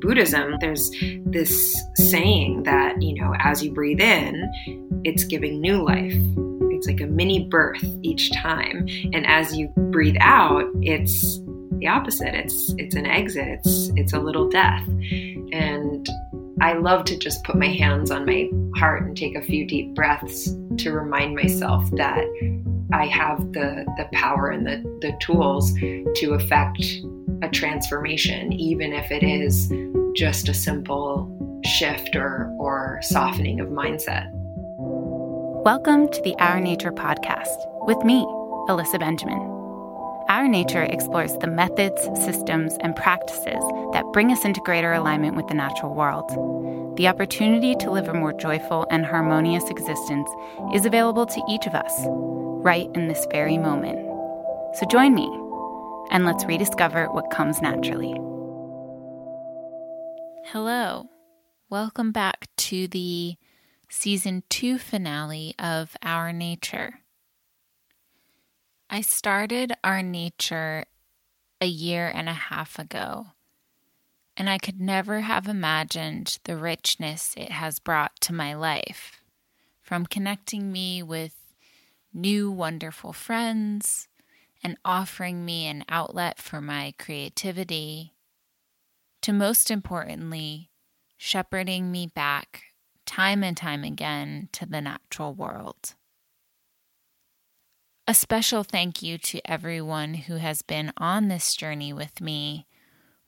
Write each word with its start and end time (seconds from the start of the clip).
Buddhism, 0.00 0.56
there's 0.60 0.90
this 1.26 1.82
saying 1.96 2.64
that, 2.64 3.00
you 3.00 3.14
know, 3.20 3.34
as 3.38 3.62
you 3.62 3.72
breathe 3.72 4.00
in, 4.00 4.50
it's 5.04 5.24
giving 5.24 5.60
new 5.60 5.82
life. 5.82 6.14
It's 6.72 6.86
like 6.86 7.00
a 7.00 7.06
mini 7.06 7.44
birth 7.44 7.84
each 8.02 8.32
time. 8.32 8.86
And 9.12 9.26
as 9.26 9.56
you 9.56 9.68
breathe 9.76 10.16
out, 10.20 10.64
it's 10.80 11.38
the 11.78 11.88
opposite. 11.88 12.34
It's 12.34 12.74
it's 12.78 12.94
an 12.94 13.06
exit. 13.06 13.48
It's 13.48 13.90
it's 13.96 14.12
a 14.12 14.18
little 14.18 14.48
death. 14.48 14.86
And 15.52 16.08
I 16.60 16.74
love 16.74 17.04
to 17.06 17.18
just 17.18 17.42
put 17.44 17.56
my 17.56 17.68
hands 17.68 18.10
on 18.10 18.26
my 18.26 18.50
heart 18.76 19.02
and 19.02 19.16
take 19.16 19.34
a 19.34 19.42
few 19.42 19.66
deep 19.66 19.94
breaths 19.94 20.54
to 20.78 20.92
remind 20.92 21.34
myself 21.34 21.90
that 21.92 22.24
I 22.92 23.06
have 23.06 23.52
the 23.52 23.84
the 23.96 24.08
power 24.12 24.48
and 24.48 24.66
the 24.66 24.78
the 25.00 25.12
tools 25.20 25.72
to 25.74 26.34
affect 26.34 26.82
a 27.42 27.48
transformation, 27.48 28.52
even 28.52 28.92
if 28.92 29.10
it 29.10 29.22
is 29.22 29.72
just 30.14 30.48
a 30.48 30.54
simple 30.54 31.30
shift 31.64 32.14
or, 32.14 32.54
or 32.58 32.98
softening 33.02 33.60
of 33.60 33.68
mindset. 33.68 34.30
Welcome 35.64 36.10
to 36.10 36.22
the 36.22 36.34
Our 36.38 36.60
Nature 36.60 36.92
podcast 36.92 37.46
with 37.86 37.96
me, 38.04 38.24
Alyssa 38.68 38.98
Benjamin. 38.98 39.38
Our 40.28 40.48
Nature 40.48 40.82
explores 40.82 41.34
the 41.38 41.46
methods, 41.46 42.02
systems, 42.22 42.74
and 42.80 42.94
practices 42.94 43.62
that 43.92 44.04
bring 44.12 44.30
us 44.32 44.44
into 44.44 44.60
greater 44.66 44.92
alignment 44.92 45.34
with 45.34 45.48
the 45.48 45.54
natural 45.54 45.94
world. 45.94 46.28
The 46.98 47.08
opportunity 47.08 47.74
to 47.76 47.90
live 47.90 48.08
a 48.08 48.14
more 48.14 48.34
joyful 48.34 48.86
and 48.90 49.06
harmonious 49.06 49.64
existence 49.70 50.28
is 50.74 50.84
available 50.84 51.24
to 51.24 51.42
each 51.48 51.66
of 51.66 51.74
us 51.74 51.92
right 52.62 52.88
in 52.94 53.08
this 53.08 53.26
very 53.30 53.56
moment. 53.56 53.98
So 54.76 54.86
join 54.86 55.14
me 55.14 55.26
and 56.10 56.24
let's 56.24 56.44
rediscover 56.44 57.06
what 57.06 57.30
comes 57.30 57.60
naturally. 57.60 58.12
Hello. 60.46 61.08
Welcome 61.68 62.10
back 62.10 62.48
to 62.56 62.88
the 62.88 63.36
season 63.88 64.42
two 64.48 64.78
finale 64.78 65.54
of 65.58 65.96
Our 66.02 66.32
Nature. 66.32 67.00
I 68.88 69.02
started 69.02 69.72
Our 69.84 70.02
Nature 70.02 70.84
a 71.60 71.66
year 71.66 72.10
and 72.12 72.28
a 72.28 72.32
half 72.32 72.78
ago, 72.78 73.28
and 74.36 74.50
I 74.50 74.58
could 74.58 74.80
never 74.80 75.20
have 75.20 75.46
imagined 75.46 76.38
the 76.44 76.56
richness 76.56 77.34
it 77.36 77.52
has 77.52 77.78
brought 77.78 78.20
to 78.22 78.32
my 78.32 78.54
life 78.54 79.20
from 79.82 80.06
connecting 80.06 80.72
me 80.72 81.02
with 81.02 81.36
new 82.12 82.50
wonderful 82.50 83.12
friends 83.12 84.08
and 84.62 84.76
offering 84.84 85.44
me 85.44 85.66
an 85.66 85.84
outlet 85.88 86.38
for 86.38 86.60
my 86.60 86.94
creativity, 86.98 88.14
to 89.22 89.32
most 89.32 89.70
importantly, 89.70 90.70
shepherding 91.16 91.90
me 91.90 92.06
back 92.06 92.62
time 93.06 93.42
and 93.42 93.56
time 93.56 93.84
again 93.84 94.48
to 94.52 94.66
the 94.66 94.80
natural 94.80 95.34
world. 95.34 95.94
A 98.06 98.14
special 98.14 98.64
thank 98.64 99.02
you 99.02 99.18
to 99.18 99.40
everyone 99.50 100.14
who 100.14 100.36
has 100.36 100.62
been 100.62 100.92
on 100.96 101.28
this 101.28 101.54
journey 101.54 101.92
with 101.92 102.20
me, 102.20 102.66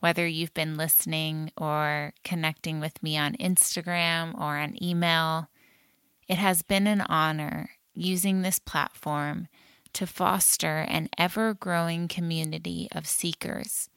whether 0.01 0.27
you've 0.27 0.55
been 0.55 0.77
listening 0.77 1.53
or 1.57 2.15
connecting 2.25 2.81
with 2.81 3.03
me 3.03 3.17
on 3.17 3.35
Instagram 3.35 4.35
or 4.35 4.57
on 4.57 4.83
email. 4.83 5.49
It 6.27 6.39
has 6.39 6.63
been 6.63 6.87
an 6.87 7.03
honor 7.03 7.71
using 7.95 8.43
this 8.43 8.59
platform 8.59 9.49
to 9.95 10.07
foster 10.07 10.79
an 10.79 11.09
ever 11.19 11.55
growing 11.55 12.09
community 12.09 12.89
of 12.93 13.07
seekers 13.07 13.89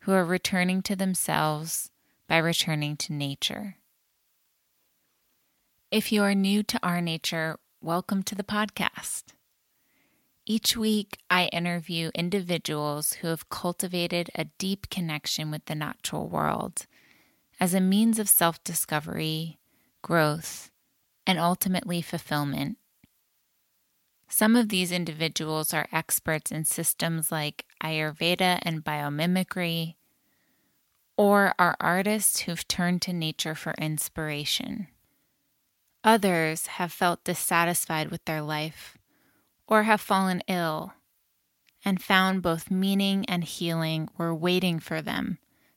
who 0.00 0.12
are 0.12 0.24
returning 0.24 0.82
to 0.82 0.96
themselves 0.96 1.90
by 2.28 2.38
returning 2.38 2.96
to 2.96 3.12
nature. 3.12 3.76
If 5.90 6.10
you 6.12 6.22
are 6.22 6.34
new 6.34 6.62
to 6.64 6.78
our 6.82 7.00
nature, 7.00 7.58
welcome 7.80 8.22
to 8.24 8.34
the 8.34 8.44
podcast. 8.44 9.24
Each 10.44 10.76
week, 10.76 11.18
I 11.30 11.46
interview 11.46 12.10
individuals 12.14 13.14
who 13.14 13.28
have 13.28 13.48
cultivated 13.48 14.30
a 14.34 14.46
deep 14.58 14.90
connection 14.90 15.50
with 15.50 15.66
the 15.66 15.74
natural 15.74 16.28
world 16.28 16.86
as 17.60 17.74
a 17.74 17.80
means 17.80 18.18
of 18.18 18.28
self 18.28 18.62
discovery, 18.64 19.58
growth, 20.02 20.70
and 21.26 21.38
ultimately 21.38 22.02
fulfillment 22.02 22.76
some 24.32 24.56
of 24.56 24.70
these 24.70 24.90
individuals 24.90 25.74
are 25.74 25.86
experts 25.92 26.50
in 26.50 26.64
systems 26.64 27.30
like 27.30 27.66
Ayurveda 27.84 28.60
and 28.62 28.82
biomimicry, 28.82 29.96
or 31.18 31.54
are 31.58 31.76
artists 31.78 32.40
who've 32.40 32.66
turned 32.66 33.02
to 33.02 33.12
nature 33.12 33.54
for 33.54 33.74
inspiration. 33.76 34.88
Others 36.02 36.66
have 36.78 36.90
felt 36.90 37.24
dissatisfied 37.24 38.10
with 38.10 38.24
their 38.24 38.40
life 38.40 38.96
or 39.66 39.82
have 39.82 40.00
fallen 40.00 40.42
ill 40.48 40.94
and 41.84 42.02
found 42.02 42.40
both 42.40 42.70
meaning 42.70 43.26
and 43.26 43.44
healing 43.44 44.08
were 44.16 44.34
waiting 44.34 44.80
for 44.80 45.02
them 45.02 45.36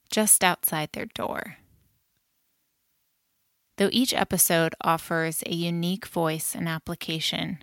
just 0.09 0.45
outside 0.45 0.93
their 0.93 1.07
door. 1.07 1.57
Though 3.75 3.89
each 3.91 4.13
episode 4.13 4.75
offers 4.79 5.43
a 5.45 5.53
unique 5.53 6.05
voice 6.05 6.55
and 6.55 6.69
application, 6.69 7.59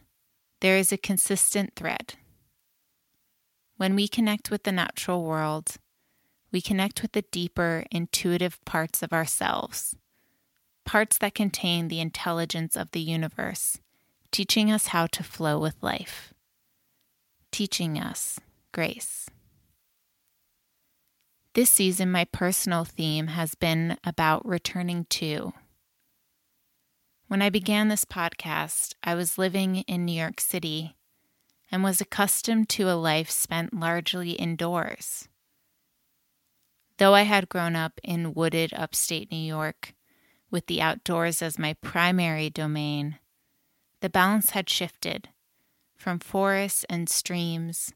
there 0.62 0.78
is 0.78 0.92
a 0.92 0.96
consistent 0.96 1.74
thread. 1.74 2.14
When 3.78 3.96
we 3.96 4.06
connect 4.06 4.48
with 4.48 4.62
the 4.62 4.70
natural 4.70 5.24
world, 5.24 5.74
we 6.52 6.60
connect 6.60 7.02
with 7.02 7.12
the 7.12 7.22
deeper, 7.32 7.84
intuitive 7.90 8.64
parts 8.64 9.02
of 9.02 9.12
ourselves, 9.12 9.96
parts 10.84 11.18
that 11.18 11.34
contain 11.34 11.88
the 11.88 11.98
intelligence 11.98 12.76
of 12.76 12.92
the 12.92 13.00
universe, 13.00 13.80
teaching 14.30 14.70
us 14.70 14.88
how 14.88 15.08
to 15.08 15.24
flow 15.24 15.58
with 15.58 15.82
life, 15.82 16.32
teaching 17.50 17.98
us 17.98 18.38
grace. 18.70 19.28
This 21.54 21.70
season, 21.70 22.12
my 22.12 22.24
personal 22.26 22.84
theme 22.84 23.26
has 23.26 23.56
been 23.56 23.96
about 24.04 24.46
returning 24.46 25.06
to 25.10 25.54
when 27.32 27.40
I 27.40 27.48
began 27.48 27.88
this 27.88 28.04
podcast, 28.04 28.92
I 29.02 29.14
was 29.14 29.38
living 29.38 29.76
in 29.88 30.04
New 30.04 30.12
York 30.12 30.38
City 30.38 30.98
and 31.70 31.82
was 31.82 31.98
accustomed 31.98 32.68
to 32.68 32.90
a 32.90 32.92
life 32.92 33.30
spent 33.30 33.72
largely 33.72 34.32
indoors. 34.32 35.30
Though 36.98 37.14
I 37.14 37.22
had 37.22 37.48
grown 37.48 37.74
up 37.74 37.98
in 38.04 38.34
wooded 38.34 38.74
upstate 38.74 39.32
New 39.32 39.38
York, 39.38 39.94
with 40.50 40.66
the 40.66 40.82
outdoors 40.82 41.40
as 41.40 41.58
my 41.58 41.72
primary 41.80 42.50
domain, 42.50 43.18
the 44.02 44.10
balance 44.10 44.50
had 44.50 44.68
shifted 44.68 45.30
from 45.96 46.18
forests 46.18 46.84
and 46.90 47.08
streams 47.08 47.94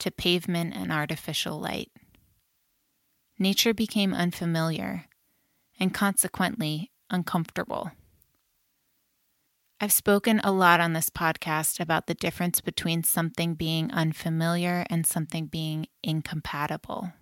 to 0.00 0.10
pavement 0.10 0.74
and 0.74 0.90
artificial 0.90 1.56
light. 1.60 1.92
Nature 3.38 3.74
became 3.74 4.12
unfamiliar 4.12 5.04
and 5.78 5.94
consequently 5.94 6.90
uncomfortable. 7.10 7.92
I've 9.82 9.90
spoken 9.90 10.40
a 10.44 10.52
lot 10.52 10.78
on 10.78 10.92
this 10.92 11.10
podcast 11.10 11.80
about 11.80 12.06
the 12.06 12.14
difference 12.14 12.60
between 12.60 13.02
something 13.02 13.54
being 13.54 13.90
unfamiliar 13.90 14.86
and 14.88 15.04
something 15.04 15.46
being 15.46 15.88
incompatible. 16.04 17.14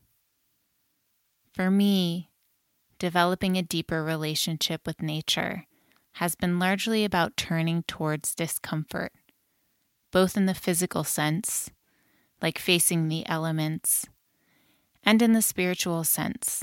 For 1.55 1.71
me, 1.71 2.29
developing 2.99 3.57
a 3.57 3.63
deeper 3.63 4.05
relationship 4.05 4.87
with 4.87 5.01
nature 5.01 5.65
has 6.17 6.35
been 6.35 6.59
largely 6.59 7.03
about 7.03 7.39
turning 7.39 7.83
towards 7.85 8.35
discomfort, 8.35 9.13
both 10.13 10.37
in 10.37 10.45
the 10.45 10.53
physical 10.53 11.03
sense, 11.03 11.71
like 12.43 12.59
facing 12.59 13.09
the 13.09 13.27
elements, 13.27 14.05
and 15.03 15.23
in 15.23 15.33
the 15.33 15.41
spiritual 15.41 16.05
sense, 16.05 16.63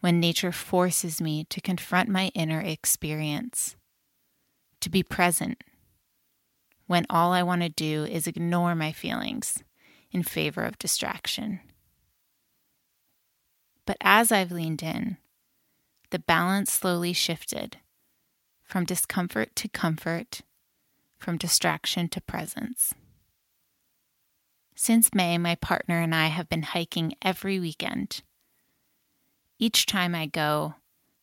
when 0.00 0.20
nature 0.20 0.52
forces 0.52 1.22
me 1.22 1.44
to 1.44 1.62
confront 1.62 2.10
my 2.10 2.30
inner 2.34 2.60
experience 2.60 3.76
to 4.80 4.90
be 4.90 5.02
present 5.02 5.62
when 6.86 7.06
all 7.10 7.32
I 7.32 7.42
want 7.42 7.62
to 7.62 7.68
do 7.68 8.04
is 8.04 8.26
ignore 8.26 8.74
my 8.74 8.92
feelings 8.92 9.62
in 10.12 10.22
favor 10.22 10.62
of 10.62 10.78
distraction. 10.78 11.60
But 13.84 13.96
as 14.00 14.32
I've 14.32 14.52
leaned 14.52 14.82
in, 14.82 15.16
the 16.10 16.18
balance 16.18 16.72
slowly 16.72 17.12
shifted 17.12 17.78
from 18.62 18.84
discomfort 18.84 19.54
to 19.56 19.68
comfort, 19.68 20.42
from 21.18 21.36
distraction 21.36 22.08
to 22.08 22.20
presence. 22.20 22.94
Since 24.74 25.14
May, 25.14 25.38
my 25.38 25.54
partner 25.54 26.00
and 26.00 26.14
I 26.14 26.26
have 26.26 26.48
been 26.48 26.62
hiking 26.62 27.14
every 27.22 27.58
weekend. 27.58 28.22
Each 29.58 29.86
time 29.86 30.14
I 30.14 30.26
go, 30.26 30.74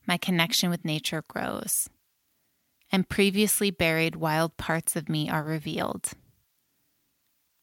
my 0.08 0.18
connection 0.18 0.70
with 0.70 0.84
nature 0.84 1.24
grows 1.28 1.88
and 2.94 3.10
previously 3.10 3.72
buried 3.72 4.16
wild 4.16 4.56
parts 4.56 4.96
of 4.96 5.10
me 5.10 5.28
are 5.28 5.44
revealed. 5.44 6.12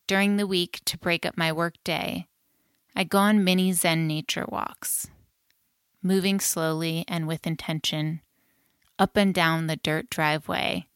During 0.09 0.37
the 0.37 0.47
week, 0.47 0.81
to 0.87 0.99
break 0.99 1.25
up 1.25 1.39
my 1.39 1.53
work 1.53 1.75
day, 1.85 2.27
I 2.97 3.05
go 3.05 3.19
on 3.19 3.45
mini 3.45 3.73
Zen 3.73 4.09
nature 4.09 4.45
walks. 4.49 5.07
moving 6.03 6.41
slowly 6.41 7.05
and 7.09 7.27
with 7.27 7.47
intention 7.47 8.21
up 8.99 9.17
and 9.17 9.35
down 9.35 9.67
the 9.67 9.77
dirt 9.77 10.11
driveway 10.11 10.87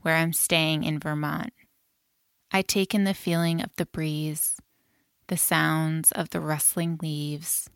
where 0.00 0.16
I'm 0.16 0.32
staying 0.32 0.84
in 0.84 0.98
Vermont. 0.98 1.52
I 2.52 2.62
take 2.62 2.94
in 2.94 3.04
the 3.04 3.14
feeling 3.14 3.62
of 3.62 3.74
the 3.76 3.86
breeze, 3.86 4.60
the 5.28 5.36
sounds 5.36 6.12
of 6.12 6.30
the 6.30 6.40
rustling 6.40 6.98
leaves, 7.00 7.70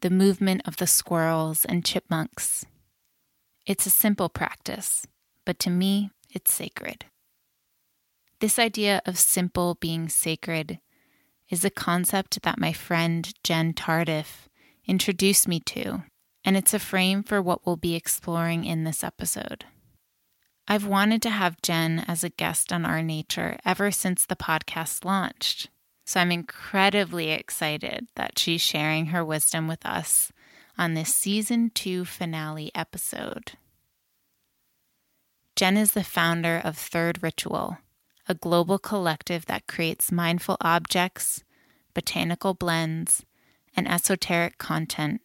the 0.00 0.10
movement 0.10 0.62
of 0.64 0.78
the 0.78 0.86
squirrels 0.86 1.64
and 1.66 1.84
chipmunks. 1.84 2.64
It's 3.66 3.86
a 3.86 3.90
simple 3.90 4.30
practice, 4.30 5.06
but 5.44 5.58
to 5.60 5.70
me, 5.70 6.10
it's 6.30 6.52
sacred. 6.52 7.06
This 8.40 8.58
idea 8.58 9.00
of 9.06 9.18
simple 9.18 9.76
being 9.80 10.08
sacred 10.08 10.78
is 11.48 11.64
a 11.64 11.70
concept 11.70 12.42
that 12.42 12.58
my 12.58 12.72
friend 12.72 13.32
Jen 13.42 13.72
Tardif 13.72 14.48
introduced 14.86 15.46
me 15.48 15.60
to, 15.60 16.04
and 16.44 16.56
it's 16.56 16.74
a 16.74 16.78
frame 16.78 17.22
for 17.22 17.40
what 17.40 17.64
we'll 17.64 17.76
be 17.76 17.94
exploring 17.94 18.64
in 18.64 18.84
this 18.84 19.04
episode. 19.04 19.64
I've 20.66 20.86
wanted 20.86 21.20
to 21.22 21.30
have 21.30 21.62
Jen 21.62 22.04
as 22.08 22.24
a 22.24 22.30
guest 22.30 22.72
on 22.72 22.84
Our 22.86 23.02
Nature 23.02 23.58
ever 23.64 23.90
since 23.90 24.24
the 24.24 24.36
podcast 24.36 25.04
launched, 25.04 25.68
so 26.06 26.20
I'm 26.20 26.32
incredibly 26.32 27.30
excited 27.30 28.08
that 28.16 28.38
she's 28.38 28.62
sharing 28.62 29.06
her 29.06 29.24
wisdom 29.24 29.68
with 29.68 29.84
us 29.84 30.32
on 30.76 30.94
this 30.94 31.14
season 31.14 31.70
two 31.74 32.04
finale 32.04 32.70
episode. 32.74 33.52
Jen 35.56 35.76
is 35.76 35.92
the 35.92 36.02
founder 36.02 36.60
of 36.64 36.76
Third 36.76 37.22
Ritual, 37.22 37.78
a 38.28 38.34
global 38.34 38.76
collective 38.76 39.46
that 39.46 39.68
creates 39.68 40.10
mindful 40.10 40.56
objects, 40.60 41.44
botanical 41.94 42.54
blends, 42.54 43.24
and 43.76 43.86
esoteric 43.86 44.58
content, 44.58 45.20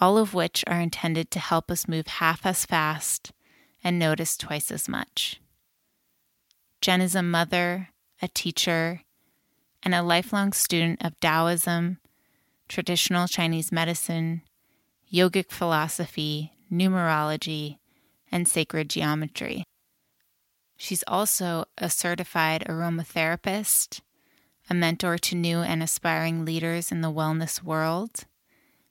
all 0.00 0.16
of 0.16 0.32
which 0.32 0.64
are 0.66 0.80
intended 0.80 1.30
to 1.30 1.38
help 1.38 1.70
us 1.70 1.86
move 1.86 2.06
half 2.06 2.46
as 2.46 2.64
fast 2.64 3.32
and 3.82 3.98
notice 3.98 4.38
twice 4.38 4.70
as 4.70 4.88
much. 4.88 5.40
Jen 6.80 7.02
is 7.02 7.14
a 7.14 7.22
mother, 7.22 7.90
a 8.22 8.28
teacher, 8.28 9.02
and 9.82 9.94
a 9.94 10.02
lifelong 10.02 10.54
student 10.54 11.04
of 11.04 11.20
Taoism, 11.20 11.98
traditional 12.66 13.28
Chinese 13.28 13.70
medicine, 13.70 14.40
yogic 15.12 15.50
philosophy, 15.50 16.52
numerology, 16.72 17.76
and 18.30 18.48
sacred 18.48 18.90
geometry. 18.90 19.64
She's 20.76 21.04
also 21.06 21.66
a 21.78 21.88
certified 21.88 22.64
aromatherapist, 22.68 24.00
a 24.68 24.74
mentor 24.74 25.18
to 25.18 25.34
new 25.34 25.58
and 25.58 25.82
aspiring 25.82 26.44
leaders 26.44 26.90
in 26.90 27.00
the 27.00 27.12
wellness 27.12 27.62
world, 27.62 28.24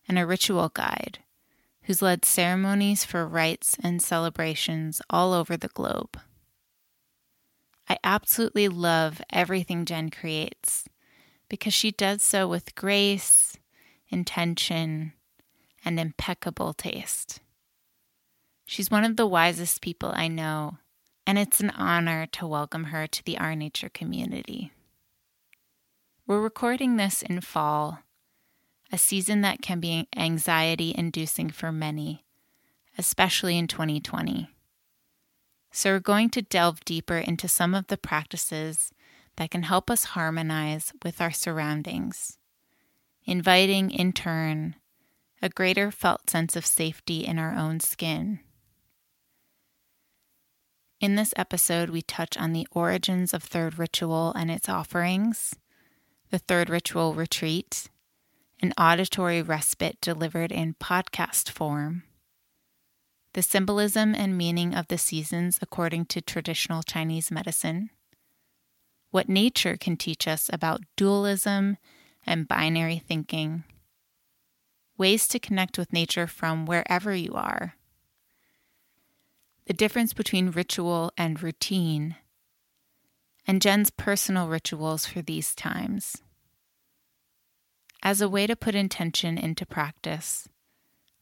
and 0.08 0.18
a 0.18 0.26
ritual 0.26 0.70
guide 0.70 1.20
who's 1.84 2.02
led 2.02 2.26
ceremonies 2.26 3.04
for 3.04 3.28
rites 3.28 3.76
and 3.84 4.02
celebrations 4.02 5.02
all 5.10 5.34
over 5.34 5.58
the 5.58 5.68
globe. 5.68 6.18
I 7.90 7.98
absolutely 8.04 8.70
love 8.70 9.22
everything 9.32 9.86
Jen 9.86 10.10
creates 10.10 10.86
because 11.50 11.74
she 11.74 11.92
does 11.92 12.24
so 12.24 12.48
with 12.48 12.76
grace, 12.76 13.58
intention, 14.10 15.14
and 15.84 16.00
impeccable 16.00 16.74
taste. 16.74 17.42
She's 18.74 18.90
one 18.90 19.04
of 19.04 19.18
the 19.18 19.28
wisest 19.28 19.84
people 19.84 20.12
I 20.16 20.28
know, 20.28 20.80
and 21.28 21.38
it's 21.38 21.60
an 21.60 21.70
honor 21.70 22.26
to 22.32 22.48
welcome 22.48 22.86
her 22.86 23.06
to 23.06 23.24
the 23.24 23.38
Our 23.38 23.56
Nature 23.56 23.90
community. 23.90 24.72
We're 26.26 26.42
recording 26.42 26.96
this 26.96 27.22
in 27.22 27.42
fall, 27.42 28.00
a 28.92 28.98
season 28.98 29.42
that 29.42 29.62
can 29.62 29.80
be 29.80 30.08
anxiety 30.18 30.92
inducing 30.98 31.52
for 31.52 31.72
many, 31.72 32.26
especially 32.98 33.60
in 33.60 33.68
2020. 33.68 34.50
So, 35.72 35.92
we're 35.92 36.00
going 36.00 36.32
to 36.32 36.42
delve 36.42 36.84
deeper 36.84 37.20
into 37.20 37.48
some 37.48 37.76
of 37.76 37.86
the 37.90 37.98
practices 37.98 38.92
that 39.36 39.52
can 39.52 39.62
help 39.62 39.92
us 39.92 40.04
harmonize 40.04 40.94
with 41.04 41.22
our 41.22 41.30
surroundings, 41.30 42.40
inviting, 43.24 43.92
in 43.92 44.14
turn, 44.14 44.78
a 45.44 45.50
greater 45.50 45.92
felt 45.92 46.28
sense 46.28 46.56
of 46.56 46.66
safety 46.66 47.24
in 47.24 47.38
our 47.38 47.54
own 47.54 47.80
skin. 47.80 48.40
In 51.04 51.16
this 51.16 51.34
episode, 51.36 51.90
we 51.90 52.02
touch 52.02 52.38
on 52.38 52.54
the 52.54 52.66
origins 52.72 53.34
of 53.34 53.44
Third 53.44 53.78
Ritual 53.78 54.32
and 54.38 54.50
its 54.50 54.70
offerings, 54.70 55.54
the 56.30 56.40
Third 56.40 56.70
Ritual 56.70 57.14
Retreat, 57.14 57.90
an 58.62 58.72
auditory 58.78 59.42
respite 59.42 60.00
delivered 60.00 60.50
in 60.50 60.76
podcast 60.76 61.50
form, 61.50 62.04
the 63.34 63.42
symbolism 63.42 64.16
and 64.16 64.38
meaning 64.38 64.74
of 64.74 64.88
the 64.88 64.98
seasons 64.98 65.60
according 65.62 66.06
to 66.06 66.22
traditional 66.22 66.82
Chinese 66.82 67.30
medicine, 67.30 67.90
what 69.12 69.28
nature 69.28 69.76
can 69.76 69.98
teach 69.98 70.26
us 70.26 70.50
about 70.54 70.84
dualism 70.96 71.76
and 72.26 72.48
binary 72.48 73.04
thinking, 73.06 73.66
ways 74.98 75.28
to 75.28 75.38
connect 75.38 75.78
with 75.78 75.92
nature 75.92 76.28
from 76.28 76.66
wherever 76.66 77.14
you 77.14 77.34
are 77.34 77.76
the 79.66 79.74
difference 79.74 80.14
between 80.14 80.52
ritual 80.52 81.12
and 81.18 81.42
routine, 81.42 82.16
and 83.48 83.62
Jen's 83.62 83.90
personal 83.90 84.48
rituals 84.48 85.06
for 85.06 85.22
these 85.22 85.56
times. 85.56 86.22
As 88.02 88.20
a 88.20 88.30
way 88.30 88.48
to 88.48 88.56
put 88.56 88.76
intention 88.76 89.38
into 89.38 89.66
practice, 89.66 90.50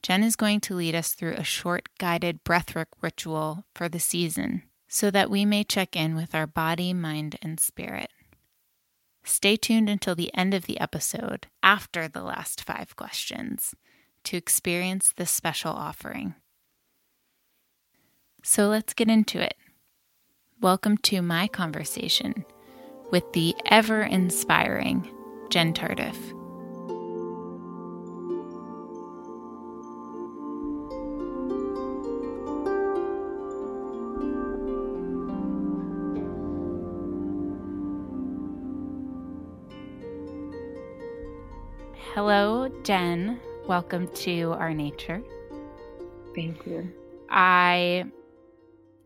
Jen 0.02 0.24
is 0.24 0.36
going 0.36 0.62
to 0.62 0.76
lead 0.76 0.96
us 0.96 1.14
through 1.14 1.34
a 1.34 1.44
short 1.44 1.90
guided 2.00 2.44
breathwork 2.44 2.88
ritual 3.02 3.66
for 3.76 3.88
the 3.88 4.00
season 4.00 4.64
so 4.88 5.12
that 5.12 5.30
we 5.30 5.46
may 5.46 5.64
check 5.64 5.96
in 5.96 6.16
with 6.16 6.34
our 6.34 6.48
body, 6.48 6.94
mind, 6.94 7.38
and 7.42 7.60
spirit. 7.60 8.10
Stay 9.24 9.56
tuned 9.56 9.90
until 9.90 10.16
the 10.16 10.36
end 10.36 10.54
of 10.54 10.66
the 10.66 10.80
episode, 10.80 11.48
after 11.62 12.08
the 12.08 12.24
last 12.24 12.64
five 12.64 12.96
questions, 12.96 13.76
to 14.24 14.36
experience 14.36 15.14
this 15.16 15.30
special 15.30 15.72
offering. 15.72 16.34
So 18.44 18.70
let's 18.70 18.96
get 18.96 19.08
into 19.08 19.40
it. 19.40 19.54
Welcome 20.62 20.98
to 20.98 21.22
my 21.22 21.48
conversation 21.48 22.44
with 23.12 23.32
the 23.34 23.56
ever 23.68 24.02
inspiring 24.02 25.08
Jen 25.52 25.74
Tardif. 25.74 26.16
Hello, 42.16 42.70
Jen. 42.84 43.40
Welcome 43.68 44.08
to 44.16 44.54
Our 44.54 44.74
Nature. 44.74 45.22
Thank 46.34 46.66
you. 46.66 46.92
I 47.30 48.06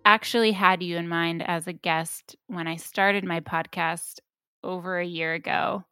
actually 0.05 0.51
had 0.51 0.83
you 0.83 0.97
in 0.97 1.09
mind 1.09 1.43
as 1.45 1.67
a 1.67 1.73
guest 1.73 2.35
when 2.47 2.67
I 2.67 2.77
started 2.77 3.25
my 3.25 3.39
podcast 3.41 4.19
over 4.63 4.99
a 4.99 5.05
year 5.05 5.33
ago. 5.33 5.83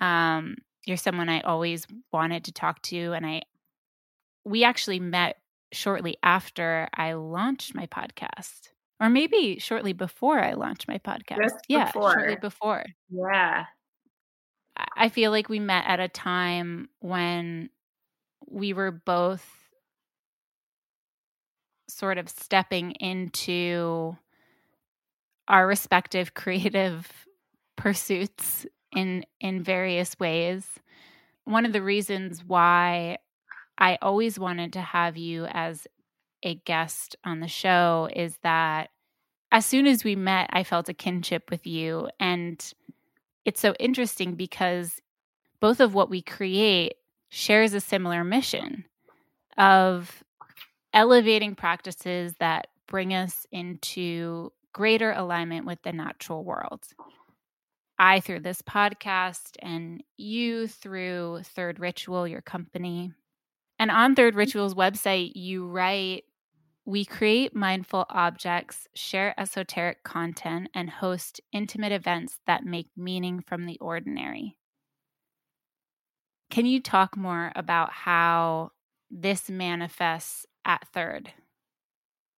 Um, 0.00 0.56
you're 0.84 0.96
someone 0.96 1.28
I 1.28 1.40
always 1.40 1.86
wanted 2.12 2.44
to 2.44 2.52
talk 2.52 2.82
to, 2.82 3.12
and 3.12 3.24
I 3.24 3.42
we 4.44 4.64
actually 4.64 5.00
met 5.00 5.36
shortly 5.72 6.16
after 6.22 6.88
I 6.94 7.12
launched 7.12 7.74
my 7.74 7.86
podcast, 7.86 8.70
or 9.00 9.08
maybe 9.08 9.58
shortly 9.58 9.92
before 9.92 10.40
I 10.40 10.54
launched 10.54 10.88
my 10.88 10.98
podcast. 10.98 11.42
Just 11.42 11.56
yeah, 11.68 11.86
before. 11.86 12.12
shortly 12.12 12.36
before. 12.36 12.84
Yeah. 13.10 13.64
I 14.96 15.08
feel 15.08 15.32
like 15.32 15.48
we 15.48 15.58
met 15.58 15.84
at 15.86 16.00
a 16.00 16.08
time 16.08 16.88
when 17.00 17.70
we 18.48 18.72
were 18.72 18.92
both 18.92 19.57
sort 21.98 22.18
of 22.18 22.28
stepping 22.28 22.92
into 22.92 24.16
our 25.46 25.66
respective 25.66 26.34
creative 26.34 27.10
pursuits 27.76 28.66
in 28.94 29.24
in 29.40 29.62
various 29.62 30.18
ways. 30.18 30.66
One 31.44 31.64
of 31.64 31.72
the 31.72 31.82
reasons 31.82 32.44
why 32.44 33.18
I 33.76 33.98
always 34.02 34.38
wanted 34.38 34.74
to 34.74 34.80
have 34.80 35.16
you 35.16 35.46
as 35.46 35.86
a 36.42 36.54
guest 36.54 37.16
on 37.24 37.40
the 37.40 37.48
show 37.48 38.08
is 38.14 38.36
that 38.42 38.90
as 39.50 39.64
soon 39.64 39.86
as 39.86 40.04
we 40.04 40.14
met, 40.14 40.50
I 40.52 40.62
felt 40.62 40.88
a 40.88 40.94
kinship 40.94 41.50
with 41.50 41.66
you. 41.66 42.08
And 42.20 42.62
it's 43.44 43.60
so 43.60 43.74
interesting 43.80 44.34
because 44.34 45.00
both 45.60 45.80
of 45.80 45.94
what 45.94 46.10
we 46.10 46.20
create 46.20 46.94
shares 47.30 47.72
a 47.72 47.80
similar 47.80 48.24
mission 48.24 48.84
of 49.56 50.22
elevating 50.98 51.54
practices 51.54 52.34
that 52.40 52.66
bring 52.88 53.14
us 53.14 53.46
into 53.52 54.50
greater 54.72 55.12
alignment 55.12 55.64
with 55.64 55.80
the 55.82 55.92
natural 55.92 56.42
world. 56.42 56.82
I, 58.00 58.18
through 58.18 58.40
this 58.40 58.62
podcast, 58.62 59.56
and 59.60 60.02
you 60.16 60.66
through 60.66 61.42
Third 61.44 61.78
Ritual, 61.78 62.26
your 62.26 62.42
company. 62.42 63.12
And 63.78 63.92
on 63.92 64.16
Third 64.16 64.32
mm-hmm. 64.32 64.38
Rituals 64.40 64.74
website, 64.74 65.32
you 65.36 65.68
write 65.68 66.24
we 66.84 67.04
create 67.04 67.54
mindful 67.54 68.06
objects, 68.08 68.88
share 68.94 69.38
esoteric 69.38 70.02
content, 70.02 70.68
and 70.74 70.90
host 70.90 71.40
intimate 71.52 71.92
events 71.92 72.40
that 72.48 72.64
make 72.64 72.88
meaning 72.96 73.44
from 73.46 73.66
the 73.66 73.78
ordinary. 73.78 74.56
Can 76.50 76.66
you 76.66 76.80
talk 76.80 77.16
more 77.16 77.52
about 77.54 77.92
how 77.92 78.72
this 79.10 79.48
manifests 79.48 80.46
at 80.68 80.86
Third? 80.94 81.32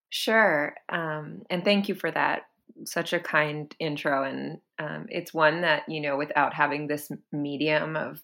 Sure. 0.08 0.75
Um, 0.88 1.42
and 1.50 1.62
thank 1.62 1.88
you 1.88 1.94
for 1.94 2.10
that. 2.10 2.44
Such 2.87 3.12
a 3.12 3.20
kind 3.20 3.75
intro. 3.78 4.25
And 4.25 4.58
um, 4.78 5.06
it's 5.10 5.34
one 5.34 5.60
that, 5.60 5.82
you 5.88 6.00
know, 6.00 6.16
without 6.16 6.54
having 6.54 6.87
this 6.87 7.10
medium 7.32 7.96
of 7.96 8.22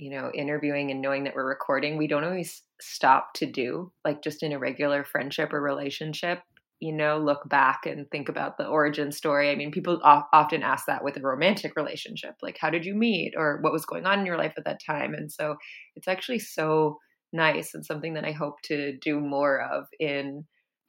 you 0.00 0.10
know, 0.10 0.30
interviewing 0.32 0.90
and 0.90 1.02
knowing 1.02 1.24
that 1.24 1.34
we're 1.34 1.46
recording, 1.46 1.98
we 1.98 2.06
don't 2.06 2.24
always 2.24 2.62
stop 2.80 3.34
to 3.34 3.44
do, 3.44 3.92
like 4.02 4.22
just 4.22 4.42
in 4.42 4.52
a 4.52 4.58
regular 4.58 5.04
friendship 5.04 5.52
or 5.52 5.60
relationship, 5.60 6.40
you 6.80 6.90
know, 6.90 7.18
look 7.18 7.46
back 7.50 7.84
and 7.84 8.10
think 8.10 8.30
about 8.30 8.56
the 8.56 8.66
origin 8.66 9.12
story. 9.12 9.50
I 9.50 9.56
mean, 9.56 9.70
people 9.70 10.00
often 10.02 10.62
ask 10.62 10.86
that 10.86 11.04
with 11.04 11.18
a 11.18 11.20
romantic 11.20 11.76
relationship, 11.76 12.36
like, 12.40 12.56
how 12.58 12.70
did 12.70 12.86
you 12.86 12.94
meet 12.94 13.34
or 13.36 13.58
what 13.60 13.74
was 13.74 13.84
going 13.84 14.06
on 14.06 14.20
in 14.20 14.26
your 14.26 14.38
life 14.38 14.54
at 14.56 14.64
that 14.64 14.80
time? 14.82 15.12
And 15.12 15.30
so 15.30 15.56
it's 15.94 16.08
actually 16.08 16.38
so 16.38 16.98
nice 17.32 17.74
and 17.74 17.84
something 17.84 18.14
that 18.14 18.24
I 18.24 18.32
hope 18.32 18.60
to 18.64 18.96
do 18.98 19.20
more 19.20 19.60
of 19.60 19.86
in 19.98 20.44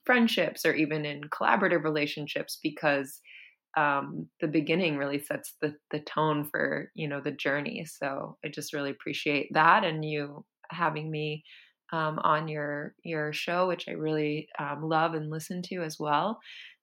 friendships 0.06 0.66
or 0.66 0.74
even 0.74 1.06
in 1.06 1.22
collaborative 1.30 1.84
relationships 1.84 2.60
because 2.62 3.22
um, 3.78 4.28
the 4.42 4.48
beginning 4.48 4.98
really 4.98 5.20
sets 5.20 5.56
the 5.62 5.76
the 5.92 6.00
tone 6.00 6.48
for 6.50 6.92
you 6.94 7.08
know 7.08 7.22
the 7.24 7.32
journey. 7.32 7.86
So 7.86 8.38
I 8.44 8.50
just 8.50 8.74
really 8.74 8.92
appreciate 8.92 9.50
that 9.54 9.84
and 9.84 10.04
you 10.04 10.44
having 10.70 11.10
me 11.10 11.44
um, 11.94 12.20
on 12.20 12.48
your 12.48 12.96
your 13.04 13.32
show, 13.34 13.68
which 13.68 13.88
I 13.88 13.92
really 13.92 14.48
um, 14.60 14.84
love 14.84 15.14
and 15.14 15.30
listen 15.30 15.62
to 15.64 15.84
as 15.84 15.98
well. 16.00 16.40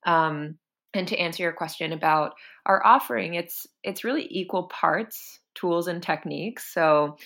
Um, 0.06 0.58
and 0.94 1.06
to 1.08 1.18
answer 1.18 1.42
your 1.42 1.52
question 1.52 1.92
about 1.92 2.32
our 2.64 2.84
offering, 2.86 3.34
it's 3.34 3.66
it's 3.82 4.04
really 4.04 4.26
equal 4.30 4.68
parts 4.68 5.40
tools 5.54 5.88
and 5.88 6.02
techniques. 6.02 6.72
So 6.72 7.16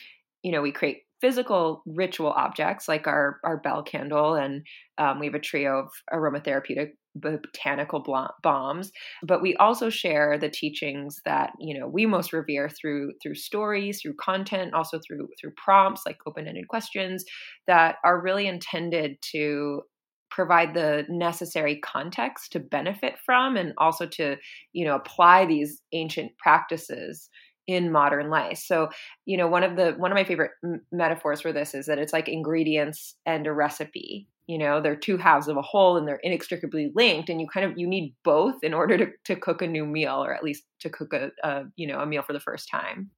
you 0.42 0.50
know 0.50 0.62
we 0.62 0.72
create 0.72 1.02
physical 1.22 1.82
ritual 1.86 2.30
objects 2.30 2.88
like 2.88 3.06
our 3.06 3.38
our 3.44 3.56
bell 3.56 3.82
candle 3.82 4.34
and 4.34 4.66
um, 4.98 5.20
we 5.20 5.26
have 5.26 5.34
a 5.34 5.38
trio 5.38 5.78
of 5.78 5.88
aromatherapeutic 6.12 6.90
botanical 7.14 8.04
bombs 8.42 8.90
but 9.22 9.40
we 9.40 9.54
also 9.56 9.88
share 9.88 10.36
the 10.36 10.48
teachings 10.48 11.20
that 11.24 11.52
you 11.60 11.78
know 11.78 11.86
we 11.86 12.06
most 12.06 12.32
revere 12.32 12.68
through 12.68 13.12
through 13.22 13.36
stories 13.36 14.00
through 14.02 14.14
content 14.20 14.74
also 14.74 14.98
through 15.06 15.28
through 15.40 15.52
prompts 15.56 16.02
like 16.04 16.18
open-ended 16.26 16.66
questions 16.68 17.24
that 17.66 17.96
are 18.04 18.20
really 18.20 18.48
intended 18.48 19.16
to 19.20 19.82
provide 20.28 20.74
the 20.74 21.04
necessary 21.08 21.78
context 21.84 22.50
to 22.50 22.58
benefit 22.58 23.14
from 23.24 23.56
and 23.56 23.74
also 23.78 24.06
to 24.06 24.36
you 24.72 24.84
know 24.84 24.96
apply 24.96 25.46
these 25.46 25.82
ancient 25.92 26.32
practices 26.38 27.28
in 27.66 27.92
modern 27.92 28.28
life. 28.31 28.59
So, 28.59 28.88
you 29.25 29.37
know, 29.37 29.47
one 29.47 29.62
of 29.62 29.76
the 29.76 29.92
one 29.92 30.11
of 30.11 30.16
my 30.16 30.25
favorite 30.25 30.52
m- 30.64 30.83
metaphors 30.90 31.40
for 31.40 31.52
this 31.52 31.75
is 31.75 31.87
that 31.87 31.99
it's 31.99 32.12
like 32.12 32.28
ingredients 32.28 33.14
and 33.26 33.47
a 33.47 33.52
recipe. 33.52 34.28
You 34.47 34.59
know, 34.59 34.81
they're 34.81 34.97
two 34.97 35.16
halves 35.16 35.49
of 35.49 35.57
a 35.57 35.62
whole 35.62 35.97
and 35.97 36.07
they're 36.07 36.21
inextricably 36.23 36.90
linked 36.95 37.28
and 37.28 37.40
you 37.40 37.47
kind 37.47 37.71
of 37.71 37.78
you 37.78 37.87
need 37.87 38.14
both 38.25 38.57
in 38.62 38.75
order 38.75 38.99
to 38.99 39.07
to 39.25 39.37
cook 39.37 39.62
a 39.62 39.66
new 39.66 39.87
meal 39.87 40.25
or 40.25 40.35
at 40.35 40.42
least 40.42 40.64
to 40.81 40.90
cook 40.90 41.12
a, 41.12 41.31
a 41.45 41.64
you 41.76 41.87
know, 41.87 42.00
a 42.00 42.07
meal 42.07 42.23
for 42.23 42.33
the 42.33 42.40
first 42.40 42.69
time. 42.69 43.11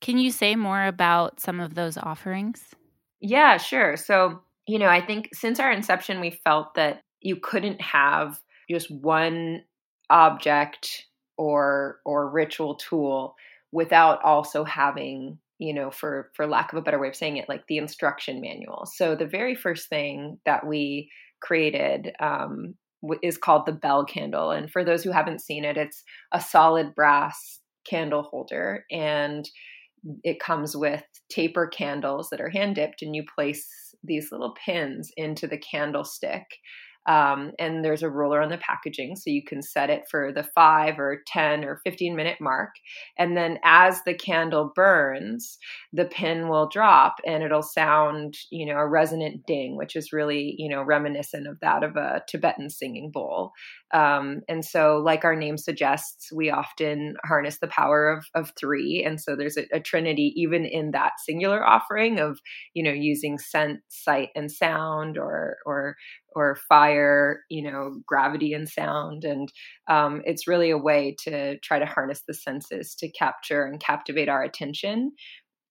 Can 0.00 0.18
you 0.18 0.30
say 0.30 0.54
more 0.54 0.84
about 0.84 1.40
some 1.40 1.60
of 1.60 1.74
those 1.74 1.96
offerings? 1.96 2.74
Yeah, 3.20 3.56
sure. 3.56 3.96
So, 3.96 4.42
you 4.66 4.78
know, 4.78 4.88
I 4.88 5.00
think 5.00 5.30
since 5.32 5.58
our 5.58 5.72
inception 5.72 6.20
we 6.20 6.30
felt 6.30 6.74
that 6.74 7.02
you 7.20 7.36
couldn't 7.36 7.80
have 7.80 8.38
just 8.70 8.90
one 8.90 9.62
object 10.10 11.06
or 11.36 12.00
or 12.04 12.30
ritual 12.30 12.76
tool 12.76 13.34
without 13.72 14.22
also 14.22 14.64
having 14.64 15.38
you 15.58 15.74
know 15.74 15.90
for 15.90 16.30
for 16.34 16.46
lack 16.46 16.72
of 16.72 16.78
a 16.78 16.82
better 16.82 16.98
way 16.98 17.08
of 17.08 17.16
saying 17.16 17.36
it 17.36 17.48
like 17.48 17.66
the 17.66 17.78
instruction 17.78 18.40
manual. 18.40 18.86
So 18.92 19.14
the 19.14 19.26
very 19.26 19.54
first 19.54 19.88
thing 19.88 20.38
that 20.46 20.66
we 20.66 21.10
created 21.40 22.12
um, 22.20 22.74
is 23.22 23.36
called 23.36 23.66
the 23.66 23.72
bell 23.72 24.04
candle 24.04 24.50
and 24.50 24.70
for 24.70 24.84
those 24.84 25.04
who 25.04 25.10
haven't 25.10 25.42
seen 25.42 25.64
it 25.64 25.76
it's 25.76 26.02
a 26.32 26.40
solid 26.40 26.94
brass 26.94 27.60
candle 27.86 28.22
holder 28.22 28.84
and 28.90 29.48
it 30.22 30.40
comes 30.40 30.76
with 30.76 31.02
taper 31.30 31.66
candles 31.66 32.28
that 32.30 32.40
are 32.40 32.48
hand 32.48 32.76
dipped 32.76 33.02
and 33.02 33.14
you 33.14 33.24
place 33.34 33.94
these 34.02 34.30
little 34.30 34.54
pins 34.64 35.10
into 35.16 35.46
the 35.46 35.58
candlestick 35.58 36.44
um, 37.06 37.52
and 37.58 37.84
there's 37.84 38.02
a 38.02 38.10
ruler 38.10 38.40
on 38.40 38.48
the 38.48 38.58
packaging, 38.58 39.16
so 39.16 39.30
you 39.30 39.42
can 39.44 39.62
set 39.62 39.90
it 39.90 40.04
for 40.10 40.32
the 40.32 40.42
five 40.42 40.98
or 40.98 41.22
10 41.26 41.64
or 41.64 41.80
15 41.84 42.16
minute 42.16 42.38
mark. 42.40 42.70
And 43.18 43.36
then 43.36 43.58
as 43.64 44.02
the 44.02 44.14
candle 44.14 44.72
burns, 44.74 45.58
the 45.92 46.06
pin 46.06 46.48
will 46.48 46.68
drop 46.68 47.16
and 47.26 47.42
it'll 47.42 47.62
sound, 47.62 48.36
you 48.50 48.66
know, 48.66 48.78
a 48.78 48.88
resonant 48.88 49.46
ding, 49.46 49.76
which 49.76 49.96
is 49.96 50.12
really, 50.12 50.54
you 50.58 50.68
know, 50.68 50.82
reminiscent 50.82 51.46
of 51.46 51.60
that 51.60 51.82
of 51.82 51.96
a 51.96 52.22
Tibetan 52.28 52.70
singing 52.70 53.10
bowl. 53.10 53.52
Um, 53.94 54.40
and 54.48 54.64
so, 54.64 54.98
like 54.98 55.24
our 55.24 55.36
name 55.36 55.56
suggests, 55.56 56.32
we 56.32 56.50
often 56.50 57.14
harness 57.24 57.58
the 57.60 57.68
power 57.68 58.10
of, 58.10 58.26
of 58.34 58.52
three. 58.58 59.04
And 59.06 59.20
so 59.20 59.36
there's 59.36 59.56
a, 59.56 59.66
a 59.72 59.80
trinity 59.80 60.32
even 60.36 60.66
in 60.66 60.90
that 60.90 61.12
singular 61.24 61.64
offering 61.64 62.18
of, 62.18 62.40
you 62.74 62.82
know, 62.82 62.92
using 62.92 63.38
scent, 63.38 63.80
sight, 63.88 64.30
and 64.34 64.50
sound 64.50 65.16
or, 65.16 65.58
or 65.64 65.96
or 66.36 66.56
fire, 66.68 67.42
you 67.48 67.62
know, 67.62 67.94
gravity 68.06 68.52
and 68.52 68.68
sound. 68.68 69.24
And 69.24 69.52
um, 69.88 70.20
it's 70.24 70.48
really 70.48 70.70
a 70.70 70.78
way 70.78 71.14
to 71.24 71.58
try 71.60 71.78
to 71.78 71.86
harness 71.86 72.22
the 72.26 72.34
senses 72.34 72.94
to 72.96 73.08
capture 73.10 73.64
and 73.64 73.80
captivate 73.80 74.28
our 74.28 74.42
attention. 74.42 75.12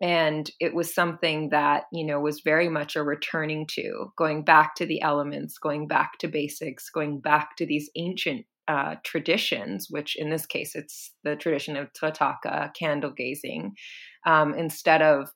And 0.03 0.51
it 0.59 0.75
was 0.75 0.93
something 0.93 1.47
that, 1.51 1.83
you 1.93 2.05
know, 2.05 2.19
was 2.19 2.41
very 2.41 2.67
much 2.67 2.97
a 2.97 3.03
returning 3.03 3.65
to, 3.67 4.11
going 4.17 4.43
back 4.43 4.75
to 4.75 4.85
the 4.85 5.01
elements, 5.01 5.57
going 5.57 5.87
back 5.87 6.17
to 6.19 6.27
basics, 6.27 6.89
going 6.89 7.21
back 7.21 7.55
to 7.55 7.65
these 7.65 7.89
ancient 7.95 8.45
uh, 8.67 8.95
traditions, 9.05 9.87
which 9.89 10.17
in 10.17 10.29
this 10.29 10.45
case, 10.45 10.75
it's 10.75 11.11
the 11.23 11.37
tradition 11.37 11.77
of 11.77 11.93
Trataka, 11.93 12.73
candle 12.73 13.11
gazing, 13.11 13.75
um, 14.25 14.53
instead 14.55 15.01
of, 15.01 15.29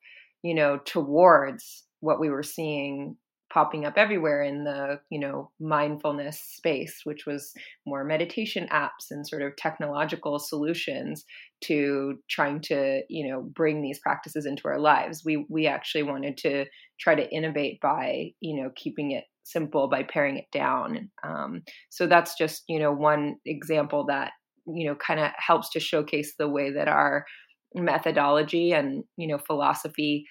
you 0.43 0.53
know, 0.53 0.79
towards 0.83 1.85
what 2.01 2.19
we 2.19 2.29
were 2.29 2.43
seeing 2.43 3.15
popping 3.51 3.85
up 3.85 3.93
everywhere 3.97 4.41
in 4.41 4.63
the 4.63 4.99
you 5.09 5.19
know 5.19 5.51
mindfulness 5.59 6.39
space 6.39 7.01
which 7.05 7.25
was 7.25 7.53
more 7.85 8.03
meditation 8.03 8.67
apps 8.71 9.09
and 9.11 9.27
sort 9.27 9.41
of 9.41 9.55
technological 9.55 10.39
solutions 10.39 11.25
to 11.61 12.19
trying 12.29 12.61
to 12.61 13.01
you 13.09 13.27
know 13.27 13.41
bring 13.41 13.81
these 13.81 13.99
practices 13.99 14.45
into 14.45 14.67
our 14.67 14.79
lives. 14.79 15.23
We 15.25 15.45
we 15.49 15.67
actually 15.67 16.03
wanted 16.03 16.37
to 16.39 16.65
try 16.99 17.15
to 17.15 17.33
innovate 17.33 17.79
by 17.81 18.31
you 18.39 18.61
know 18.61 18.71
keeping 18.75 19.11
it 19.11 19.25
simple 19.43 19.87
by 19.87 20.03
paring 20.03 20.37
it 20.37 20.47
down 20.51 21.09
um, 21.23 21.63
so 21.89 22.05
that's 22.05 22.37
just 22.37 22.63
you 22.67 22.79
know 22.79 22.91
one 22.91 23.37
example 23.45 24.05
that 24.05 24.31
you 24.65 24.85
know 24.87 24.95
kind 24.95 25.19
of 25.19 25.31
helps 25.37 25.69
to 25.69 25.79
showcase 25.79 26.33
the 26.37 26.49
way 26.49 26.71
that 26.71 26.89
our 26.89 27.25
methodology 27.73 28.73
and 28.73 29.03
you 29.15 29.27
know 29.27 29.37
philosophy 29.37 30.25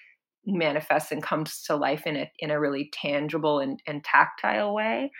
manifests 0.47 1.11
and 1.11 1.21
comes 1.21 1.63
to 1.63 1.75
life 1.75 2.07
in 2.07 2.15
a 2.15 2.31
in 2.39 2.51
a 2.51 2.59
really 2.59 2.89
tangible 2.93 3.59
and, 3.59 3.81
and 3.87 4.03
tactile 4.03 4.73
way. 4.73 5.11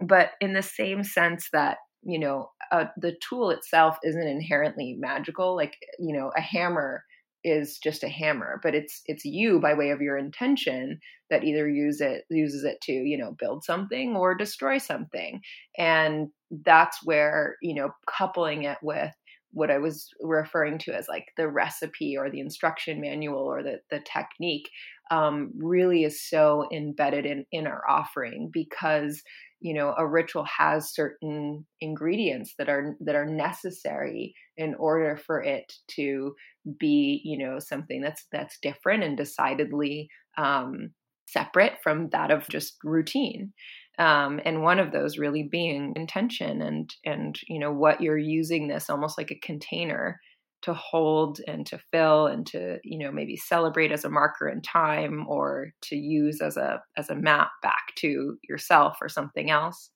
But 0.00 0.30
in 0.40 0.54
the 0.54 0.62
same 0.62 1.04
sense 1.04 1.48
that 1.52 1.78
you 2.02 2.18
know 2.18 2.50
uh, 2.72 2.86
the 2.96 3.16
tool 3.28 3.50
itself 3.50 3.98
isn't 4.02 4.26
inherently 4.26 4.96
magical 4.98 5.54
like 5.54 5.76
you 5.98 6.16
know 6.16 6.32
a 6.36 6.40
hammer 6.40 7.04
is 7.44 7.78
just 7.78 8.02
a 8.02 8.08
hammer 8.08 8.58
but 8.62 8.74
it's 8.74 9.02
it's 9.06 9.24
you 9.24 9.60
by 9.60 9.74
way 9.74 9.90
of 9.90 10.00
your 10.00 10.16
intention 10.16 10.98
that 11.30 11.44
either 11.44 11.68
use 11.68 12.00
it 12.00 12.24
uses 12.28 12.64
it 12.64 12.80
to 12.82 12.92
you 12.92 13.16
know 13.16 13.32
build 13.38 13.64
something 13.64 14.16
or 14.16 14.34
destroy 14.34 14.78
something. 14.78 15.40
And 15.78 16.28
that's 16.64 16.98
where 17.04 17.56
you 17.62 17.74
know 17.74 17.90
coupling 18.06 18.64
it 18.64 18.78
with 18.82 19.14
what 19.52 19.70
I 19.70 19.78
was 19.78 20.08
referring 20.20 20.78
to 20.78 20.92
as 20.94 21.08
like 21.08 21.26
the 21.36 21.48
recipe 21.48 22.16
or 22.16 22.30
the 22.30 22.40
instruction 22.40 23.00
manual 23.00 23.42
or 23.42 23.62
the 23.62 23.80
the 23.90 24.00
technique 24.00 24.68
um, 25.10 25.50
really 25.56 26.04
is 26.04 26.28
so 26.28 26.66
embedded 26.72 27.26
in 27.26 27.44
in 27.52 27.66
our 27.66 27.82
offering 27.88 28.50
because 28.52 29.22
you 29.60 29.74
know 29.74 29.94
a 29.98 30.06
ritual 30.06 30.44
has 30.44 30.94
certain 30.94 31.66
ingredients 31.80 32.54
that 32.58 32.68
are 32.68 32.96
that 33.00 33.14
are 33.14 33.26
necessary 33.26 34.34
in 34.56 34.74
order 34.76 35.16
for 35.16 35.42
it 35.42 35.72
to 35.88 36.34
be 36.78 37.20
you 37.24 37.38
know 37.38 37.58
something 37.58 38.00
that's 38.00 38.26
that's 38.32 38.58
different 38.60 39.02
and 39.02 39.16
decidedly 39.16 40.08
um, 40.38 40.90
separate 41.26 41.74
from 41.82 42.08
that 42.10 42.30
of 42.30 42.48
just 42.48 42.76
routine 42.84 43.52
um, 43.98 44.40
and 44.44 44.62
one 44.62 44.78
of 44.78 44.92
those 44.92 45.18
really 45.18 45.42
being 45.42 45.92
intention 45.96 46.62
and 46.62 46.94
and 47.04 47.38
you 47.48 47.58
know 47.58 47.72
what 47.72 48.00
you're 48.00 48.18
using 48.18 48.68
this 48.68 48.88
almost 48.88 49.18
like 49.18 49.30
a 49.30 49.38
container 49.40 50.18
to 50.62 50.74
hold 50.74 51.40
and 51.46 51.66
to 51.66 51.78
fill 51.90 52.26
and 52.26 52.46
to 52.46 52.78
you 52.84 52.98
know 52.98 53.10
maybe 53.10 53.36
celebrate 53.36 53.92
as 53.92 54.04
a 54.04 54.10
marker 54.10 54.48
in 54.48 54.60
time 54.60 55.26
or 55.28 55.72
to 55.82 55.96
use 55.96 56.40
as 56.40 56.56
a 56.56 56.80
as 56.96 57.10
a 57.10 57.14
map 57.14 57.50
back 57.62 57.94
to 57.96 58.36
yourself 58.48 58.98
or 59.00 59.08
something 59.08 59.50
else. 59.50 59.90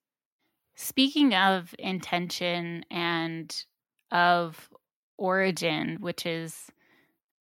Speaking 0.77 1.35
of 1.35 1.75
intention 1.79 2.85
and 2.91 3.55
of 4.11 4.69
origin 5.17 5.99
which 6.01 6.27
is 6.27 6.71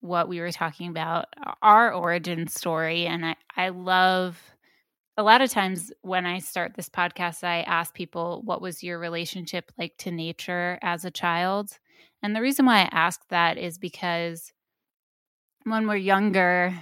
what 0.01 0.27
we 0.27 0.39
were 0.39 0.51
talking 0.51 0.89
about 0.89 1.25
our 1.61 1.91
origin 1.91 2.47
story 2.47 3.07
and 3.07 3.25
i 3.25 3.35
i 3.57 3.69
love 3.69 4.52
a 5.17 5.23
lot 5.23 5.41
of 5.41 5.51
times 5.51 5.91
when 6.01 6.25
I 6.25 6.39
start 6.39 6.73
this 6.75 6.89
podcast, 6.89 7.43
I 7.43 7.61
ask 7.61 7.93
people, 7.93 8.41
what 8.43 8.61
was 8.61 8.83
your 8.83 8.97
relationship 8.97 9.71
like 9.77 9.95
to 9.99 10.11
nature 10.11 10.79
as 10.81 11.05
a 11.05 11.11
child? 11.11 11.77
And 12.23 12.35
the 12.35 12.41
reason 12.41 12.65
why 12.65 12.81
I 12.81 12.89
ask 12.91 13.21
that 13.29 13.57
is 13.57 13.77
because 13.77 14.51
when 15.65 15.87
we're 15.87 15.97
younger, 15.97 16.73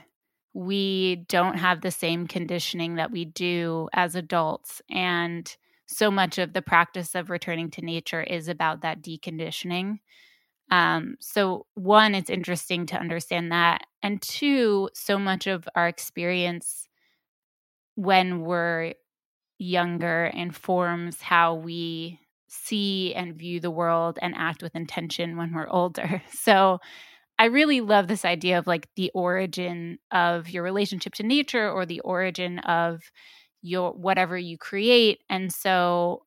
we 0.54 1.26
don't 1.28 1.58
have 1.58 1.82
the 1.82 1.92
same 1.92 2.28
conditioning 2.28 2.96
that 2.96 3.12
we 3.12 3.26
do 3.26 3.90
as 3.94 4.16
adults. 4.16 4.82
And 4.90 5.54
so 5.86 6.10
much 6.10 6.38
of 6.38 6.54
the 6.54 6.62
practice 6.62 7.16
of 7.16 7.30
returning 7.30 7.70
to 7.72 7.82
nature 7.82 8.22
is 8.24 8.48
about 8.48 8.82
that 8.82 9.02
deconditioning. 9.02 10.00
Um, 10.70 11.18
so, 11.20 11.66
one, 11.74 12.16
it's 12.16 12.30
interesting 12.30 12.86
to 12.88 12.96
understand 12.96 13.52
that. 13.52 13.82
And 14.02 14.22
two, 14.22 14.90
so 14.94 15.20
much 15.20 15.48
of 15.48 15.68
our 15.76 15.90
experience 15.90 16.88
when 18.02 18.42
we're 18.42 18.94
younger 19.60 20.26
informs 20.26 21.22
how 21.22 21.54
we 21.54 22.20
see 22.48 23.14
and 23.14 23.36
view 23.36 23.60
the 23.60 23.70
world 23.70 24.18
and 24.24 24.34
act 24.36 24.64
with 24.64 24.76
intention 24.76 25.38
when 25.38 25.54
we're 25.54 25.70
older. 25.70 26.24
So 26.32 26.80
I 27.38 27.46
really 27.46 27.82
love 27.82 28.08
this 28.08 28.26
idea 28.26 28.58
of 28.58 28.66
like 28.66 28.88
the 28.96 29.12
origin 29.14 30.00
of 30.12 30.50
your 30.50 30.64
relationship 30.64 31.14
to 31.16 31.24
nature 31.24 31.70
or 31.70 31.86
the 31.86 32.00
origin 32.00 32.60
of 32.60 33.02
your 33.62 33.92
whatever 33.94 34.38
you 34.38 34.58
create. 34.58 35.20
And 35.30 35.52
so 35.54 36.24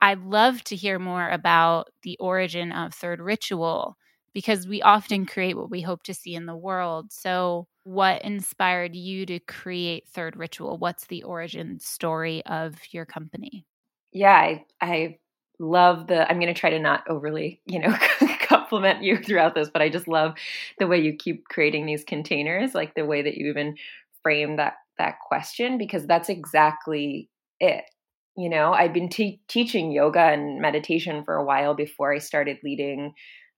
I'd 0.00 0.22
love 0.24 0.62
to 0.64 0.76
hear 0.76 0.98
more 0.98 1.28
about 1.28 1.88
the 2.02 2.16
origin 2.18 2.72
of 2.72 2.94
third 2.94 3.20
ritual 3.20 3.96
because 4.34 4.66
we 4.66 4.82
often 4.82 5.26
create 5.26 5.56
what 5.56 5.70
we 5.70 5.80
hope 5.80 6.02
to 6.04 6.14
see 6.14 6.34
in 6.34 6.46
the 6.46 6.56
world. 6.56 7.12
So, 7.12 7.66
what 7.84 8.22
inspired 8.22 8.94
you 8.94 9.26
to 9.26 9.40
create 9.40 10.08
Third 10.08 10.36
Ritual? 10.36 10.78
What's 10.78 11.06
the 11.06 11.22
origin 11.24 11.80
story 11.80 12.44
of 12.46 12.74
your 12.90 13.04
company? 13.04 13.66
Yeah, 14.12 14.34
I, 14.34 14.64
I 14.80 15.18
love 15.58 16.06
the, 16.06 16.28
I'm 16.30 16.38
going 16.38 16.52
to 16.52 16.58
try 16.58 16.70
to 16.70 16.78
not 16.78 17.04
overly, 17.08 17.60
you 17.66 17.80
know, 17.80 17.94
compliment 18.40 19.02
you 19.02 19.16
throughout 19.16 19.54
this, 19.54 19.70
but 19.70 19.82
I 19.82 19.88
just 19.88 20.06
love 20.06 20.34
the 20.78 20.86
way 20.86 21.00
you 21.00 21.16
keep 21.16 21.48
creating 21.48 21.86
these 21.86 22.04
containers, 22.04 22.74
like 22.74 22.94
the 22.94 23.06
way 23.06 23.22
that 23.22 23.36
you 23.36 23.48
even 23.48 23.76
frame 24.22 24.56
that 24.56 24.74
that 24.98 25.18
question 25.26 25.78
because 25.78 26.06
that's 26.06 26.28
exactly 26.28 27.28
it 27.60 27.84
you 28.36 28.48
know 28.48 28.72
i've 28.72 28.92
been 28.92 29.08
te- 29.08 29.40
teaching 29.48 29.90
yoga 29.90 30.20
and 30.20 30.60
meditation 30.60 31.24
for 31.24 31.34
a 31.34 31.44
while 31.44 31.74
before 31.74 32.14
i 32.14 32.18
started 32.18 32.58
leading 32.62 33.12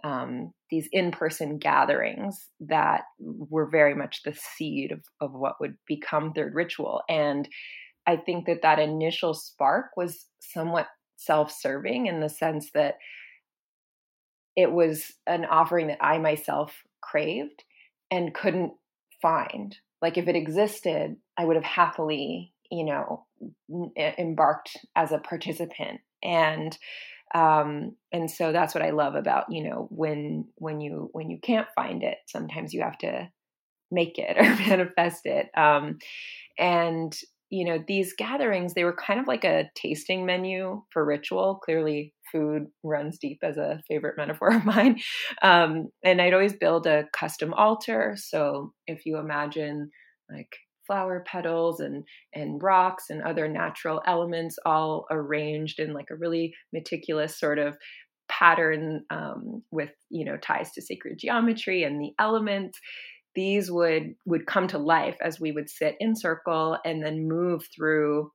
um, 0.04 0.52
these 0.70 0.88
in-person 0.92 1.58
gatherings 1.58 2.48
that 2.60 3.02
were 3.18 3.68
very 3.68 3.94
much 3.94 4.22
the 4.22 4.34
seed 4.34 4.92
of, 4.92 5.00
of 5.20 5.32
what 5.32 5.54
would 5.60 5.76
become 5.86 6.32
third 6.32 6.54
ritual. 6.54 7.02
And 7.08 7.48
i 8.06 8.16
think 8.16 8.46
that 8.46 8.60
that 8.62 8.78
initial 8.78 9.32
spark 9.32 9.96
was 9.96 10.26
somewhat 10.40 10.88
self-serving 11.16 12.06
in 12.06 12.20
the 12.20 12.28
sense 12.28 12.70
that 12.74 12.96
it 14.56 14.70
was 14.70 15.12
an 15.26 15.44
offering 15.46 15.86
that 15.86 16.04
i 16.04 16.18
myself 16.18 16.82
craved 17.00 17.64
and 18.10 18.34
couldn't 18.34 18.72
find. 19.22 19.76
Like 20.02 20.18
if 20.18 20.28
it 20.28 20.36
existed 20.36 21.16
i 21.38 21.44
would 21.44 21.56
have 21.56 21.64
happily 21.64 22.52
you 22.70 22.84
know 22.84 23.24
embarked 23.96 24.76
as 24.96 25.12
a 25.12 25.18
participant. 25.18 26.00
And 26.22 26.76
um, 27.34 27.96
and 28.12 28.30
so 28.30 28.52
that's 28.52 28.74
what 28.74 28.84
i 28.84 28.90
love 28.90 29.14
about 29.14 29.46
you 29.50 29.62
know 29.62 29.88
when 29.90 30.46
when 30.56 30.80
you 30.80 31.08
when 31.12 31.30
you 31.30 31.38
can't 31.42 31.68
find 31.74 32.02
it 32.02 32.18
sometimes 32.26 32.72
you 32.72 32.82
have 32.82 32.98
to 32.98 33.28
make 33.94 34.18
it 34.18 34.36
or 34.38 34.42
manifest 34.68 35.24
it. 35.24 35.48
Um, 35.56 35.98
and 36.58 37.16
you 37.50 37.64
know 37.64 37.78
these 37.86 38.14
gatherings 38.14 38.74
they 38.74 38.84
were 38.84 38.96
kind 38.96 39.20
of 39.20 39.28
like 39.28 39.44
a 39.44 39.70
tasting 39.74 40.26
menu 40.26 40.82
for 40.90 41.04
ritual. 41.04 41.60
Clearly 41.64 42.12
food 42.32 42.66
runs 42.82 43.18
deep 43.18 43.38
as 43.42 43.56
a 43.56 43.80
favorite 43.88 44.16
metaphor 44.16 44.48
of 44.56 44.64
mine. 44.64 45.00
Um, 45.42 45.88
and 46.02 46.20
i'd 46.20 46.34
always 46.34 46.54
build 46.54 46.86
a 46.86 47.04
custom 47.12 47.54
altar. 47.54 48.16
So 48.18 48.72
if 48.86 49.06
you 49.06 49.18
imagine 49.18 49.90
like 50.30 50.56
flower 50.86 51.24
petals 51.26 51.80
and 51.80 52.04
and 52.34 52.62
rocks 52.62 53.10
and 53.10 53.22
other 53.22 53.48
natural 53.48 54.02
elements 54.06 54.58
all 54.64 55.06
arranged 55.10 55.80
in 55.80 55.92
like 55.92 56.10
a 56.10 56.16
really 56.16 56.54
meticulous 56.72 57.38
sort 57.38 57.58
of 57.58 57.76
pattern 58.28 59.04
um, 59.10 59.62
with 59.70 59.90
you 60.10 60.24
know 60.24 60.36
ties 60.36 60.72
to 60.72 60.82
sacred 60.82 61.18
geometry 61.18 61.82
and 61.82 62.00
the 62.00 62.12
elements. 62.18 62.78
These 63.34 63.70
would 63.70 64.14
would 64.26 64.46
come 64.46 64.68
to 64.68 64.78
life 64.78 65.16
as 65.20 65.40
we 65.40 65.52
would 65.52 65.68
sit 65.68 65.96
in 65.98 66.14
circle 66.14 66.78
and 66.84 67.02
then 67.02 67.28
move 67.28 67.66
through 67.74 68.30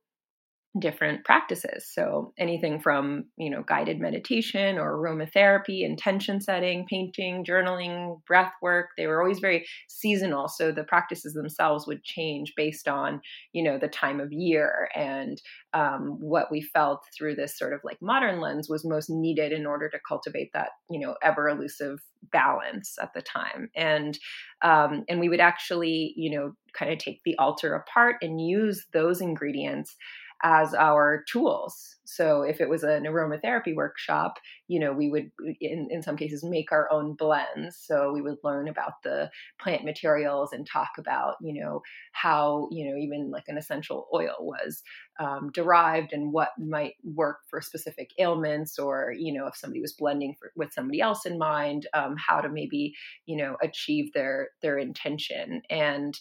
different 0.78 1.24
practices. 1.24 1.88
So 1.92 2.32
anything 2.38 2.80
from, 2.80 3.24
you 3.36 3.50
know, 3.50 3.64
guided 3.66 3.98
meditation 3.98 4.78
or 4.78 4.96
aromatherapy, 4.96 5.84
intention 5.84 6.40
setting, 6.40 6.86
painting, 6.88 7.44
journaling, 7.44 8.24
breath 8.24 8.52
work, 8.62 8.90
they 8.96 9.08
were 9.08 9.20
always 9.20 9.40
very 9.40 9.66
seasonal. 9.88 10.46
So 10.46 10.70
the 10.70 10.84
practices 10.84 11.32
themselves 11.32 11.88
would 11.88 12.04
change 12.04 12.52
based 12.56 12.86
on, 12.86 13.20
you 13.52 13.64
know, 13.64 13.78
the 13.78 13.88
time 13.88 14.20
of 14.20 14.32
year 14.32 14.88
and 14.94 15.40
um, 15.72 16.18
what 16.20 16.52
we 16.52 16.62
felt 16.62 17.00
through 17.16 17.34
this 17.34 17.58
sort 17.58 17.72
of 17.72 17.80
like 17.82 17.98
modern 18.00 18.40
lens 18.40 18.68
was 18.68 18.84
most 18.84 19.10
needed 19.10 19.50
in 19.50 19.66
order 19.66 19.88
to 19.88 19.98
cultivate 20.06 20.50
that, 20.54 20.68
you 20.88 21.00
know, 21.00 21.16
ever 21.20 21.48
elusive 21.48 21.98
balance 22.32 22.96
at 23.00 23.12
the 23.12 23.22
time. 23.22 23.70
And 23.74 24.18
um, 24.62 25.04
and 25.08 25.20
we 25.20 25.28
would 25.28 25.40
actually, 25.40 26.12
you 26.16 26.30
know, 26.36 26.52
kind 26.74 26.92
of 26.92 26.98
take 26.98 27.22
the 27.24 27.36
altar 27.38 27.74
apart 27.74 28.16
and 28.22 28.40
use 28.40 28.86
those 28.92 29.20
ingredients 29.20 29.96
as 30.42 30.74
our 30.74 31.24
tools. 31.30 31.96
So 32.04 32.42
if 32.42 32.60
it 32.60 32.68
was 32.68 32.82
an 32.82 33.04
aromatherapy 33.04 33.74
workshop, 33.74 34.38
you 34.66 34.80
know, 34.80 34.92
we 34.92 35.10
would 35.10 35.30
in, 35.60 35.86
in 35.90 36.02
some 36.02 36.16
cases 36.16 36.42
make 36.42 36.72
our 36.72 36.90
own 36.90 37.14
blends. 37.14 37.76
So 37.76 38.12
we 38.12 38.20
would 38.20 38.38
learn 38.42 38.68
about 38.68 38.94
the 39.04 39.30
plant 39.60 39.84
materials 39.84 40.52
and 40.52 40.66
talk 40.66 40.90
about, 40.98 41.36
you 41.40 41.62
know, 41.62 41.82
how, 42.12 42.68
you 42.72 42.90
know, 42.90 42.96
even 42.96 43.30
like 43.30 43.44
an 43.46 43.56
essential 43.58 44.08
oil 44.12 44.34
was 44.40 44.82
um, 45.20 45.50
derived 45.52 46.12
and 46.12 46.32
what 46.32 46.50
might 46.58 46.94
work 47.04 47.38
for 47.48 47.60
specific 47.60 48.10
ailments 48.18 48.78
or, 48.78 49.14
you 49.16 49.32
know, 49.32 49.46
if 49.46 49.56
somebody 49.56 49.80
was 49.80 49.92
blending 49.92 50.34
for, 50.38 50.50
with 50.56 50.72
somebody 50.72 51.00
else 51.00 51.26
in 51.26 51.38
mind, 51.38 51.86
um, 51.94 52.16
how 52.16 52.40
to 52.40 52.48
maybe, 52.48 52.92
you 53.26 53.36
know, 53.36 53.56
achieve 53.62 54.12
their 54.14 54.48
their 54.62 54.78
intention. 54.78 55.62
And 55.70 56.18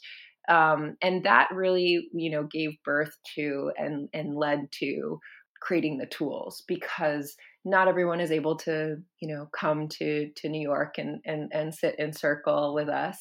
um, 0.50 0.98
and 1.02 1.24
that 1.24 1.50
really 1.54 2.10
you 2.14 2.32
know 2.32 2.44
gave 2.44 2.72
birth 2.84 3.16
to 3.36 3.72
and 3.78 4.10
and 4.14 4.36
led 4.36 4.72
to 4.72 5.20
creating 5.62 5.98
the 5.98 6.06
tools 6.06 6.64
because 6.68 7.36
not 7.66 7.90
everyone 7.90 8.22
is 8.22 8.32
able 8.32 8.56
to 8.56 8.96
you 9.20 9.34
know 9.34 9.48
come 9.54 9.88
to 9.88 10.30
to 10.36 10.50
new 10.50 10.62
york 10.62 10.98
and 10.98 11.20
and, 11.26 11.52
and 11.54 11.76
sit 11.76 11.96
in 12.00 12.14
circle 12.14 12.74
with 12.74 12.90
us. 12.90 13.18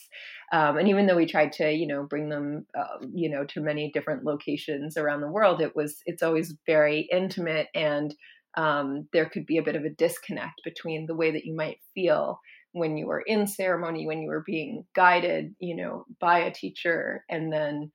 Um, 0.53 0.79
and 0.79 0.89
even 0.89 1.07
though 1.07 1.17
we 1.17 1.27
tried 1.27 1.53
to 1.53 1.71
you 1.71 1.87
know 1.87 2.05
bring 2.05 2.29
them 2.29 2.67
uh, 2.77 3.05
you 3.13 3.29
know 3.29 3.45
to 3.47 3.61
many 3.61 3.91
different 3.93 4.25
locations 4.25 4.97
around 4.97 5.21
the 5.21 5.31
world 5.31 5.61
it 5.61 5.77
was 5.77 5.97
it's 6.07 6.23
always 6.23 6.55
very 6.67 7.09
intimate 7.13 7.69
and 7.75 8.15
um, 8.57 9.09
there 9.13 9.29
could 9.29 9.47
be 9.47 9.59
a 9.59 9.63
bit 9.63 9.77
of 9.77 9.85
a 9.85 9.91
disconnect 9.91 10.63
between 10.65 11.07
the 11.07 11.15
way 11.15 11.31
that 11.31 11.45
you 11.45 11.55
might 11.55 11.79
feel 11.95 12.41
when 12.73 12.97
you 12.97 13.07
were 13.07 13.23
in 13.27 13.47
ceremony, 13.47 14.07
when 14.07 14.23
you 14.23 14.29
were 14.29 14.45
being 14.47 14.85
guided, 14.95 15.55
you 15.59 15.77
know, 15.77 16.05
by 16.21 16.41
a 16.41 16.53
teacher, 16.53 17.25
and 17.29 17.53
then 17.53 17.91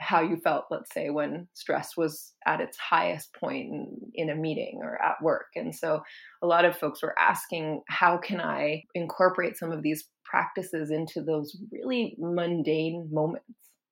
how 0.00 0.22
you 0.22 0.36
felt, 0.36 0.66
let's 0.70 0.92
say, 0.94 1.10
when 1.10 1.48
stress 1.54 1.96
was 1.96 2.32
at 2.46 2.60
its 2.60 2.76
highest 2.78 3.34
point 3.34 3.66
in, 3.66 3.96
in, 4.14 4.30
a 4.30 4.36
meeting 4.36 4.78
or 4.82 5.00
at 5.02 5.20
work. 5.22 5.46
And 5.56 5.74
so 5.74 6.02
a 6.42 6.46
lot 6.46 6.64
of 6.64 6.78
folks 6.78 7.02
were 7.02 7.18
asking, 7.18 7.82
how 7.88 8.16
can 8.16 8.40
I 8.40 8.84
incorporate 8.94 9.58
some 9.58 9.72
of 9.72 9.82
these 9.82 10.08
practices 10.24 10.90
into 10.90 11.22
those 11.22 11.56
really 11.72 12.14
mundane 12.18 13.08
moments? 13.10 13.46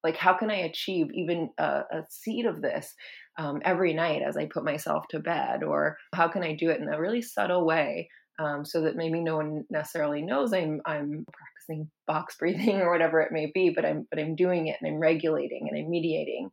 Like, 0.04 0.16
how 0.16 0.34
can 0.34 0.50
I 0.50 0.58
achieve 0.58 1.08
even 1.12 1.50
a, 1.58 1.82
a 1.90 2.02
seed 2.08 2.46
of 2.46 2.62
this 2.62 2.94
um, 3.38 3.60
every 3.64 3.92
night 3.92 4.22
as 4.22 4.36
I 4.36 4.46
put 4.46 4.64
myself 4.64 5.04
to 5.10 5.18
bed? 5.18 5.64
Or 5.64 5.96
how 6.14 6.28
can 6.28 6.44
I 6.44 6.54
do 6.54 6.70
it 6.70 6.80
in 6.80 6.88
a 6.88 7.00
really 7.00 7.22
subtle 7.22 7.66
way 7.66 8.08
um, 8.38 8.64
so 8.64 8.82
that 8.82 8.96
maybe 8.96 9.20
no 9.20 9.36
one 9.36 9.64
necessarily 9.70 10.22
knows 10.22 10.52
I'm 10.52 10.80
I'm 10.84 11.26
practicing 11.32 11.90
box 12.06 12.36
breathing 12.38 12.80
or 12.80 12.90
whatever 12.90 13.20
it 13.20 13.32
may 13.32 13.50
be, 13.52 13.70
but 13.70 13.84
I'm 13.84 14.06
but 14.10 14.18
I'm 14.20 14.36
doing 14.36 14.68
it 14.68 14.76
and 14.80 14.90
I'm 14.90 15.00
regulating 15.00 15.68
and 15.68 15.78
I'm 15.78 15.90
mediating, 15.90 16.50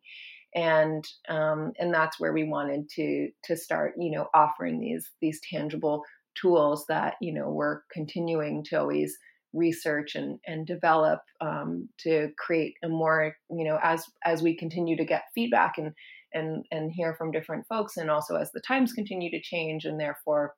and 0.56 1.04
um, 1.30 1.74
and 1.80 1.94
that's 1.94 2.20
where 2.20 2.34
we 2.34 2.44
wanted 2.44 2.90
to 2.96 3.30
to 3.46 3.58
start, 3.58 3.94
you 3.98 4.12
know, 4.12 4.28
offering 4.34 4.80
these 4.80 5.10
these 5.22 5.40
tangible 5.50 6.04
tools 6.40 6.86
that 6.88 7.16
you 7.22 7.34
know 7.34 7.50
we're 7.50 7.82
continuing 7.92 8.64
to 8.66 8.80
always 8.80 9.16
research 9.54 10.16
and, 10.16 10.40
and 10.48 10.66
develop 10.66 11.20
um, 11.40 11.88
to 12.00 12.30
create 12.38 12.74
a 12.84 12.90
more 12.90 13.36
you 13.52 13.64
know 13.64 13.80
as 13.84 14.06
as 14.26 14.42
we 14.42 14.58
continue 14.58 14.98
to 14.98 15.06
get 15.06 15.24
feedback 15.36 15.78
and 15.78 15.94
and 16.34 16.66
and 16.72 16.92
hear 16.92 17.14
from 17.14 17.32
different 17.32 17.66
folks 17.68 17.98
and 17.98 18.10
also 18.10 18.36
as 18.36 18.52
the 18.52 18.62
times 18.62 18.94
continue 18.94 19.30
to 19.30 19.42
change 19.42 19.86
and 19.86 20.00
therefore 20.00 20.54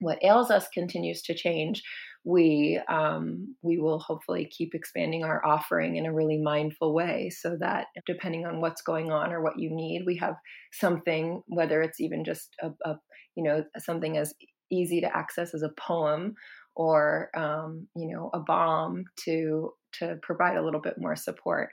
what 0.00 0.22
ails 0.22 0.50
us 0.50 0.68
continues 0.68 1.22
to 1.22 1.34
change 1.34 1.82
we 2.26 2.80
um, 2.88 3.54
we 3.62 3.78
will 3.78 3.98
hopefully 3.98 4.50
keep 4.50 4.74
expanding 4.74 5.24
our 5.24 5.44
offering 5.44 5.96
in 5.96 6.06
a 6.06 6.12
really 6.12 6.38
mindful 6.38 6.94
way 6.94 7.30
so 7.30 7.56
that 7.60 7.88
depending 8.06 8.46
on 8.46 8.60
what's 8.60 8.82
going 8.82 9.12
on 9.12 9.32
or 9.32 9.42
what 9.42 9.58
you 9.58 9.70
need 9.70 10.04
we 10.06 10.16
have 10.16 10.34
something 10.72 11.42
whether 11.46 11.82
it's 11.82 12.00
even 12.00 12.24
just 12.24 12.54
a, 12.62 12.70
a 12.84 12.96
you 13.36 13.44
know 13.44 13.64
something 13.78 14.16
as 14.16 14.32
easy 14.70 15.00
to 15.00 15.16
access 15.16 15.54
as 15.54 15.62
a 15.62 15.72
poem 15.78 16.34
or 16.74 17.30
um, 17.36 17.86
you 17.96 18.08
know 18.08 18.30
a 18.32 18.40
balm 18.40 19.04
to 19.24 19.72
to 19.92 20.18
provide 20.22 20.56
a 20.56 20.64
little 20.64 20.80
bit 20.80 20.94
more 20.98 21.16
support. 21.16 21.70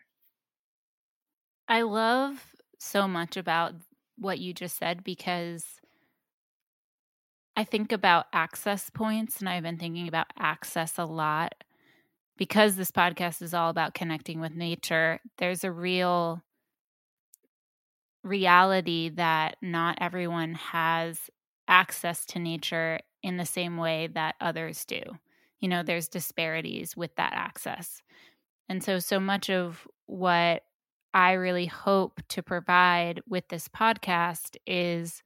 I 1.67 1.81
love 1.83 2.53
so 2.79 3.07
much 3.07 3.37
about 3.37 3.73
what 4.17 4.39
you 4.39 4.53
just 4.53 4.77
said 4.77 5.03
because 5.03 5.65
I 7.55 7.63
think 7.63 7.91
about 7.91 8.27
access 8.33 8.89
points, 8.89 9.39
and 9.39 9.49
I've 9.49 9.63
been 9.63 9.77
thinking 9.77 10.07
about 10.07 10.27
access 10.39 10.97
a 10.97 11.05
lot 11.05 11.53
because 12.37 12.75
this 12.75 12.91
podcast 12.91 13.41
is 13.41 13.53
all 13.53 13.69
about 13.69 13.93
connecting 13.93 14.39
with 14.39 14.55
nature. 14.55 15.19
There's 15.37 15.63
a 15.63 15.71
real 15.71 16.41
reality 18.23 19.09
that 19.09 19.57
not 19.61 19.97
everyone 19.99 20.53
has 20.53 21.29
access 21.67 22.25
to 22.27 22.39
nature 22.39 22.99
in 23.23 23.37
the 23.37 23.45
same 23.45 23.77
way 23.77 24.07
that 24.07 24.35
others 24.39 24.85
do. 24.85 25.01
You 25.59 25.67
know, 25.69 25.83
there's 25.83 26.07
disparities 26.07 26.97
with 26.97 27.15
that 27.15 27.33
access. 27.33 28.01
And 28.69 28.83
so, 28.83 28.99
so 28.99 29.19
much 29.19 29.49
of 29.49 29.87
what 30.05 30.63
I 31.13 31.33
really 31.33 31.65
hope 31.65 32.21
to 32.29 32.41
provide 32.41 33.21
with 33.27 33.47
this 33.49 33.67
podcast 33.67 34.55
is 34.65 35.21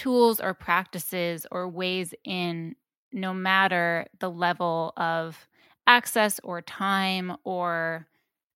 tools 0.00 0.40
or 0.40 0.54
practices 0.54 1.46
or 1.50 1.68
ways 1.68 2.14
in, 2.24 2.74
no 3.12 3.34
matter 3.34 4.06
the 4.18 4.30
level 4.30 4.94
of 4.96 5.46
access 5.86 6.40
or 6.42 6.62
time 6.62 7.36
or 7.44 8.06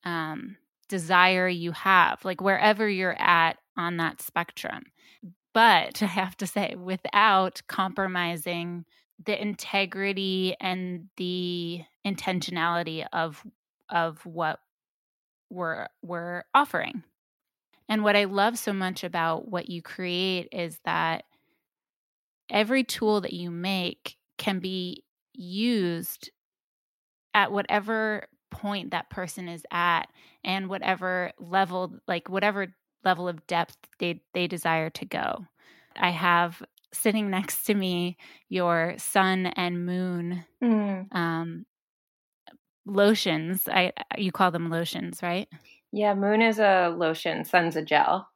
um, 0.04 0.56
desire 0.88 1.46
you 1.46 1.72
have, 1.72 2.24
like 2.24 2.40
wherever 2.40 2.88
you're 2.88 3.20
at 3.20 3.58
on 3.76 3.98
that 3.98 4.22
spectrum. 4.22 4.84
But 5.52 6.02
I 6.02 6.06
have 6.06 6.34
to 6.38 6.46
say, 6.46 6.76
without 6.78 7.60
compromising 7.68 8.86
the 9.22 9.40
integrity 9.40 10.56
and 10.60 11.08
the 11.18 11.82
intentionality 12.06 13.06
of 13.12 13.44
of 13.90 14.24
what 14.24 14.60
we're 15.50 15.88
we're 16.00 16.44
offering. 16.54 17.02
And 17.86 18.02
what 18.02 18.16
I 18.16 18.24
love 18.24 18.58
so 18.58 18.72
much 18.72 19.04
about 19.04 19.46
what 19.46 19.68
you 19.68 19.82
create 19.82 20.48
is 20.52 20.80
that 20.86 21.24
every 22.50 22.84
tool 22.84 23.20
that 23.22 23.32
you 23.32 23.50
make 23.50 24.16
can 24.38 24.58
be 24.58 25.04
used 25.32 26.30
at 27.32 27.50
whatever 27.50 28.26
point 28.50 28.92
that 28.92 29.10
person 29.10 29.48
is 29.48 29.64
at 29.70 30.04
and 30.44 30.68
whatever 30.68 31.32
level 31.38 31.92
like 32.06 32.28
whatever 32.28 32.68
level 33.04 33.28
of 33.28 33.46
depth 33.46 33.76
they 33.98 34.22
they 34.32 34.46
desire 34.46 34.90
to 34.90 35.04
go. 35.04 35.46
I 35.96 36.10
have 36.10 36.62
sitting 36.92 37.30
next 37.30 37.64
to 37.64 37.74
me 37.74 38.16
your 38.48 38.94
sun 38.98 39.46
and 39.46 39.84
moon 39.84 40.44
mm. 40.62 41.14
um, 41.14 41.66
lotions. 42.86 43.68
I 43.68 43.92
you 44.16 44.32
call 44.32 44.50
them 44.50 44.70
lotions, 44.70 45.20
right? 45.22 45.48
Yeah, 45.92 46.14
moon 46.14 46.42
is 46.42 46.58
a 46.58 46.94
lotion, 46.96 47.44
sun's 47.44 47.76
a 47.76 47.82
gel. 47.82 48.28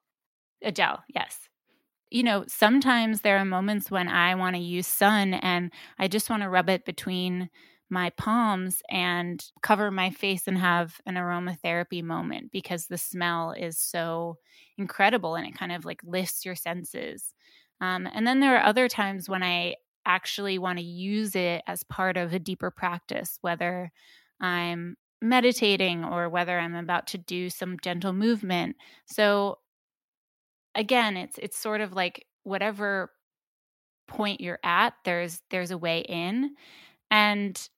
A 0.62 0.72
gel, 0.72 1.02
yes. 1.14 1.47
You 2.10 2.22
know, 2.22 2.44
sometimes 2.48 3.20
there 3.20 3.36
are 3.38 3.44
moments 3.44 3.90
when 3.90 4.08
I 4.08 4.34
want 4.34 4.56
to 4.56 4.62
use 4.62 4.86
sun 4.86 5.34
and 5.34 5.70
I 5.98 6.08
just 6.08 6.30
want 6.30 6.42
to 6.42 6.48
rub 6.48 6.68
it 6.70 6.84
between 6.84 7.50
my 7.90 8.10
palms 8.10 8.82
and 8.90 9.44
cover 9.62 9.90
my 9.90 10.10
face 10.10 10.46
and 10.46 10.58
have 10.58 11.00
an 11.06 11.14
aromatherapy 11.14 12.02
moment 12.02 12.50
because 12.52 12.86
the 12.86 12.98
smell 12.98 13.52
is 13.52 13.78
so 13.78 14.36
incredible 14.76 15.34
and 15.36 15.46
it 15.46 15.54
kind 15.56 15.72
of 15.72 15.84
like 15.84 16.00
lifts 16.04 16.44
your 16.44 16.54
senses. 16.54 17.34
Um, 17.80 18.08
and 18.12 18.26
then 18.26 18.40
there 18.40 18.56
are 18.56 18.64
other 18.64 18.88
times 18.88 19.28
when 19.28 19.42
I 19.42 19.76
actually 20.04 20.58
want 20.58 20.78
to 20.78 20.84
use 20.84 21.34
it 21.36 21.62
as 21.66 21.82
part 21.84 22.16
of 22.16 22.32
a 22.32 22.38
deeper 22.38 22.70
practice, 22.70 23.38
whether 23.40 23.90
I'm 24.40 24.96
meditating 25.20 26.04
or 26.04 26.28
whether 26.28 26.58
I'm 26.58 26.74
about 26.74 27.06
to 27.08 27.18
do 27.18 27.50
some 27.50 27.78
gentle 27.82 28.12
movement. 28.12 28.76
So 29.06 29.58
again, 30.74 31.16
it's 31.16 31.38
it's 31.38 31.58
sort 31.58 31.80
of 31.80 31.92
like 31.92 32.26
whatever 32.44 33.10
point 34.08 34.40
you're 34.40 34.60
at, 34.64 34.94
there's 35.04 35.40
there's 35.50 35.70
a 35.70 35.78
way 35.78 36.00
in. 36.00 36.54
And 37.10 37.68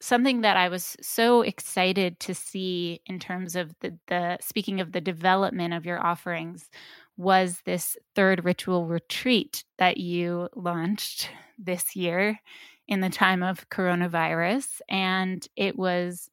something 0.00 0.42
that 0.42 0.56
I 0.56 0.68
was 0.68 0.96
so 1.00 1.42
excited 1.42 2.20
to 2.20 2.34
see 2.34 3.00
in 3.06 3.18
terms 3.20 3.56
of 3.56 3.74
the 3.80 3.98
the 4.08 4.38
speaking 4.40 4.80
of 4.80 4.92
the 4.92 5.00
development 5.00 5.74
of 5.74 5.86
your 5.86 6.04
offerings 6.04 6.68
was 7.16 7.60
this 7.64 7.96
third 8.14 8.44
ritual 8.44 8.86
retreat 8.86 9.64
that 9.78 9.98
you 9.98 10.48
launched 10.56 11.30
this 11.58 11.94
year 11.96 12.40
in 12.88 13.00
the 13.00 13.10
time 13.10 13.42
of 13.42 13.68
coronavirus. 13.70 14.80
And 14.88 15.46
it 15.56 15.78
was, 15.78 16.30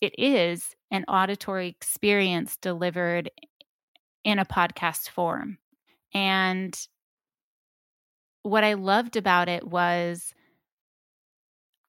it 0.00 0.14
is 0.18 0.74
an 0.90 1.04
auditory 1.08 1.68
experience 1.68 2.56
delivered 2.56 3.30
in 4.26 4.40
a 4.40 4.44
podcast 4.44 5.08
form. 5.08 5.56
And 6.12 6.76
what 8.42 8.64
I 8.64 8.74
loved 8.74 9.16
about 9.16 9.48
it 9.48 9.64
was 9.64 10.34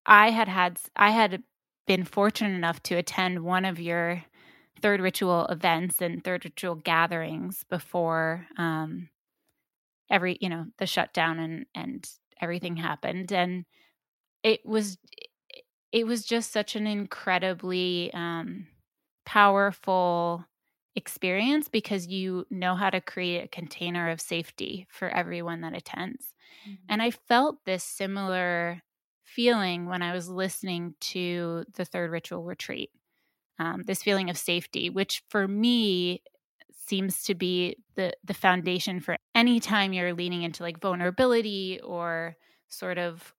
I 0.06 0.30
had 0.30 0.48
had, 0.48 0.80
I 0.96 1.10
had 1.10 1.42
been 1.88 2.04
fortunate 2.06 2.56
enough 2.56 2.82
to 2.84 2.96
attend 2.96 3.44
one 3.44 3.66
of 3.66 3.80
your 3.80 4.24
third 4.84 5.02
ritual 5.02 5.48
events 5.48 6.00
and 6.00 6.24
third 6.24 6.46
ritual 6.46 6.76
gatherings 6.76 7.66
before 7.72 8.46
um, 8.56 9.10
every 10.12 10.38
you 10.40 10.50
know 10.50 10.68
the 10.78 10.86
shutdown 10.86 11.40
and 11.40 11.66
and 11.74 12.08
everything 12.40 12.78
happened 12.78 13.32
and 13.32 13.66
it 14.44 14.64
was 14.64 14.98
it 15.92 16.06
was 16.06 16.24
just 16.24 16.52
such 16.52 16.76
an 16.76 16.86
incredibly 16.86 18.12
um, 18.14 18.68
powerful 19.26 20.46
experience 20.98 21.70
because 21.70 22.08
you 22.08 22.46
know 22.50 22.76
how 22.76 22.90
to 22.90 23.00
create 23.00 23.46
a 23.46 23.48
container 23.48 24.10
of 24.10 24.20
safety 24.20 24.88
for 24.90 25.08
everyone 25.08 25.62
that 25.62 25.76
attends. 25.78 26.34
Mm-hmm. 26.68 26.86
And 26.90 27.02
I 27.02 27.12
felt 27.12 27.64
this 27.66 27.84
similar 27.84 28.82
feeling 29.24 29.86
when 29.86 30.02
I 30.02 30.14
was 30.14 30.28
listening 30.28 30.96
to 31.00 31.66
the 31.76 31.86
third 31.86 32.10
ritual 32.10 32.44
retreat. 32.44 32.90
Um, 33.60 33.84
this 33.84 34.02
feeling 34.02 34.30
of 34.30 34.38
safety, 34.38 34.90
which 34.90 35.24
for 35.30 35.48
me 35.48 36.24
seems 36.88 37.24
to 37.24 37.36
be 37.36 37.78
the 37.96 38.14
the 38.24 38.34
foundation 38.34 39.00
for 39.00 39.18
any 39.36 39.60
time 39.60 39.94
you're 39.94 40.14
leaning 40.14 40.44
into 40.44 40.64
like 40.64 40.80
vulnerability 40.80 41.80
or 41.84 42.38
sort 42.70 42.98
of 42.98 43.34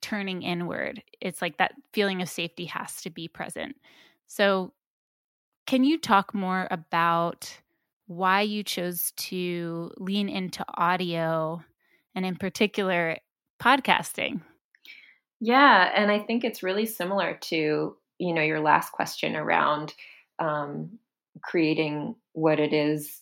turning 0.00 0.42
inward. 0.42 1.02
It's 1.20 1.42
like 1.42 1.58
that 1.58 1.74
feeling 1.92 2.22
of 2.22 2.28
safety 2.28 2.66
has 2.66 3.00
to 3.02 3.10
be 3.10 3.28
present. 3.28 3.76
So, 4.26 4.72
can 5.66 5.84
you 5.84 5.98
talk 5.98 6.34
more 6.34 6.68
about 6.70 7.58
why 8.06 8.40
you 8.42 8.62
chose 8.62 9.12
to 9.16 9.90
lean 9.98 10.28
into 10.28 10.64
audio 10.74 11.62
and, 12.14 12.24
in 12.24 12.36
particular, 12.36 13.16
podcasting? 13.60 14.40
Yeah, 15.40 15.92
and 15.94 16.10
I 16.10 16.20
think 16.20 16.44
it's 16.44 16.62
really 16.62 16.86
similar 16.86 17.38
to 17.42 17.96
you 18.18 18.32
know 18.32 18.42
your 18.42 18.60
last 18.60 18.92
question 18.92 19.36
around 19.36 19.92
um, 20.38 20.98
creating 21.42 22.14
what 22.32 22.58
it 22.58 22.72
is 22.72 23.20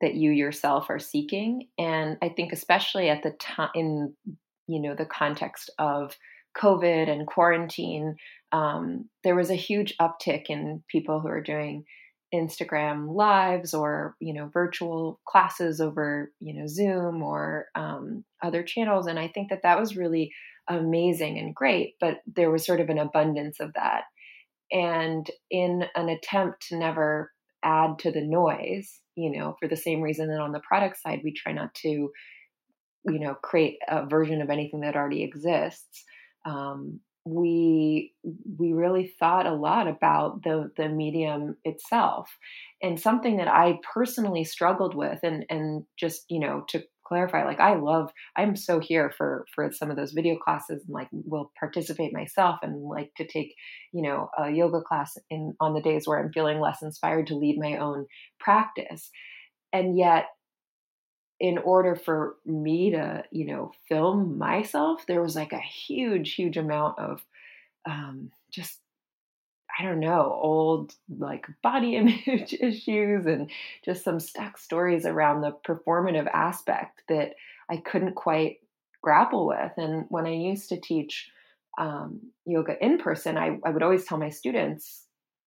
that 0.00 0.14
you 0.14 0.30
yourself 0.30 0.90
are 0.90 0.98
seeking, 0.98 1.68
and 1.78 2.18
I 2.20 2.28
think 2.28 2.52
especially 2.52 3.08
at 3.08 3.22
the 3.22 3.30
time 3.30 3.70
in 3.74 4.14
you 4.66 4.80
know 4.80 4.94
the 4.94 5.06
context 5.06 5.70
of 5.78 6.16
COVID 6.56 7.10
and 7.10 7.26
quarantine, 7.26 8.16
um, 8.52 9.08
there 9.24 9.34
was 9.34 9.50
a 9.50 9.56
huge 9.56 9.94
uptick 10.00 10.44
in 10.48 10.82
people 10.88 11.20
who 11.20 11.28
are 11.28 11.40
doing 11.40 11.84
Instagram 12.34 13.14
lives 13.14 13.74
or 13.74 14.16
you 14.20 14.34
know 14.34 14.50
virtual 14.52 15.20
classes 15.26 15.80
over 15.80 16.32
you 16.40 16.54
know 16.54 16.66
Zoom 16.66 17.22
or 17.22 17.66
um, 17.74 18.24
other 18.42 18.62
channels, 18.62 19.06
and 19.06 19.18
I 19.18 19.28
think 19.28 19.50
that 19.50 19.62
that 19.62 19.78
was 19.78 19.96
really 19.96 20.32
amazing 20.68 21.38
and 21.38 21.54
great. 21.54 21.94
But 22.00 22.18
there 22.26 22.50
was 22.50 22.64
sort 22.64 22.80
of 22.80 22.88
an 22.88 22.98
abundance 22.98 23.60
of 23.60 23.72
that, 23.74 24.04
and 24.72 25.28
in 25.50 25.84
an 25.94 26.08
attempt 26.08 26.68
to 26.68 26.76
never 26.76 27.30
add 27.64 27.98
to 28.00 28.10
the 28.10 28.22
noise, 28.22 29.00
you 29.16 29.30
know, 29.36 29.56
for 29.60 29.68
the 29.68 29.76
same 29.76 30.00
reason 30.00 30.28
that 30.28 30.40
on 30.40 30.52
the 30.52 30.60
product 30.60 31.00
side 31.00 31.20
we 31.24 31.32
try 31.32 31.52
not 31.52 31.74
to 31.74 32.10
you 33.06 33.18
know 33.18 33.34
create 33.34 33.78
a 33.88 34.06
version 34.06 34.40
of 34.40 34.50
anything 34.50 34.80
that 34.80 34.96
already 34.96 35.22
exists 35.22 36.04
um, 36.44 37.00
we 37.24 38.12
we 38.58 38.72
really 38.72 39.14
thought 39.18 39.46
a 39.46 39.54
lot 39.54 39.88
about 39.88 40.42
the 40.42 40.70
the 40.76 40.88
medium 40.88 41.56
itself. 41.64 42.28
And 42.82 43.00
something 43.00 43.38
that 43.38 43.48
i 43.48 43.78
personally 43.94 44.44
struggled 44.44 44.94
with 44.94 45.20
and 45.22 45.46
and 45.48 45.84
just 45.98 46.24
you 46.28 46.38
know 46.38 46.64
to 46.68 46.82
clarify 47.06 47.44
like 47.44 47.60
i 47.60 47.74
love 47.74 48.10
i'm 48.36 48.56
so 48.56 48.78
here 48.80 49.12
for 49.16 49.44
for 49.54 49.70
some 49.72 49.90
of 49.90 49.96
those 49.96 50.12
video 50.12 50.36
classes 50.36 50.82
and 50.86 50.94
like 50.94 51.08
will 51.12 51.52
participate 51.58 52.14
myself 52.14 52.56
and 52.62 52.82
like 52.82 53.10
to 53.16 53.26
take 53.26 53.54
you 53.92 54.02
know 54.02 54.28
a 54.38 54.50
yoga 54.50 54.80
class 54.80 55.16
in 55.30 55.54
on 55.60 55.74
the 55.74 55.82
days 55.82 56.06
where 56.06 56.18
i'm 56.18 56.32
feeling 56.32 56.60
less 56.60 56.82
inspired 56.82 57.26
to 57.26 57.36
lead 57.36 57.58
my 57.58 57.76
own 57.76 58.06
practice. 58.38 59.10
And 59.72 59.98
yet 59.98 60.26
in 61.44 61.58
order 61.58 61.94
for 61.94 62.36
me 62.46 62.90
to 62.90 63.22
you 63.30 63.44
know 63.44 63.70
film 63.86 64.38
myself 64.38 65.04
there 65.06 65.20
was 65.20 65.36
like 65.36 65.52
a 65.52 65.58
huge 65.58 66.34
huge 66.34 66.56
amount 66.56 66.98
of 66.98 67.22
um 67.86 68.30
just 68.50 68.78
I 69.78 69.82
don't 69.82 70.00
know, 70.00 70.38
old 70.40 70.94
like 71.18 71.46
body 71.62 71.96
image 71.96 72.54
issues 72.60 73.26
and 73.26 73.50
just 73.84 74.04
some 74.04 74.20
stuck 74.20 74.58
stories 74.58 75.04
around 75.04 75.40
the 75.40 75.56
performative 75.66 76.28
aspect 76.32 77.02
that 77.08 77.34
I 77.68 77.78
couldn't 77.78 78.14
quite 78.14 78.58
grapple 79.02 79.46
with. 79.46 79.72
And 79.76 80.06
when 80.08 80.26
I 80.26 80.32
used 80.32 80.68
to 80.68 80.80
teach 80.80 81.28
um, 81.78 82.20
yoga 82.46 82.76
in 82.84 82.98
person, 82.98 83.36
I, 83.36 83.58
I 83.64 83.70
would 83.70 83.82
always 83.82 84.04
tell 84.04 84.18
my 84.18 84.30
students, 84.30 85.06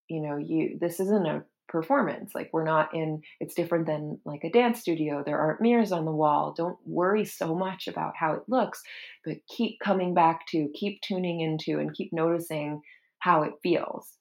you 0.10 0.21
know, 0.21 0.36
you 0.38 0.77
this 0.79 0.99
isn't 0.99 1.25
a 1.25 1.43
performance. 1.67 2.34
Like 2.36 2.49
we're 2.53 2.63
not 2.63 2.93
in. 2.93 3.21
It's 3.39 3.56
different 3.56 3.86
than 3.86 4.19
like 4.25 4.43
a 4.43 4.51
dance 4.51 4.80
studio. 4.80 5.23
There 5.25 5.39
aren't 5.39 5.62
mirrors 5.62 5.91
on 5.91 6.06
the 6.06 6.12
wall. 6.12 6.53
Don't 6.56 6.77
worry 6.86 7.25
so 7.25 7.56
much 7.56 7.88
about 7.88 8.13
how 8.15 8.34
it 8.34 8.43
looks, 8.47 8.82
but 9.25 9.38
keep 9.47 9.80
coming 9.80 10.13
back 10.13 10.47
to, 10.47 10.69
keep 10.73 11.01
tuning 11.01 11.41
into, 11.41 11.80
and 11.80 11.93
keep 11.93 12.13
noticing 12.13 12.82
how 13.19 13.43
it 13.43 13.53
feels 13.63 14.17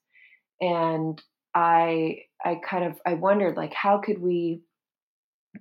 and 0.61 1.21
i 1.55 2.17
i 2.43 2.55
kind 2.67 2.83
of 2.83 2.99
i 3.05 3.13
wondered 3.13 3.55
like 3.55 3.73
how 3.73 3.97
could 3.97 4.19
we 4.19 4.61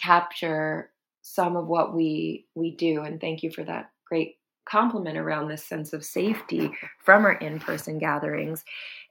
capture 0.01 0.91
some 1.23 1.57
of 1.57 1.67
what 1.67 1.95
we 1.95 2.47
we 2.55 2.75
do 2.75 3.03
and 3.03 3.21
thank 3.21 3.43
you 3.43 3.51
for 3.51 3.65
that 3.65 3.91
great 4.09 4.37
compliment 4.69 5.17
around 5.17 5.49
this 5.49 5.65
sense 5.65 5.93
of 5.93 6.05
safety 6.05 6.71
from 7.05 7.25
our 7.25 7.35
in-person 7.35 7.99
gatherings 7.99 8.65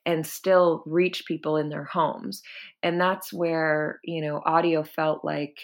and 0.06 0.26
still 0.26 0.84
reach 0.86 1.26
people 1.28 1.58
in 1.58 1.70
their 1.70 1.84
homes. 1.84 2.42
And 2.84 3.00
that's 3.00 3.34
where 3.34 4.00
you 4.04 4.22
know 4.22 4.42
audio 4.46 4.84
felt 4.84 5.24
like 5.24 5.58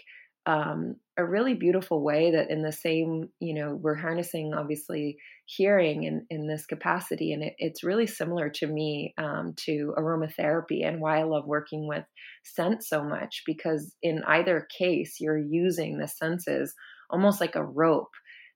um, 0.46 0.96
a 1.18 1.26
really 1.26 1.54
beautiful 1.54 2.04
way 2.04 2.32
that 2.32 2.50
in 2.50 2.64
the 2.64 2.72
same 2.72 3.30
you 3.40 3.54
know 3.54 3.76
we're 3.76 3.96
harnessing 3.96 4.54
obviously 4.54 5.18
hearing 5.46 6.04
in, 6.04 6.26
in 6.30 6.48
this 6.48 6.66
capacity. 6.66 7.34
And 7.34 7.44
it, 7.44 7.56
it's 7.58 7.84
really 7.84 8.08
similar 8.08 8.50
to 8.52 8.68
me 8.68 9.14
um, 9.18 9.54
to 9.58 9.94
aromatherapy 9.98 10.88
and 10.88 11.02
why 11.02 11.20
i 11.20 11.24
love 11.24 11.46
working 11.46 11.88
with 11.88 12.06
scent 12.44 12.84
so 12.84 13.04
much 13.04 13.44
because 13.46 13.94
in 14.02 14.24
either 14.28 14.68
case 14.76 15.18
you're 15.20 15.38
using 15.38 15.98
the 15.98 16.08
senses 16.08 16.74
almost 17.10 17.42
like 17.42 17.56
a 17.56 17.64
rope 17.64 18.12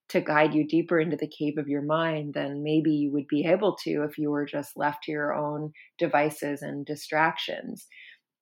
to 0.09 0.21
guide 0.21 0.53
you 0.53 0.67
deeper 0.67 0.99
into 0.99 1.17
the 1.17 1.27
cave 1.27 1.57
of 1.57 1.67
your 1.67 1.81
mind 1.81 2.33
than 2.33 2.63
maybe 2.63 2.91
you 2.91 3.11
would 3.11 3.27
be 3.27 3.45
able 3.45 3.75
to 3.83 4.03
if 4.03 4.17
you 4.17 4.29
were 4.29 4.45
just 4.45 4.77
left 4.77 5.03
to 5.03 5.11
your 5.11 5.33
own 5.33 5.71
devices 5.97 6.61
and 6.61 6.85
distractions 6.85 7.87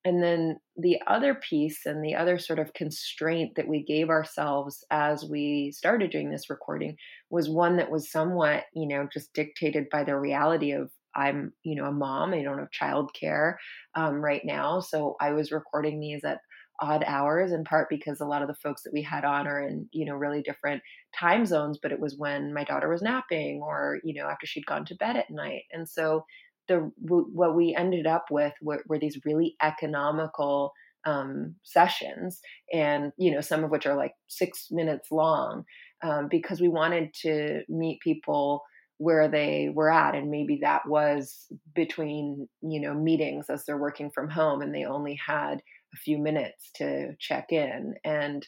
and 0.05 0.21
then 0.21 0.57
the 0.75 0.99
other 1.07 1.35
piece 1.35 1.85
and 1.85 2.03
the 2.03 2.15
other 2.15 2.37
sort 2.37 2.59
of 2.59 2.73
constraint 2.73 3.53
that 3.55 3.67
we 3.67 3.83
gave 3.83 4.09
ourselves 4.09 4.83
as 4.91 5.25
we 5.25 5.71
started 5.73 6.11
doing 6.11 6.29
this 6.29 6.49
recording 6.49 6.97
was 7.29 7.49
one 7.49 7.77
that 7.77 7.89
was 7.89 8.11
somewhat, 8.11 8.65
you 8.73 8.87
know, 8.87 9.07
just 9.11 9.33
dictated 9.33 9.85
by 9.91 10.03
the 10.03 10.17
reality 10.17 10.71
of 10.71 10.91
I'm, 11.15 11.53
you 11.63 11.75
know, 11.75 11.85
a 11.85 11.91
mom. 11.91 12.33
I 12.33 12.41
don't 12.41 12.57
have 12.57 12.71
childcare 12.71 13.53
um, 13.95 14.15
right 14.15 14.41
now, 14.43 14.79
so 14.79 15.15
I 15.21 15.31
was 15.31 15.51
recording 15.51 15.99
these 15.99 16.23
at 16.23 16.39
odd 16.83 17.03
hours 17.07 17.53
in 17.53 17.63
part 17.63 17.87
because 17.89 18.19
a 18.19 18.25
lot 18.25 18.41
of 18.41 18.49
the 18.49 18.53
folks 18.55 18.83
that 18.83 18.91
we 18.93 19.01
had 19.01 19.23
on 19.23 19.47
are 19.47 19.65
in 19.65 19.87
you 19.93 20.05
know 20.05 20.15
really 20.15 20.41
different 20.41 20.81
time 21.17 21.45
zones 21.45 21.79
but 21.81 21.93
it 21.93 21.99
was 21.99 22.17
when 22.17 22.53
my 22.53 22.65
daughter 22.65 22.89
was 22.89 23.01
napping 23.01 23.61
or 23.63 23.99
you 24.03 24.13
know 24.13 24.27
after 24.27 24.45
she'd 24.45 24.65
gone 24.65 24.85
to 24.85 24.95
bed 24.95 25.15
at 25.15 25.29
night. 25.29 25.63
And 25.71 25.87
so 25.87 26.25
the 26.67 26.91
what 26.97 27.55
we 27.55 27.75
ended 27.77 28.07
up 28.07 28.25
with 28.31 28.53
were, 28.61 28.83
were 28.87 28.99
these 28.99 29.19
really 29.25 29.55
economical 29.61 30.71
um, 31.05 31.55
sessions, 31.63 32.39
and 32.71 33.11
you 33.17 33.31
know 33.31 33.41
some 33.41 33.63
of 33.63 33.69
which 33.69 33.85
are 33.85 33.95
like 33.95 34.13
six 34.27 34.67
minutes 34.71 35.11
long, 35.11 35.65
um, 36.03 36.27
because 36.29 36.61
we 36.61 36.69
wanted 36.69 37.13
to 37.21 37.61
meet 37.67 37.99
people 38.01 38.63
where 38.99 39.27
they 39.27 39.69
were 39.73 39.91
at 39.91 40.15
and 40.15 40.29
maybe 40.29 40.59
that 40.61 40.87
was 40.87 41.47
between 41.75 42.47
you 42.61 42.79
know 42.79 42.93
meetings 42.93 43.47
as 43.49 43.65
they're 43.65 43.77
working 43.77 44.09
from 44.11 44.29
home 44.29 44.61
and 44.61 44.73
they 44.73 44.85
only 44.85 45.19
had 45.25 45.57
a 45.93 45.97
few 45.97 46.17
minutes 46.17 46.71
to 46.75 47.15
check 47.19 47.51
in 47.51 47.95
and 48.03 48.45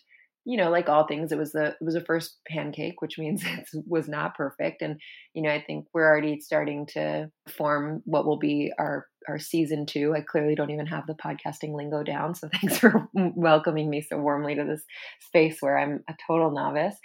you 0.47 0.58
know, 0.58 0.69
like 0.69 0.89
all 0.89 1.08
things, 1.08 1.31
it 1.31 1.39
was 1.39 1.51
the 1.51 1.69
it 1.69 1.81
was 1.81 1.95
a 1.95 2.05
first 2.05 2.38
pancake, 2.47 3.01
which 3.01 3.17
means 3.17 3.43
it 3.45 3.67
was 3.88 4.08
not 4.08 4.36
perfect. 4.36 4.81
And 4.81 4.99
you 5.34 5.41
know, 5.41 5.49
I 5.49 5.62
think 5.62 5.88
we're 5.93 6.08
already 6.08 6.39
starting 6.39 6.86
to 6.93 7.29
form 7.49 8.01
what 8.05 8.25
will 8.25 8.38
be 8.38 8.71
our 8.77 9.08
our 9.27 9.39
season 9.39 9.88
two. 9.88 10.13
I 10.15 10.21
clearly 10.21 10.53
don't 10.53 10.69
even 10.69 10.86
have 10.86 11.08
the 11.08 11.15
podcasting 11.15 11.75
lingo 11.75 12.03
down, 12.03 12.36
so 12.36 12.47
thanks 12.62 12.77
for 12.77 13.08
welcoming 13.13 13.89
me 13.89 14.01
so 14.01 14.17
warmly 14.17 14.55
to 14.55 14.63
this 14.63 14.84
space 15.19 15.58
where 15.62 15.77
I'm 15.77 16.03
a 16.08 16.13
total 16.27 16.51
novice. 16.51 16.95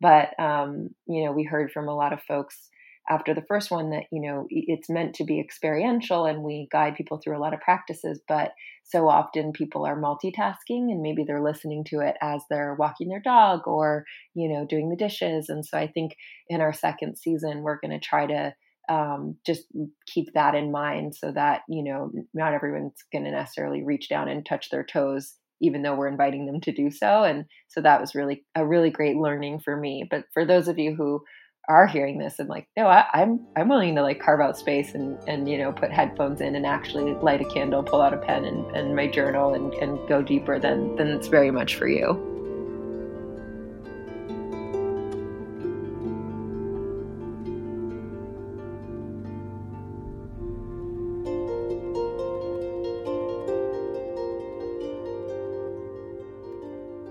But 0.00 0.38
um, 0.38 0.90
you 1.06 1.24
know, 1.24 1.32
we 1.32 1.44
heard 1.44 1.72
from 1.72 1.88
a 1.88 1.96
lot 1.96 2.12
of 2.12 2.20
folks 2.28 2.68
after 3.08 3.34
the 3.34 3.44
first 3.46 3.70
one 3.70 3.90
that 3.90 4.04
you 4.10 4.20
know 4.20 4.46
it's 4.50 4.88
meant 4.88 5.14
to 5.14 5.24
be 5.24 5.40
experiential 5.40 6.24
and 6.24 6.42
we 6.42 6.68
guide 6.72 6.94
people 6.94 7.18
through 7.18 7.36
a 7.36 7.40
lot 7.40 7.54
of 7.54 7.60
practices 7.60 8.20
but 8.28 8.52
so 8.84 9.08
often 9.08 9.52
people 9.52 9.84
are 9.86 10.00
multitasking 10.00 10.90
and 10.90 11.02
maybe 11.02 11.24
they're 11.26 11.42
listening 11.42 11.84
to 11.84 12.00
it 12.00 12.16
as 12.20 12.42
they're 12.48 12.76
walking 12.78 13.08
their 13.08 13.20
dog 13.20 13.66
or 13.66 14.04
you 14.34 14.48
know 14.48 14.66
doing 14.66 14.90
the 14.90 14.96
dishes. 14.96 15.48
And 15.48 15.64
so 15.64 15.78
i 15.78 15.86
think 15.86 16.16
in 16.48 16.60
our 16.60 16.72
second 16.72 17.16
season 17.16 17.62
we're 17.62 17.80
going 17.80 17.98
to 17.98 18.04
try 18.04 18.26
to 18.26 18.54
um, 18.86 19.36
just 19.46 19.62
keep 20.06 20.26
that 20.34 20.54
in 20.54 20.70
mind 20.70 21.14
so 21.14 21.32
that 21.32 21.62
you 21.68 21.82
know 21.82 22.10
not 22.34 22.52
everyone's 22.52 23.02
going 23.12 23.24
to 23.24 23.30
necessarily 23.30 23.82
reach 23.82 24.08
down 24.10 24.28
and 24.28 24.44
touch 24.44 24.68
their 24.70 24.84
toes 24.84 25.34
even 25.60 25.82
though 25.82 25.94
we're 25.94 26.08
inviting 26.08 26.46
them 26.46 26.60
to 26.60 26.72
do 26.72 26.90
so. 26.90 27.22
And 27.22 27.46
so 27.68 27.80
that 27.80 28.00
was 28.00 28.14
really 28.14 28.44
a 28.54 28.66
really 28.66 28.90
great 28.90 29.16
learning 29.16 29.60
for 29.60 29.76
me. 29.76 30.06
But 30.08 30.24
for 30.34 30.44
those 30.44 30.68
of 30.68 30.78
you 30.78 30.94
who 30.94 31.22
are 31.68 31.86
hearing 31.86 32.18
this 32.18 32.38
and 32.38 32.48
like 32.48 32.68
no 32.76 32.86
I, 32.86 33.06
am 33.14 33.30
I'm, 33.56 33.62
I'm 33.62 33.68
willing 33.68 33.94
to 33.94 34.02
like 34.02 34.20
carve 34.20 34.40
out 34.40 34.58
space 34.58 34.94
and 34.94 35.18
and 35.26 35.48
you 35.48 35.58
know 35.58 35.72
put 35.72 35.90
headphones 35.90 36.40
in 36.40 36.54
and 36.56 36.66
actually 36.66 37.14
light 37.14 37.40
a 37.40 37.44
candle 37.44 37.82
pull 37.82 38.02
out 38.02 38.12
a 38.12 38.18
pen 38.18 38.44
and, 38.44 38.76
and 38.76 38.94
my 38.94 39.06
journal 39.06 39.54
and, 39.54 39.72
and 39.74 39.98
go 40.08 40.22
deeper 40.22 40.58
then 40.58 40.94
then 40.96 41.08
it's 41.08 41.28
very 41.28 41.50
much 41.50 41.76
for 41.76 41.88
you. 41.88 42.30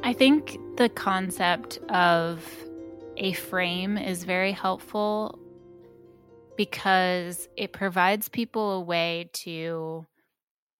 I 0.05 0.15
think 0.15 0.59
the 0.75 0.89
concept 0.89 1.79
of 1.89 2.62
a 3.23 3.31
frame 3.31 3.97
is 3.97 4.25
very 4.25 4.51
helpful 4.51 5.39
because 6.57 7.47
it 7.55 7.71
provides 7.71 8.27
people 8.27 8.73
a 8.73 8.81
way 8.81 9.29
to 9.31 10.05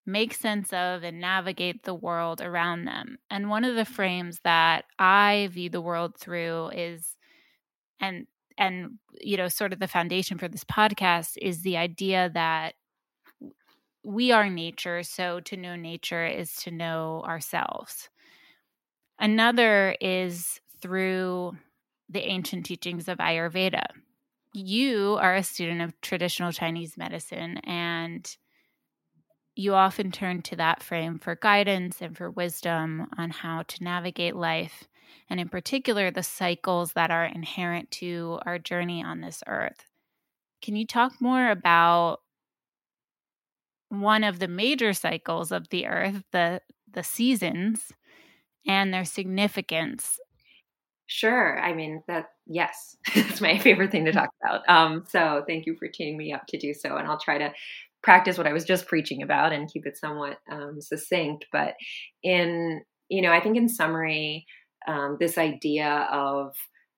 make 0.05 0.33
sense 0.33 0.73
of 0.73 1.03
and 1.03 1.21
navigate 1.21 1.83
the 1.83 1.93
world 1.93 2.41
around 2.41 2.83
them. 2.83 3.17
And 3.31 3.49
one 3.49 3.63
of 3.63 3.77
the 3.77 3.85
frames 3.85 4.41
that 4.43 4.83
I 4.99 5.47
view 5.53 5.69
the 5.69 5.81
world 5.81 6.17
through 6.17 6.71
is 6.73 7.15
and 8.01 8.27
and 8.57 8.99
you 9.21 9.37
know 9.37 9.47
sort 9.47 9.71
of 9.71 9.79
the 9.79 9.87
foundation 9.87 10.37
for 10.37 10.49
this 10.49 10.65
podcast 10.65 11.37
is 11.41 11.61
the 11.61 11.77
idea 11.77 12.29
that 12.33 12.73
we 14.03 14.33
are 14.33 14.49
nature 14.49 15.01
so 15.01 15.39
to 15.39 15.55
know 15.55 15.77
nature 15.77 16.25
is 16.25 16.53
to 16.57 16.71
know 16.71 17.23
ourselves. 17.25 18.09
Another 19.17 19.95
is 20.01 20.59
through 20.81 21.55
the 22.09 22.21
ancient 22.21 22.65
teachings 22.65 23.07
of 23.07 23.17
Ayurveda. 23.17 23.85
You 24.53 25.17
are 25.19 25.35
a 25.35 25.43
student 25.43 25.81
of 25.81 25.99
traditional 26.01 26.51
Chinese 26.51 26.95
medicine 26.97 27.57
and 27.63 28.35
you 29.55 29.75
often 29.75 30.11
turn 30.11 30.41
to 30.43 30.55
that 30.55 30.81
frame 30.81 31.19
for 31.19 31.35
guidance 31.35 32.01
and 32.01 32.17
for 32.17 32.29
wisdom 32.29 33.07
on 33.17 33.29
how 33.29 33.63
to 33.63 33.83
navigate 33.83 34.35
life, 34.35 34.85
and 35.29 35.39
in 35.39 35.47
particular, 35.47 36.09
the 36.09 36.23
cycles 36.23 36.93
that 36.93 37.11
are 37.11 37.25
inherent 37.25 37.91
to 37.91 38.39
our 38.45 38.57
journey 38.57 39.03
on 39.03 39.21
this 39.21 39.43
earth. 39.47 39.85
Can 40.61 40.75
you 40.75 40.87
talk 40.87 41.21
more 41.21 41.51
about 41.51 42.21
one 43.89 44.23
of 44.23 44.39
the 44.39 44.47
major 44.47 44.91
cycles 44.93 45.51
of 45.51 45.69
the 45.69 45.85
earth, 45.85 46.23
the, 46.31 46.61
the 46.91 47.03
seasons, 47.03 47.91
and 48.65 48.91
their 48.91 49.05
significance 49.05 50.19
Sure. 51.07 51.59
I 51.59 51.73
mean, 51.73 52.01
that, 52.07 52.27
yes, 52.47 52.95
it's 53.15 53.41
my 53.41 53.57
favorite 53.57 53.91
thing 53.91 54.05
to 54.05 54.11
talk 54.11 54.29
about. 54.43 54.61
Um, 54.67 55.03
so 55.07 55.43
thank 55.47 55.65
you 55.65 55.75
for 55.77 55.87
teeing 55.87 56.17
me 56.17 56.33
up 56.33 56.45
to 56.47 56.57
do 56.57 56.73
so. 56.73 56.95
And 56.97 57.07
I'll 57.07 57.19
try 57.19 57.37
to 57.37 57.51
practice 58.01 58.37
what 58.37 58.47
I 58.47 58.53
was 58.53 58.65
just 58.65 58.87
preaching 58.87 59.21
about 59.21 59.53
and 59.53 59.71
keep 59.71 59.85
it 59.85 59.97
somewhat 59.97 60.37
um, 60.51 60.81
succinct. 60.81 61.45
But 61.51 61.75
in, 62.23 62.81
you 63.09 63.21
know, 63.21 63.31
I 63.31 63.39
think 63.41 63.57
in 63.57 63.69
summary, 63.69 64.45
um, 64.87 65.17
this 65.19 65.37
idea 65.37 66.07
of 66.11 66.55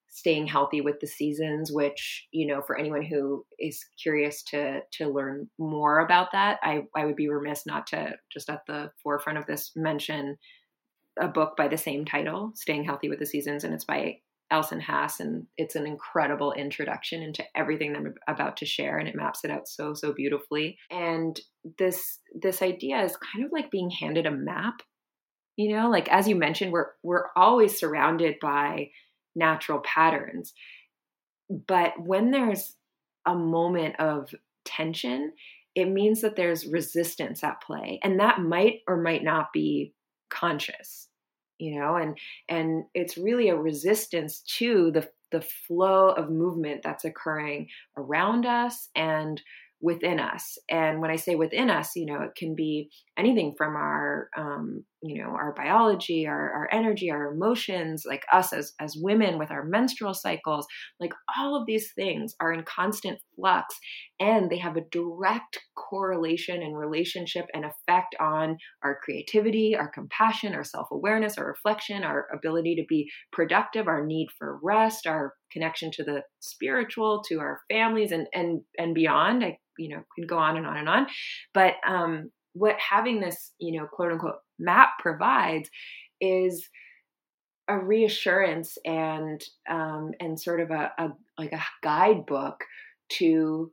staying 0.09 0.47
healthy 0.47 0.79
with 0.79 0.95
the 1.01 1.07
seasons 1.07 1.73
which 1.73 2.25
you 2.31 2.47
know 2.47 2.61
for 2.65 2.77
anyone 2.79 3.01
who 3.03 3.45
is 3.59 3.83
curious 4.01 4.41
to 4.43 4.79
to 4.89 5.09
learn 5.09 5.45
more 5.59 5.99
about 5.99 6.31
that 6.31 6.57
i 6.63 6.81
i 6.95 7.03
would 7.03 7.17
be 7.17 7.27
remiss 7.27 7.65
not 7.65 7.85
to 7.85 8.13
just 8.31 8.49
at 8.49 8.61
the 8.65 8.89
forefront 9.03 9.37
of 9.37 9.45
this 9.45 9.73
mention 9.75 10.37
a 11.19 11.27
book 11.27 11.55
by 11.57 11.67
the 11.67 11.77
same 11.77 12.05
title, 12.05 12.51
Staying 12.55 12.83
Healthy 12.83 13.09
with 13.09 13.19
the 13.19 13.25
Seasons, 13.25 13.63
and 13.63 13.73
it's 13.73 13.85
by 13.85 14.19
Elson 14.51 14.79
Haas, 14.79 15.19
and 15.19 15.47
it's 15.57 15.75
an 15.75 15.87
incredible 15.87 16.53
introduction 16.53 17.23
into 17.23 17.43
everything 17.55 17.93
that 17.93 17.99
I'm 17.99 18.13
about 18.27 18.57
to 18.57 18.65
share, 18.65 18.97
and 18.99 19.07
it 19.07 19.15
maps 19.15 19.43
it 19.43 19.51
out 19.51 19.67
so 19.67 19.93
so 19.93 20.13
beautifully. 20.13 20.77
And 20.91 21.39
this 21.79 22.19
this 22.39 22.61
idea 22.61 23.03
is 23.03 23.17
kind 23.17 23.43
of 23.43 23.51
like 23.51 23.71
being 23.71 23.89
handed 23.89 24.25
a 24.25 24.31
map, 24.31 24.81
you 25.57 25.75
know, 25.75 25.89
like 25.89 26.07
as 26.09 26.27
you 26.27 26.35
mentioned, 26.35 26.71
we're 26.71 26.91
we're 27.01 27.27
always 27.35 27.79
surrounded 27.79 28.35
by 28.39 28.89
natural 29.35 29.79
patterns, 29.79 30.53
but 31.49 31.93
when 31.99 32.31
there's 32.31 32.75
a 33.25 33.35
moment 33.35 33.99
of 33.99 34.29
tension, 34.63 35.33
it 35.73 35.89
means 35.89 36.21
that 36.21 36.35
there's 36.35 36.67
resistance 36.67 37.43
at 37.43 37.61
play, 37.63 37.99
and 38.03 38.19
that 38.19 38.39
might 38.39 38.81
or 38.87 39.01
might 39.01 39.23
not 39.23 39.51
be 39.51 39.94
conscious 40.29 41.07
you 41.57 41.79
know 41.79 41.95
and 41.95 42.17
and 42.49 42.83
it's 42.93 43.17
really 43.17 43.49
a 43.49 43.55
resistance 43.55 44.41
to 44.41 44.91
the 44.91 45.07
the 45.31 45.41
flow 45.41 46.09
of 46.09 46.29
movement 46.29 46.81
that's 46.83 47.05
occurring 47.05 47.67
around 47.97 48.45
us 48.45 48.89
and 48.95 49.41
within 49.85 50.19
us. 50.19 50.57
And 50.69 50.99
when 50.99 51.11
i 51.11 51.15
say 51.15 51.35
within 51.35 51.69
us 51.69 51.91
you 51.95 52.05
know 52.05 52.21
it 52.21 52.35
can 52.35 52.55
be 52.55 52.89
anything 53.17 53.53
from 53.57 53.75
our 53.75 54.29
um, 54.35 54.83
you 55.01 55.21
know 55.21 55.29
our 55.29 55.53
biology 55.55 56.25
our, 56.27 56.51
our 56.51 56.69
energy 56.71 57.11
our 57.11 57.31
emotions 57.31 58.03
like 58.07 58.23
us 58.33 58.51
as 58.51 58.73
as 58.79 58.97
women 58.99 59.37
with 59.37 59.51
our 59.51 59.63
menstrual 59.63 60.13
cycles 60.13 60.65
like 60.99 61.13
all 61.37 61.55
of 61.55 61.67
these 61.67 61.91
things 61.95 62.35
are 62.39 62.51
in 62.51 62.63
constant 62.63 63.19
flux 63.35 63.75
and 64.19 64.49
they 64.49 64.57
have 64.57 64.77
a 64.77 64.89
direct 64.91 65.59
correlation 65.75 66.61
and 66.61 66.77
relationship 66.77 67.45
and 67.53 67.65
effect 67.65 68.15
on 68.19 68.57
our 68.83 68.97
creativity 69.03 69.75
our 69.77 69.89
compassion 69.89 70.55
our 70.55 70.63
self-awareness 70.63 71.37
our 71.37 71.47
reflection 71.47 72.03
our 72.03 72.25
ability 72.33 72.75
to 72.75 72.83
be 72.89 73.07
productive 73.31 73.87
our 73.87 74.05
need 74.05 74.27
for 74.37 74.59
rest 74.63 75.05
our 75.05 75.33
connection 75.55 75.89
to 75.91 76.03
the 76.03 76.21
spiritual 76.39 77.23
to 77.27 77.39
our 77.39 77.61
families 77.71 78.11
and 78.11 78.27
and 78.33 78.61
and 78.77 78.93
beyond 78.93 79.43
i 79.43 79.57
you 79.77 79.89
know 79.89 80.03
can 80.15 80.27
go 80.27 80.37
on 80.37 80.57
and 80.57 80.67
on 80.67 80.77
and 80.77 80.89
on 80.89 81.07
but 81.53 81.73
um 81.87 82.29
what 82.55 82.77
having 82.79 83.19
this, 83.19 83.51
you 83.59 83.77
know, 83.79 83.85
quote 83.85 84.13
unquote 84.13 84.39
map 84.57 84.91
provides 84.99 85.69
is 86.21 86.67
a 87.67 87.77
reassurance 87.77 88.77
and 88.85 89.43
um, 89.69 90.11
and 90.19 90.39
sort 90.39 90.61
of 90.61 90.71
a, 90.71 90.91
a 90.97 91.09
like 91.37 91.51
a 91.51 91.63
guidebook 91.83 92.63
to 93.09 93.71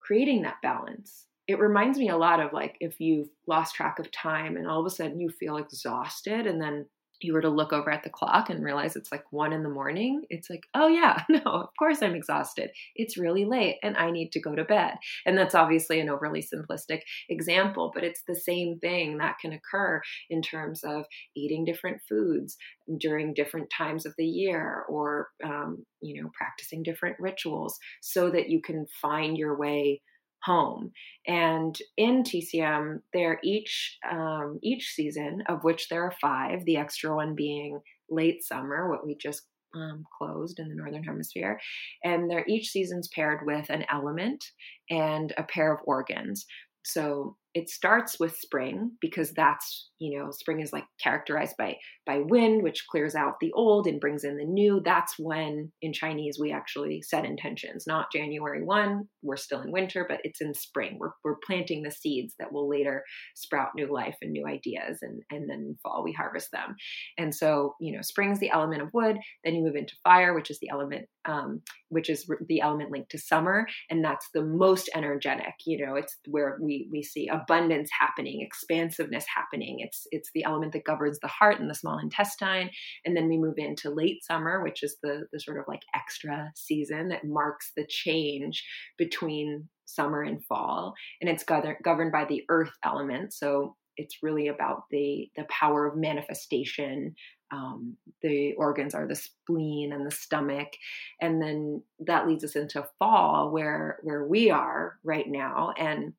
creating 0.00 0.42
that 0.42 0.56
balance. 0.62 1.26
It 1.46 1.60
reminds 1.60 1.98
me 1.98 2.08
a 2.08 2.16
lot 2.16 2.40
of 2.40 2.52
like 2.52 2.76
if 2.80 3.00
you've 3.00 3.28
lost 3.46 3.76
track 3.76 3.98
of 3.98 4.10
time 4.10 4.56
and 4.56 4.66
all 4.66 4.80
of 4.80 4.86
a 4.86 4.90
sudden 4.90 5.20
you 5.20 5.30
feel 5.30 5.56
exhausted 5.56 6.46
and 6.46 6.60
then 6.60 6.86
you 7.24 7.32
were 7.32 7.40
to 7.40 7.48
look 7.48 7.72
over 7.72 7.90
at 7.90 8.02
the 8.02 8.10
clock 8.10 8.50
and 8.50 8.62
realize 8.62 8.96
it's 8.96 9.10
like 9.10 9.24
one 9.30 9.52
in 9.52 9.62
the 9.62 9.68
morning, 9.68 10.22
it's 10.28 10.50
like, 10.50 10.64
oh 10.74 10.88
yeah, 10.88 11.22
no, 11.28 11.40
of 11.44 11.70
course 11.78 12.02
I'm 12.02 12.14
exhausted. 12.14 12.70
It's 12.94 13.16
really 13.16 13.44
late 13.44 13.76
and 13.82 13.96
I 13.96 14.10
need 14.10 14.30
to 14.32 14.40
go 14.40 14.54
to 14.54 14.64
bed. 14.64 14.94
And 15.24 15.36
that's 15.36 15.54
obviously 15.54 16.00
an 16.00 16.10
overly 16.10 16.42
simplistic 16.42 17.00
example, 17.28 17.90
but 17.94 18.04
it's 18.04 18.22
the 18.28 18.36
same 18.36 18.78
thing 18.78 19.18
that 19.18 19.36
can 19.40 19.52
occur 19.52 20.02
in 20.28 20.42
terms 20.42 20.82
of 20.84 21.06
eating 21.34 21.64
different 21.64 22.00
foods 22.08 22.56
during 22.98 23.32
different 23.32 23.70
times 23.70 24.04
of 24.04 24.14
the 24.18 24.26
year 24.26 24.84
or, 24.88 25.28
um, 25.42 25.84
you 26.02 26.22
know, 26.22 26.30
practicing 26.34 26.82
different 26.82 27.16
rituals 27.18 27.78
so 28.02 28.30
that 28.30 28.50
you 28.50 28.60
can 28.60 28.86
find 29.00 29.38
your 29.38 29.56
way 29.56 30.02
home. 30.44 30.92
And 31.26 31.78
in 31.96 32.22
TCM, 32.22 33.00
they're 33.12 33.40
each 33.42 33.98
um, 34.10 34.58
each 34.62 34.92
season, 34.92 35.42
of 35.48 35.64
which 35.64 35.88
there 35.88 36.04
are 36.04 36.14
five. 36.20 36.64
The 36.64 36.76
extra 36.76 37.14
one 37.14 37.34
being 37.34 37.80
late 38.10 38.44
summer, 38.44 38.90
what 38.90 39.06
we 39.06 39.16
just 39.16 39.42
um, 39.74 40.04
closed 40.16 40.58
in 40.58 40.68
the 40.68 40.74
northern 40.74 41.02
hemisphere, 41.02 41.58
and 42.04 42.30
they're 42.30 42.46
each 42.46 42.68
season's 42.70 43.08
paired 43.08 43.40
with 43.44 43.70
an 43.70 43.84
element 43.90 44.44
and 44.90 45.32
a 45.36 45.42
pair 45.42 45.72
of 45.72 45.80
organs. 45.84 46.46
So 46.84 47.36
it 47.54 47.70
starts 47.70 48.18
with 48.18 48.36
spring 48.36 48.90
because 49.00 49.32
that's 49.32 49.90
you 50.00 50.18
know 50.18 50.30
spring 50.32 50.60
is 50.60 50.72
like 50.72 50.84
characterized 51.00 51.54
by 51.56 51.76
by 52.04 52.18
wind 52.18 52.62
which 52.62 52.84
clears 52.90 53.14
out 53.14 53.34
the 53.40 53.52
old 53.52 53.86
and 53.86 54.00
brings 54.00 54.24
in 54.24 54.36
the 54.36 54.44
new. 54.44 54.82
That's 54.84 55.14
when 55.18 55.72
in 55.80 55.92
chinese 55.92 56.36
we 56.40 56.52
actually 56.52 57.00
set 57.02 57.24
intentions. 57.24 57.84
Not 57.86 58.12
january 58.12 58.62
1 58.62 59.04
we're 59.22 59.36
still 59.36 59.62
in 59.62 59.72
winter 59.72 60.04
but 60.08 60.20
it's 60.24 60.40
in 60.40 60.52
spring. 60.52 60.98
We're, 60.98 61.12
we're 61.24 61.36
planting 61.46 61.82
the 61.82 61.90
seeds 61.90 62.34
that 62.38 62.52
will 62.52 62.68
later 62.68 63.04
sprout 63.36 63.68
new 63.76 63.92
life 63.92 64.16
and 64.20 64.32
new 64.32 64.46
ideas 64.46 64.98
and 65.02 65.22
and 65.30 65.48
then 65.48 65.76
fall 65.82 66.02
we 66.04 66.12
harvest 66.12 66.50
them. 66.52 66.74
And 67.16 67.34
so 67.34 67.74
you 67.80 67.94
know 67.94 68.02
spring 68.02 68.32
is 68.32 68.40
the 68.40 68.50
element 68.50 68.82
of 68.82 68.88
wood 68.92 69.16
then 69.44 69.54
you 69.54 69.62
move 69.62 69.76
into 69.76 69.94
fire 70.02 70.34
which 70.34 70.50
is 70.50 70.58
the 70.58 70.70
element 70.70 71.06
um, 71.26 71.62
which 71.88 72.10
is 72.10 72.26
the 72.48 72.60
element 72.60 72.90
linked 72.90 73.10
to 73.10 73.18
summer 73.18 73.66
and 73.90 74.04
that's 74.04 74.28
the 74.34 74.42
most 74.44 74.88
energetic 74.94 75.54
you 75.66 75.84
know 75.84 75.94
it's 75.96 76.16
where 76.28 76.58
we 76.60 76.88
we 76.90 77.02
see 77.02 77.28
abundance 77.28 77.90
happening, 77.98 78.40
expansiveness 78.40 79.24
happening. 79.34 79.78
It's 79.80 80.06
it's 80.10 80.30
the 80.34 80.44
element 80.44 80.72
that 80.72 80.84
governs 80.84 81.18
the 81.20 81.28
heart 81.28 81.60
and 81.60 81.70
the 81.70 81.74
small 81.74 81.98
intestine. 81.98 82.70
And 83.04 83.16
then 83.16 83.28
we 83.28 83.38
move 83.38 83.54
into 83.56 83.90
late 83.90 84.24
summer, 84.24 84.62
which 84.62 84.82
is 84.82 84.96
the 85.02 85.26
the 85.32 85.40
sort 85.40 85.58
of 85.58 85.64
like 85.68 85.82
extra 85.94 86.50
season 86.54 87.08
that 87.08 87.24
marks 87.24 87.72
the 87.76 87.86
change 87.88 88.64
between 88.98 89.68
summer 89.86 90.22
and 90.22 90.44
fall. 90.44 90.94
And 91.20 91.30
it's 91.30 91.44
governed 91.44 91.76
governed 91.82 92.12
by 92.12 92.24
the 92.24 92.42
earth 92.48 92.72
element. 92.84 93.32
So 93.32 93.76
it's 93.96 94.22
really 94.22 94.48
about 94.48 94.84
the 94.90 95.30
the 95.36 95.44
power 95.44 95.86
of 95.86 95.96
manifestation 95.96 97.14
um, 97.50 97.96
the 98.22 98.54
organs 98.54 98.94
are 98.94 99.06
the 99.06 99.14
spleen 99.14 99.92
and 99.92 100.06
the 100.06 100.10
stomach 100.10 100.68
and 101.20 101.40
then 101.40 101.82
that 102.00 102.26
leads 102.26 102.44
us 102.44 102.56
into 102.56 102.86
fall 102.98 103.50
where 103.50 103.98
where 104.02 104.26
we 104.26 104.50
are 104.50 104.98
right 105.04 105.28
now 105.28 105.72
and 105.78 106.14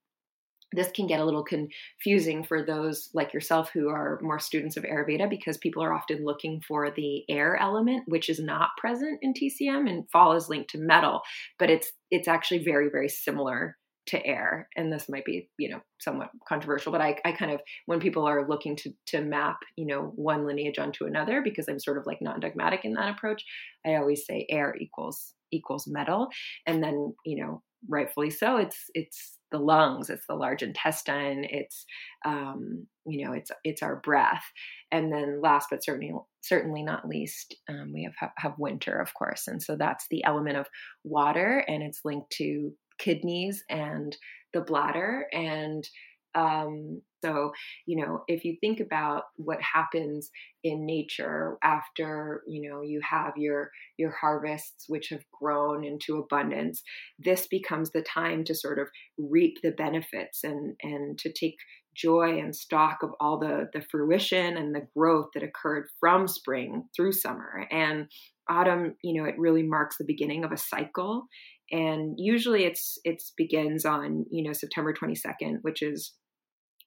this 0.76 0.92
can 0.92 1.08
get 1.08 1.20
a 1.20 1.26
little 1.26 1.44
confusing 1.44 2.44
for 2.44 2.64
those 2.64 3.10
like 3.14 3.34
yourself 3.34 3.70
who 3.74 3.90
are 3.90 4.20
more 4.22 4.40
students 4.40 4.78
of 4.78 4.84
Ayurveda 4.84 5.30
because 5.30 5.58
people 5.58 5.84
are 5.84 5.94
often 5.94 6.26
looking 6.26 6.62
for 6.68 6.92
the 6.92 7.24
air 7.30 7.56
element, 7.56 8.04
which 8.08 8.30
is 8.30 8.40
not 8.40 8.70
present 8.78 9.20
in 9.22 9.34
TCM, 9.34 9.90
and 9.90 10.10
fall 10.12 10.34
is 10.34 10.50
linked 10.50 10.72
to 10.72 10.78
metal, 10.78 11.22
but 11.60 11.70
it's 11.70 11.92
it's 12.12 12.28
actually 12.28 12.64
very 12.64 12.90
very 12.90 13.10
similar 13.10 13.78
to 14.08 14.24
air 14.26 14.70
and 14.76 14.92
this 14.92 15.10
might 15.10 15.26
be 15.26 15.50
you 15.58 15.70
know 15.70 15.82
somewhat 16.00 16.30
controversial 16.48 16.92
but 16.92 17.02
I, 17.02 17.18
I 17.26 17.32
kind 17.32 17.52
of 17.52 17.62
when 17.86 18.00
people 18.00 18.26
are 18.26 18.48
looking 18.48 18.76
to 18.78 18.94
to 19.08 19.22
map 19.22 19.58
you 19.76 19.88
know 19.88 20.12
one 20.16 20.46
lineage 20.46 20.78
onto 20.78 21.06
another 21.06 21.42
because 21.42 21.68
i'm 21.68 21.80
sort 21.80 21.98
of 21.98 22.06
like 22.06 22.22
non-dogmatic 22.22 22.86
in 22.86 22.94
that 22.94 23.16
approach 23.16 23.44
i 23.86 23.96
always 23.96 24.26
say 24.26 24.46
air 24.50 24.76
equals 24.80 25.34
equals 25.52 25.88
metal 25.88 26.28
and 26.68 26.84
then 26.84 27.14
you 27.26 27.44
know 27.44 27.62
rightfully 27.90 28.30
so 28.30 28.58
it's 28.58 28.86
it's 28.94 29.38
the 29.52 29.60
lungs 29.60 30.10
it's 30.10 30.26
the 30.28 30.36
large 30.36 30.64
intestine 30.64 31.46
it's 31.50 31.86
um, 32.26 32.86
you 33.06 33.26
know 33.26 33.34
it's 33.34 33.52
it's 33.64 33.84
our 33.84 33.98
breath. 33.98 34.44
And 34.92 35.12
then 35.12 35.42
last 35.42 35.68
but 35.70 35.84
certainly 35.84 36.14
certainly 36.42 36.84
not 36.84 37.08
least 37.08 37.56
um, 37.70 37.92
we 37.94 38.10
have 38.20 38.32
have 38.38 38.54
winter 38.58 39.00
of 39.00 39.14
course 39.14 39.48
and 39.48 39.62
so 39.62 39.76
that's 39.76 40.08
the 40.10 40.24
element 40.24 40.58
of 40.58 40.68
water 41.04 41.64
and 41.68 41.84
it's 41.84 42.02
linked 42.04 42.32
to 42.34 42.72
kidneys 42.98 43.64
and 43.70 44.16
the 44.54 44.62
bladder 44.62 45.28
and 45.34 45.88
um, 46.36 47.02
so, 47.24 47.54
you 47.88 48.06
know, 48.06 48.24
if 48.28 48.46
you 48.46 48.58
think 48.62 48.80
about 48.80 49.24
what 49.38 49.60
happens 49.62 50.30
in 50.64 50.86
nature 50.86 51.58
after, 51.64 52.44
you 52.46 52.70
know, 52.70 52.82
you 52.82 53.02
have 53.10 53.34
your 53.36 53.72
your 53.98 54.12
harvests 54.12 54.86
which 54.88 55.10
have 55.10 55.24
grown 55.42 55.84
into 55.84 56.18
abundance, 56.18 56.84
this 57.18 57.48
becomes 57.48 57.92
the 57.92 58.04
time 58.04 58.44
to 58.44 58.54
sort 58.54 58.78
of 58.78 58.90
reap 59.18 59.58
the 59.64 59.72
benefits 59.72 60.44
and 60.44 60.76
and 60.84 61.18
to 61.20 61.32
take 61.32 61.56
joy 61.96 62.38
and 62.38 62.56
stock 62.56 63.00
of 63.02 63.12
all 63.20 63.40
the 63.40 63.70
the 63.74 63.82
fruition 63.90 64.58
and 64.58 64.76
the 64.76 64.88
growth 64.96 65.30
that 65.34 65.44
occurred 65.44 65.88
from 66.00 66.28
spring 66.28 66.84
through 66.96 67.14
summer. 67.14 67.66
And 67.72 68.08
autumn 68.48 68.94
you 69.02 69.20
know 69.20 69.28
it 69.28 69.40
really 69.40 69.64
marks 69.64 69.98
the 69.98 70.06
beginning 70.06 70.44
of 70.44 70.52
a 70.52 70.58
cycle 70.58 71.26
and 71.72 72.16
usually 72.18 72.64
it's 72.66 72.98
it's 73.04 73.32
begins 73.36 73.86
on 73.86 74.26
you 74.32 74.44
know 74.44 74.54
september 74.54 74.94
22nd 74.94 75.58
which 75.62 75.82
is 75.82 76.14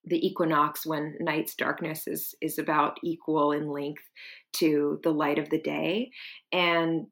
the 0.04 0.26
equinox 0.26 0.86
when 0.86 1.14
night's 1.20 1.54
darkness 1.54 2.06
is 2.06 2.34
is 2.40 2.58
about 2.58 2.98
equal 3.02 3.52
in 3.52 3.68
length 3.68 4.02
to 4.54 5.00
the 5.02 5.12
light 5.12 5.38
of 5.38 5.50
the 5.50 5.60
day. 5.60 6.10
And 6.52 7.06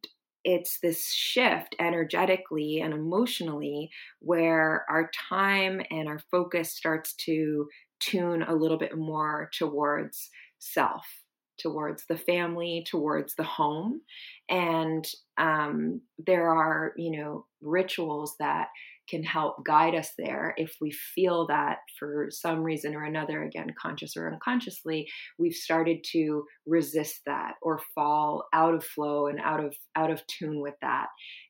it's 0.44 0.78
this 0.80 1.12
shift 1.12 1.74
energetically 1.80 2.80
and 2.80 2.94
emotionally 2.94 3.90
where 4.20 4.86
our 4.88 5.10
time 5.28 5.80
and 5.90 6.08
our 6.08 6.20
focus 6.30 6.74
starts 6.74 7.14
to 7.14 7.66
tune 7.98 8.42
a 8.42 8.54
little 8.54 8.78
bit 8.78 8.96
more 8.96 9.50
towards 9.52 10.30
self 10.58 11.04
towards 11.58 12.04
the 12.06 12.18
family 12.18 12.84
towards 12.86 13.34
the 13.34 13.44
home. 13.44 14.00
And 14.48 15.06
um, 15.38 16.00
there 16.18 16.48
are 16.48 16.92
you 16.96 17.18
know 17.18 17.46
rituals 17.60 18.36
that 18.38 18.68
can 19.08 19.22
help 19.22 19.64
guide 19.64 19.94
us 19.94 20.10
there 20.18 20.54
if 20.56 20.76
we 20.80 20.90
feel 20.90 21.46
that 21.46 21.78
for 21.98 22.28
some 22.30 22.62
reason 22.62 22.94
or 22.94 23.04
another, 23.04 23.42
again, 23.42 23.72
conscious 23.80 24.16
or 24.16 24.32
unconsciously, 24.32 25.06
we've 25.38 25.54
started 25.54 26.04
to 26.12 26.44
resist 26.66 27.20
that 27.26 27.54
or 27.62 27.80
fall 27.94 28.44
out 28.52 28.74
of 28.74 28.84
flow 28.84 29.26
and 29.26 29.40
out 29.40 29.64
of 29.64 29.74
out 29.96 30.10
of 30.10 30.22
tune 30.26 30.60
with 30.60 30.74
that. 30.82 31.06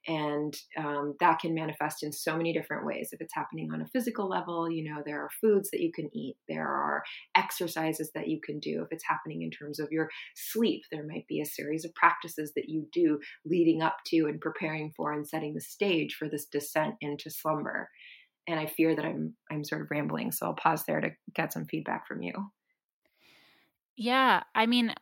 And 0.07 0.54
um, 0.78 1.14
that 1.20 1.40
can 1.40 1.54
manifest 1.54 2.02
in 2.02 2.12
so 2.12 2.36
many 2.36 2.52
different 2.52 2.86
ways. 2.86 3.09
If 3.12 3.20
it's 3.20 3.34
happening 3.34 3.70
on 3.72 3.82
a 3.82 3.86
physical 3.86 4.28
level, 4.28 4.70
you 4.70 4.88
know, 4.88 5.02
there 5.04 5.20
are 5.20 5.30
foods 5.40 5.70
that 5.70 5.80
you 5.80 5.90
can 5.92 6.09
eat, 6.14 6.36
there 6.48 6.68
are 6.68 7.02
exercises 7.36 8.11
that 8.14 8.28
you 8.28 8.40
can 8.40 8.61
do. 8.61 8.82
If 8.82 8.88
it's 8.92 9.04
happening 9.07 9.42
in 9.42 9.50
terms 9.50 9.80
of 9.80 9.90
your 9.90 10.09
sleep, 10.34 10.82
there 10.92 11.07
might 11.07 11.26
be 11.28 11.40
a 11.40 11.46
series 11.46 11.84
of 11.84 11.94
practices 11.94 12.52
that 12.54 12.68
you 12.68 12.86
do 12.92 13.18
leading 13.44 13.82
up 13.82 13.96
to 14.07 14.26
and 14.26 14.40
preparing 14.40 14.92
for 14.96 15.12
and 15.12 15.26
setting 15.26 15.54
the 15.54 15.61
stage 15.61 16.14
for 16.14 16.28
this 16.28 16.46
descent 16.46 16.94
into 17.00 17.30
slumber. 17.47 17.90
And 18.49 18.61
I 18.61 18.66
fear 18.66 18.97
that 18.97 19.05
I'm 19.05 19.36
I'm 19.51 19.64
sort 19.64 19.82
of 19.82 19.88
rambling, 19.90 20.32
so 20.32 20.47
I'll 20.47 20.55
pause 20.55 20.84
there 20.86 21.01
to 21.01 21.11
get 21.34 21.53
some 21.53 21.66
feedback 21.66 22.07
from 22.09 22.22
you. 22.22 22.32
Yeah, 23.97 24.42
I 24.55 24.66
mean, 24.66 24.94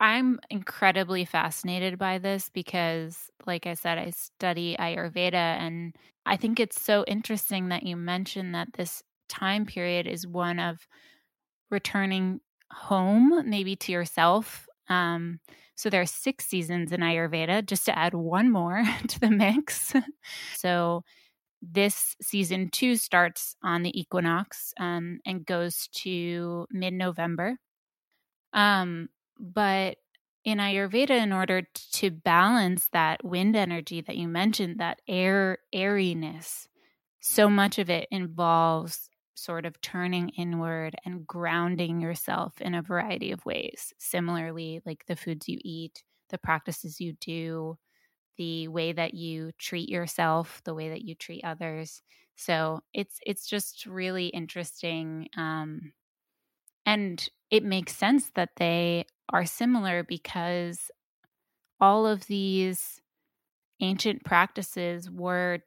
I'm 0.00 0.40
incredibly 0.50 1.24
fascinated 1.24 1.98
by 1.98 2.18
this 2.18 2.50
because, 2.50 3.30
like 3.46 3.66
I 3.66 3.74
said, 3.74 3.98
I 3.98 4.10
study 4.10 4.76
Ayurveda, 4.78 5.34
and 5.34 5.96
I 6.26 6.36
think 6.36 6.60
it's 6.60 6.80
so 6.80 7.04
interesting 7.06 7.68
that 7.70 7.82
you 7.84 7.96
mentioned 7.96 8.54
that 8.54 8.74
this 8.74 9.02
time 9.28 9.66
period 9.66 10.06
is 10.06 10.26
one 10.26 10.58
of 10.60 10.86
returning 11.70 12.40
home, 12.72 13.48
maybe 13.48 13.76
to 13.76 13.92
yourself. 13.92 14.68
Um, 14.88 15.40
so 15.76 15.90
there 15.90 16.02
are 16.02 16.06
six 16.06 16.46
seasons 16.46 16.92
in 16.92 17.00
Ayurveda, 17.00 17.66
just 17.66 17.86
to 17.86 17.98
add 17.98 18.14
one 18.14 18.50
more 18.50 18.84
to 19.08 19.20
the 19.20 19.30
mix. 19.30 19.94
so 20.54 21.04
this 21.62 22.16
season 22.20 22.70
two 22.70 22.96
starts 22.96 23.56
on 23.62 23.82
the 23.82 23.98
equinox 23.98 24.72
um, 24.78 25.20
and 25.26 25.46
goes 25.46 25.88
to 25.94 26.66
mid 26.70 26.94
November. 26.94 27.56
Um, 28.52 29.08
but 29.38 29.96
in 30.44 30.58
Ayurveda, 30.58 31.10
in 31.10 31.32
order 31.32 31.62
to 31.92 32.10
balance 32.10 32.88
that 32.92 33.24
wind 33.24 33.56
energy 33.56 34.00
that 34.02 34.16
you 34.16 34.28
mentioned, 34.28 34.78
that 34.78 35.00
air 35.08 35.58
airiness, 35.72 36.68
so 37.20 37.50
much 37.50 37.78
of 37.78 37.90
it 37.90 38.06
involves 38.10 39.10
sort 39.34 39.66
of 39.66 39.80
turning 39.80 40.30
inward 40.30 40.94
and 41.04 41.26
grounding 41.26 42.00
yourself 42.00 42.60
in 42.60 42.74
a 42.74 42.82
variety 42.82 43.32
of 43.32 43.44
ways. 43.44 43.92
Similarly, 43.98 44.80
like 44.86 45.04
the 45.06 45.16
foods 45.16 45.48
you 45.48 45.58
eat, 45.62 46.02
the 46.30 46.38
practices 46.38 47.00
you 47.00 47.14
do, 47.20 47.76
the 48.36 48.68
way 48.68 48.92
that 48.92 49.14
you 49.14 49.52
treat 49.58 49.88
yourself, 49.88 50.62
the 50.64 50.74
way 50.74 50.88
that 50.90 51.02
you 51.02 51.14
treat 51.14 51.44
others. 51.44 52.02
So 52.36 52.82
it's 52.92 53.18
it's 53.26 53.46
just 53.46 53.86
really 53.86 54.28
interesting, 54.28 55.28
um, 55.36 55.92
and 56.86 57.28
it 57.50 57.64
makes 57.64 57.96
sense 57.96 58.30
that 58.34 58.50
they 58.56 59.06
are 59.30 59.46
similar 59.46 60.04
because 60.04 60.90
all 61.80 62.06
of 62.06 62.26
these 62.26 63.00
ancient 63.80 64.24
practices 64.24 65.10
were 65.10 65.60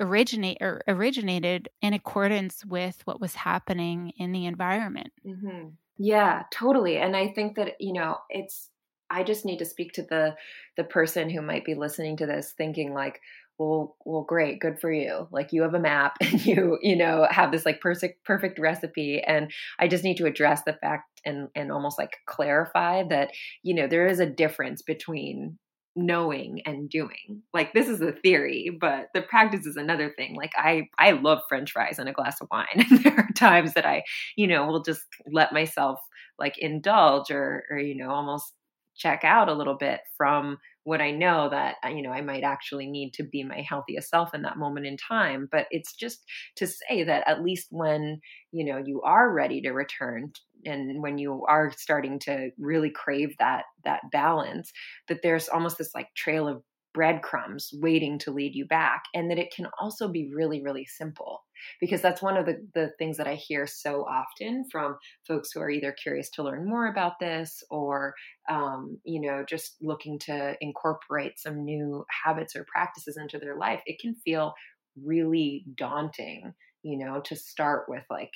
originate 0.00 0.58
or 0.60 0.82
originated 0.86 1.68
in 1.82 1.92
accordance 1.92 2.64
with 2.64 3.02
what 3.06 3.20
was 3.20 3.34
happening 3.34 4.12
in 4.16 4.32
the 4.32 4.46
environment. 4.46 5.12
Mm-hmm. 5.26 5.70
Yeah, 5.98 6.44
totally. 6.52 6.96
And 6.96 7.16
I 7.16 7.28
think 7.32 7.56
that 7.56 7.80
you 7.80 7.92
know 7.92 8.18
it's 8.30 8.70
I 9.10 9.22
just 9.22 9.44
need 9.44 9.58
to 9.58 9.64
speak 9.64 9.92
to 9.94 10.02
the 10.02 10.36
the 10.76 10.84
person 10.84 11.30
who 11.30 11.42
might 11.42 11.64
be 11.64 11.74
listening 11.74 12.16
to 12.18 12.26
this 12.26 12.52
thinking 12.56 12.94
like, 12.94 13.20
well, 13.58 13.96
well, 14.04 14.22
great, 14.22 14.60
good 14.60 14.78
for 14.80 14.92
you. 14.92 15.26
Like 15.32 15.52
you 15.52 15.62
have 15.62 15.74
a 15.74 15.80
map 15.80 16.16
and 16.20 16.44
you, 16.46 16.78
you 16.80 16.96
know, 16.96 17.26
have 17.30 17.50
this 17.52 17.66
like 17.66 17.80
perfect 17.80 18.24
perfect 18.24 18.58
recipe. 18.58 19.22
And 19.26 19.50
I 19.78 19.88
just 19.88 20.04
need 20.04 20.16
to 20.18 20.26
address 20.26 20.62
the 20.64 20.74
fact 20.74 21.20
and 21.24 21.48
and 21.54 21.72
almost 21.72 21.98
like 21.98 22.16
clarify 22.26 23.02
that, 23.08 23.30
you 23.62 23.74
know, 23.74 23.86
there 23.88 24.06
is 24.06 24.20
a 24.20 24.26
difference 24.26 24.82
between 24.82 25.58
knowing 25.96 26.62
and 26.64 26.88
doing. 26.88 27.42
Like 27.52 27.72
this 27.72 27.88
is 27.88 28.00
a 28.00 28.12
theory, 28.12 28.70
but 28.80 29.08
the 29.14 29.22
practice 29.22 29.66
is 29.66 29.76
another 29.76 30.12
thing. 30.16 30.36
Like 30.36 30.52
I 30.56 30.88
I 30.98 31.12
love 31.12 31.40
french 31.48 31.72
fries 31.72 31.98
and 31.98 32.08
a 32.08 32.12
glass 32.12 32.40
of 32.40 32.48
wine. 32.50 32.66
And 32.90 33.02
there 33.02 33.14
are 33.18 33.28
times 33.34 33.74
that 33.74 33.84
I, 33.86 34.04
you 34.36 34.46
know, 34.46 34.66
will 34.66 34.82
just 34.82 35.02
let 35.32 35.52
myself 35.52 35.98
like 36.38 36.56
indulge 36.58 37.30
or 37.30 37.64
or 37.70 37.78
you 37.78 37.96
know, 37.96 38.10
almost 38.10 38.52
check 38.98 39.24
out 39.24 39.48
a 39.48 39.54
little 39.54 39.76
bit 39.76 40.00
from 40.16 40.58
what 40.84 41.00
I 41.00 41.10
know 41.10 41.48
that 41.50 41.76
uh, 41.84 41.88
you 41.88 42.02
know 42.02 42.10
I 42.10 42.20
might 42.20 42.44
actually 42.44 42.86
need 42.86 43.12
to 43.14 43.22
be 43.22 43.42
my 43.42 43.64
healthiest 43.66 44.10
self 44.10 44.34
in 44.34 44.42
that 44.42 44.58
moment 44.58 44.86
in 44.86 44.96
time 44.96 45.48
but 45.50 45.66
it's 45.70 45.94
just 45.94 46.24
to 46.56 46.66
say 46.66 47.04
that 47.04 47.24
at 47.26 47.42
least 47.42 47.68
when 47.70 48.20
you 48.52 48.64
know 48.64 48.82
you 48.84 49.02
are 49.02 49.32
ready 49.32 49.60
to 49.62 49.70
return 49.70 50.32
and 50.64 51.02
when 51.02 51.18
you 51.18 51.44
are 51.48 51.72
starting 51.76 52.18
to 52.20 52.50
really 52.58 52.90
crave 52.90 53.34
that 53.38 53.64
that 53.84 54.00
balance 54.10 54.72
that 55.08 55.20
there's 55.22 55.48
almost 55.48 55.78
this 55.78 55.94
like 55.94 56.08
trail 56.16 56.48
of 56.48 56.62
breadcrumbs 56.98 57.70
waiting 57.74 58.18
to 58.18 58.32
lead 58.32 58.56
you 58.56 58.66
back 58.66 59.04
and 59.14 59.30
that 59.30 59.38
it 59.38 59.54
can 59.54 59.68
also 59.80 60.08
be 60.08 60.32
really 60.34 60.60
really 60.60 60.84
simple 60.84 61.44
because 61.80 62.02
that's 62.02 62.20
one 62.20 62.36
of 62.36 62.44
the, 62.44 62.56
the 62.74 62.90
things 62.98 63.16
that 63.16 63.28
i 63.28 63.36
hear 63.36 63.68
so 63.68 64.04
often 64.04 64.64
from 64.68 64.96
folks 65.28 65.52
who 65.52 65.60
are 65.60 65.70
either 65.70 65.92
curious 66.02 66.28
to 66.28 66.42
learn 66.42 66.68
more 66.68 66.88
about 66.88 67.12
this 67.20 67.62
or 67.70 68.14
um, 68.50 68.98
you 69.04 69.20
know 69.20 69.44
just 69.48 69.76
looking 69.80 70.18
to 70.18 70.56
incorporate 70.60 71.38
some 71.38 71.64
new 71.64 72.04
habits 72.24 72.56
or 72.56 72.66
practices 72.66 73.16
into 73.16 73.38
their 73.38 73.56
life 73.56 73.80
it 73.86 74.00
can 74.00 74.16
feel 74.24 74.52
really 75.00 75.64
daunting 75.76 76.52
you 76.82 76.98
know 76.98 77.20
to 77.20 77.36
start 77.36 77.84
with 77.88 78.02
like 78.10 78.32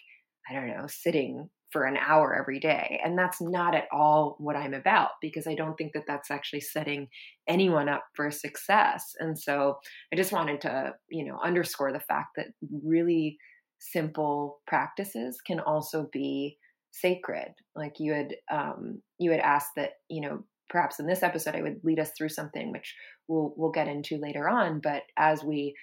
i 0.48 0.54
don't 0.54 0.68
know 0.68 0.86
sitting 0.86 1.50
for 1.72 1.84
an 1.84 1.96
hour 1.96 2.34
every 2.34 2.60
day. 2.60 3.00
And 3.02 3.18
that's 3.18 3.40
not 3.40 3.74
at 3.74 3.88
all 3.92 4.36
what 4.38 4.56
I'm 4.56 4.74
about 4.74 5.10
because 5.20 5.46
I 5.46 5.54
don't 5.54 5.74
think 5.76 5.92
that 5.94 6.04
that's 6.06 6.30
actually 6.30 6.60
setting 6.60 7.08
anyone 7.48 7.88
up 7.88 8.04
for 8.14 8.30
success. 8.30 9.14
And 9.18 9.38
so 9.38 9.78
I 10.12 10.16
just 10.16 10.32
wanted 10.32 10.60
to, 10.62 10.92
you 11.10 11.24
know, 11.24 11.38
underscore 11.42 11.92
the 11.92 12.00
fact 12.00 12.30
that 12.36 12.48
really 12.84 13.38
simple 13.78 14.60
practices 14.66 15.38
can 15.44 15.60
also 15.60 16.08
be 16.12 16.58
sacred. 16.92 17.52
Like 17.74 17.94
you 17.98 18.12
had 18.12 18.34
um 18.50 19.00
you 19.18 19.30
had 19.30 19.40
asked 19.40 19.72
that, 19.76 19.92
you 20.08 20.20
know, 20.20 20.44
perhaps 20.68 21.00
in 21.00 21.06
this 21.06 21.22
episode 21.22 21.56
I 21.56 21.62
would 21.62 21.80
lead 21.82 21.98
us 21.98 22.12
through 22.16 22.28
something 22.28 22.70
which 22.70 22.94
we'll 23.28 23.54
we'll 23.56 23.72
get 23.72 23.88
into 23.88 24.18
later 24.18 24.48
on, 24.48 24.80
but 24.80 25.02
as 25.16 25.42
we 25.42 25.74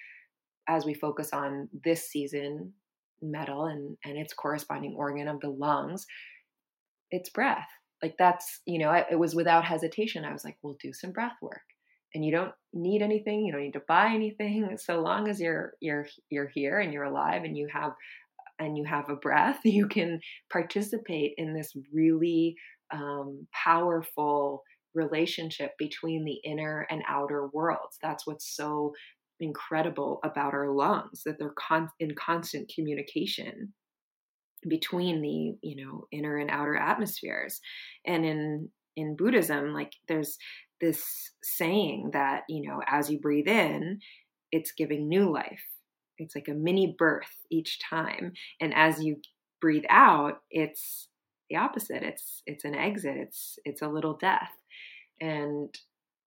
as 0.68 0.84
we 0.84 0.94
focus 0.94 1.30
on 1.32 1.68
this 1.84 2.08
season 2.08 2.72
metal 3.22 3.66
and 3.66 3.96
and 4.04 4.16
its 4.16 4.32
corresponding 4.32 4.94
organ 4.96 5.28
of 5.28 5.40
the 5.40 5.48
lungs 5.50 6.06
it's 7.10 7.30
breath. 7.30 7.68
Like 8.02 8.14
that's 8.18 8.60
you 8.66 8.78
know 8.78 8.88
I, 8.88 9.04
it 9.10 9.18
was 9.18 9.34
without 9.34 9.64
hesitation. 9.64 10.24
I 10.24 10.32
was 10.32 10.44
like 10.44 10.56
we'll 10.62 10.76
do 10.80 10.92
some 10.92 11.12
breath 11.12 11.36
work. 11.42 11.60
And 12.14 12.24
you 12.24 12.32
don't 12.32 12.52
need 12.72 13.02
anything 13.02 13.44
you 13.44 13.52
don't 13.52 13.62
need 13.62 13.74
to 13.74 13.82
buy 13.86 14.10
anything 14.12 14.76
so 14.78 15.00
long 15.00 15.28
as 15.28 15.40
you're 15.40 15.74
you're 15.80 16.06
you're 16.30 16.50
here 16.54 16.80
and 16.80 16.92
you're 16.92 17.04
alive 17.04 17.44
and 17.44 17.56
you 17.56 17.68
have 17.72 17.92
and 18.58 18.76
you 18.76 18.84
have 18.84 19.08
a 19.08 19.16
breath 19.16 19.60
you 19.64 19.86
can 19.86 20.20
participate 20.52 21.34
in 21.36 21.54
this 21.54 21.72
really 21.92 22.56
um, 22.92 23.46
powerful 23.52 24.62
relationship 24.94 25.70
between 25.78 26.24
the 26.24 26.40
inner 26.44 26.86
and 26.90 27.02
outer 27.08 27.46
worlds. 27.52 27.96
That's 28.02 28.26
what's 28.26 28.56
so 28.56 28.92
incredible 29.40 30.20
about 30.24 30.54
our 30.54 30.70
lungs 30.70 31.22
that 31.24 31.38
they're 31.38 31.54
con- 31.58 31.90
in 31.98 32.14
constant 32.14 32.70
communication 32.74 33.72
between 34.68 35.22
the 35.22 35.56
you 35.66 35.84
know 35.84 36.06
inner 36.12 36.36
and 36.36 36.50
outer 36.50 36.76
atmospheres. 36.76 37.60
And 38.06 38.24
in 38.24 38.68
in 38.96 39.16
buddhism 39.16 39.72
like 39.72 39.92
there's 40.08 40.36
this 40.80 41.04
saying 41.42 42.10
that 42.12 42.42
you 42.48 42.68
know 42.68 42.80
as 42.86 43.10
you 43.10 43.18
breathe 43.18 43.48
in 43.48 44.00
it's 44.52 44.72
giving 44.72 45.08
new 45.08 45.32
life. 45.32 45.62
It's 46.18 46.34
like 46.34 46.48
a 46.48 46.54
mini 46.54 46.94
birth 46.98 47.32
each 47.50 47.78
time. 47.88 48.32
And 48.60 48.74
as 48.74 49.02
you 49.02 49.16
breathe 49.60 49.84
out 49.88 50.40
it's 50.50 51.08
the 51.48 51.56
opposite. 51.56 52.02
It's 52.02 52.42
it's 52.46 52.64
an 52.64 52.74
exit. 52.74 53.16
It's 53.16 53.58
it's 53.64 53.82
a 53.82 53.88
little 53.88 54.14
death. 54.14 54.52
And 55.20 55.74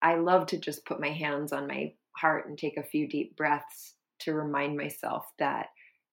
i 0.01 0.16
love 0.16 0.45
to 0.47 0.57
just 0.57 0.86
put 0.86 0.99
my 0.99 1.09
hands 1.09 1.53
on 1.53 1.66
my 1.66 1.93
heart 2.16 2.47
and 2.47 2.57
take 2.57 2.78
a 2.78 2.84
few 2.84 3.07
deep 3.07 3.36
breaths 3.36 3.95
to 4.20 4.34
remind 4.34 4.78
myself 4.78 5.26
that, 5.39 5.68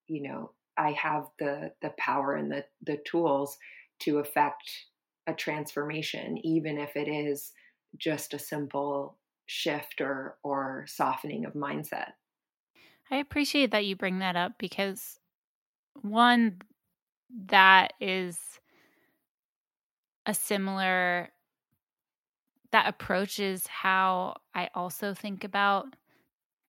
you 0.06 0.22
know, 0.22 0.52
I 0.76 0.92
have 0.92 1.26
the 1.38 1.72
the 1.82 1.90
power 1.98 2.34
and 2.34 2.50
the 2.50 2.64
the 2.82 2.98
tools 3.04 3.58
to 4.00 4.18
affect 4.18 4.70
a 5.26 5.34
transformation, 5.34 6.38
even 6.44 6.78
if 6.78 6.96
it 6.96 7.08
is 7.08 7.52
just 7.96 8.34
a 8.34 8.38
simple 8.38 9.18
shift 9.46 10.00
or 10.00 10.38
or 10.42 10.84
softening 10.88 11.44
of 11.44 11.54
mindset. 11.54 12.12
I 13.10 13.16
appreciate 13.16 13.72
that 13.72 13.86
you 13.86 13.96
bring 13.96 14.20
that 14.20 14.36
up 14.36 14.52
because 14.58 15.18
one 16.02 16.60
that 17.46 17.92
is 18.00 18.38
a 20.26 20.34
similar 20.34 21.30
that 22.72 22.88
approaches 22.88 23.66
how 23.66 24.36
I 24.54 24.68
also 24.74 25.14
think 25.14 25.44
about 25.44 25.96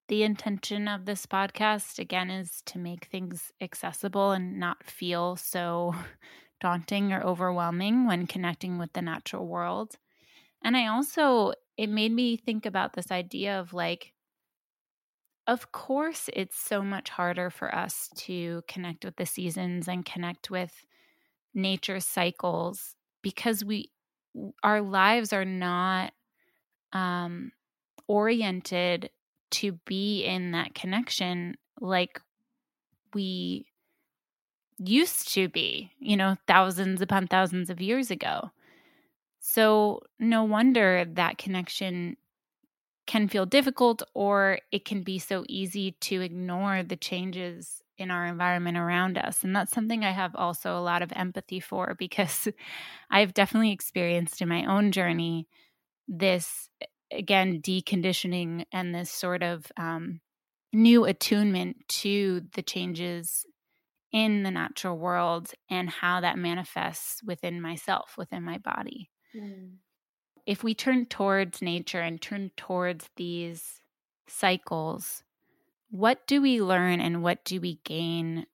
the 0.08 0.24
intention 0.24 0.88
of 0.88 1.06
this 1.06 1.26
podcast 1.26 1.98
again 2.00 2.30
is 2.30 2.62
to 2.66 2.78
make 2.78 3.06
things 3.06 3.52
accessible 3.62 4.32
and 4.32 4.60
not 4.60 4.84
feel 4.84 5.36
so 5.36 5.96
daunting 6.62 7.14
or 7.14 7.24
overwhelming 7.24 8.06
when 8.08 8.28
connecting 8.28 8.78
with 8.78 8.92
the 8.94 9.02
natural 9.02 9.48
world. 9.48 9.98
And 10.64 10.78
I 10.78 10.88
also, 10.88 11.54
it 11.78 11.88
made 11.88 12.12
me 12.12 12.38
think 12.38 12.66
about 12.66 12.94
this 12.94 13.12
idea 13.12 13.60
of 13.60 13.74
like, 13.74 14.14
of 15.48 15.72
course, 15.72 16.30
it's 16.34 16.58
so 16.58 16.84
much 16.84 17.10
harder 17.10 17.50
for 17.50 17.74
us 17.74 18.10
to 18.16 18.62
connect 18.68 19.04
with 19.04 19.16
the 19.16 19.26
seasons 19.26 19.88
and 19.88 20.06
connect 20.06 20.50
with 20.52 20.86
nature's 21.54 22.06
cycles 22.06 22.96
because 23.22 23.64
we, 23.66 23.92
our 24.64 24.82
lives 24.82 25.34
are 25.34 25.46
not 25.46 26.14
um, 26.94 27.52
oriented 28.08 29.10
to 29.52 29.74
be 29.86 30.24
in 30.26 30.52
that 30.52 30.76
connection 30.76 31.58
like 31.82 32.22
we 33.14 33.68
used 34.78 35.34
to 35.34 35.48
be, 35.50 35.92
you 36.00 36.18
know, 36.18 36.36
thousands 36.48 37.02
upon 37.02 37.28
thousands 37.28 37.70
of 37.70 37.82
years 37.82 38.12
ago. 38.12 38.52
So, 39.40 40.02
no 40.20 40.44
wonder 40.44 41.06
that 41.06 41.38
connection 41.38 42.18
can 43.08 43.28
feel 43.28 43.46
difficult 43.46 44.04
or 44.14 44.60
it 44.72 44.86
can 44.86 45.04
be 45.04 45.20
so 45.20 45.46
easy 45.50 45.94
to 46.02 46.22
ignore 46.22 46.84
the 46.84 46.96
changes 46.98 47.81
in 47.98 48.12
our 48.12 48.26
environment 48.26 48.78
around 48.78 49.18
us. 49.18 49.44
And 49.44 49.56
that's 49.56 49.72
something 49.72 50.04
I 50.04 50.12
have 50.12 50.36
also 50.36 50.78
a 50.78 50.82
lot 50.82 51.02
of 51.02 51.12
empathy 51.16 51.60
for 51.60 51.96
because 52.00 52.48
I've 53.10 53.34
definitely 53.34 53.72
experienced 53.72 54.42
in 54.42 54.50
my 54.50 54.66
own 54.66 54.92
journey 54.92 55.48
this 56.08 56.70
again 57.12 57.62
deconditioning 57.62 58.66
and 58.72 58.94
this 58.94 59.12
sort 59.12 59.44
of 59.44 59.66
um, 59.78 60.20
new 60.74 61.06
attunement 61.06 61.78
to 61.88 62.42
the 62.54 62.62
changes 62.62 63.46
in 64.12 64.44
the 64.44 64.52
natural 64.52 64.98
world 64.98 65.52
and 65.70 65.90
how 65.90 66.22
that 66.22 66.38
manifests 66.38 67.22
within 67.24 67.62
myself 67.62 68.16
within 68.18 68.44
my 68.44 68.58
body 68.58 69.10
mm. 69.36 69.72
if 70.46 70.64
we 70.64 70.74
turn 70.74 71.06
towards 71.06 71.62
nature 71.62 72.02
and 72.02 72.22
turn 72.22 72.52
towards 72.58 73.10
these 73.16 73.82
cycles 74.28 75.24
what 75.92 76.26
do 76.26 76.42
we 76.42 76.62
learn 76.62 77.02
and 77.02 77.22
what 77.22 77.44
do 77.44 77.60
we 77.60 77.76
gain 77.84 78.48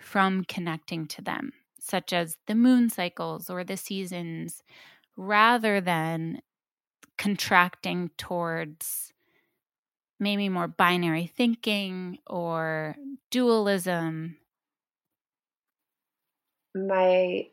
from 0.00 0.44
connecting 0.44 1.06
to 1.06 1.20
them 1.20 1.52
such 1.80 2.12
as 2.12 2.38
the 2.46 2.54
moon 2.54 2.88
cycles 2.88 3.50
or 3.50 3.64
the 3.64 3.76
seasons 3.76 4.62
rather 5.16 5.80
than 5.80 6.40
contracting 7.18 8.10
towards 8.16 9.12
maybe 10.18 10.48
more 10.48 10.68
binary 10.68 11.26
thinking 11.26 12.18
or 12.26 12.96
dualism? 13.30 14.38
My 16.74 17.48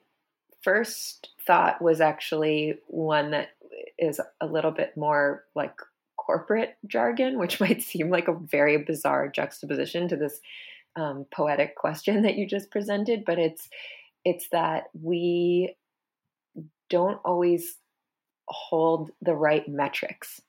first 0.62 1.30
thought 1.46 1.82
was 1.82 2.02
actually 2.02 2.80
one 2.88 3.32
that 3.32 3.50
is 3.98 4.22
a 4.42 4.46
little 4.46 4.72
bit 4.72 4.96
more 4.96 5.46
like 5.56 5.76
corporate 6.26 6.76
jargon, 6.88 7.40
which 7.40 7.60
might 7.60 7.82
seem 7.82 8.10
like 8.10 8.28
a 8.28 8.38
very 8.40 8.78
bizarre 8.78 9.28
juxtaposition 9.28 10.08
to 10.10 10.16
this 10.16 10.40
um, 10.96 11.26
poetic 11.34 11.76
question 11.76 12.22
that 12.24 12.36
you 12.36 12.48
just 12.48 12.72
presented, 12.72 13.24
but 13.26 13.40
it's 13.40 13.70
it's 14.26 14.48
that 14.52 14.86
we 14.94 15.76
don't 16.90 17.20
always 17.26 17.78
hold 18.48 19.10
the 19.22 19.34
right 19.34 19.68
metrics 19.68 20.40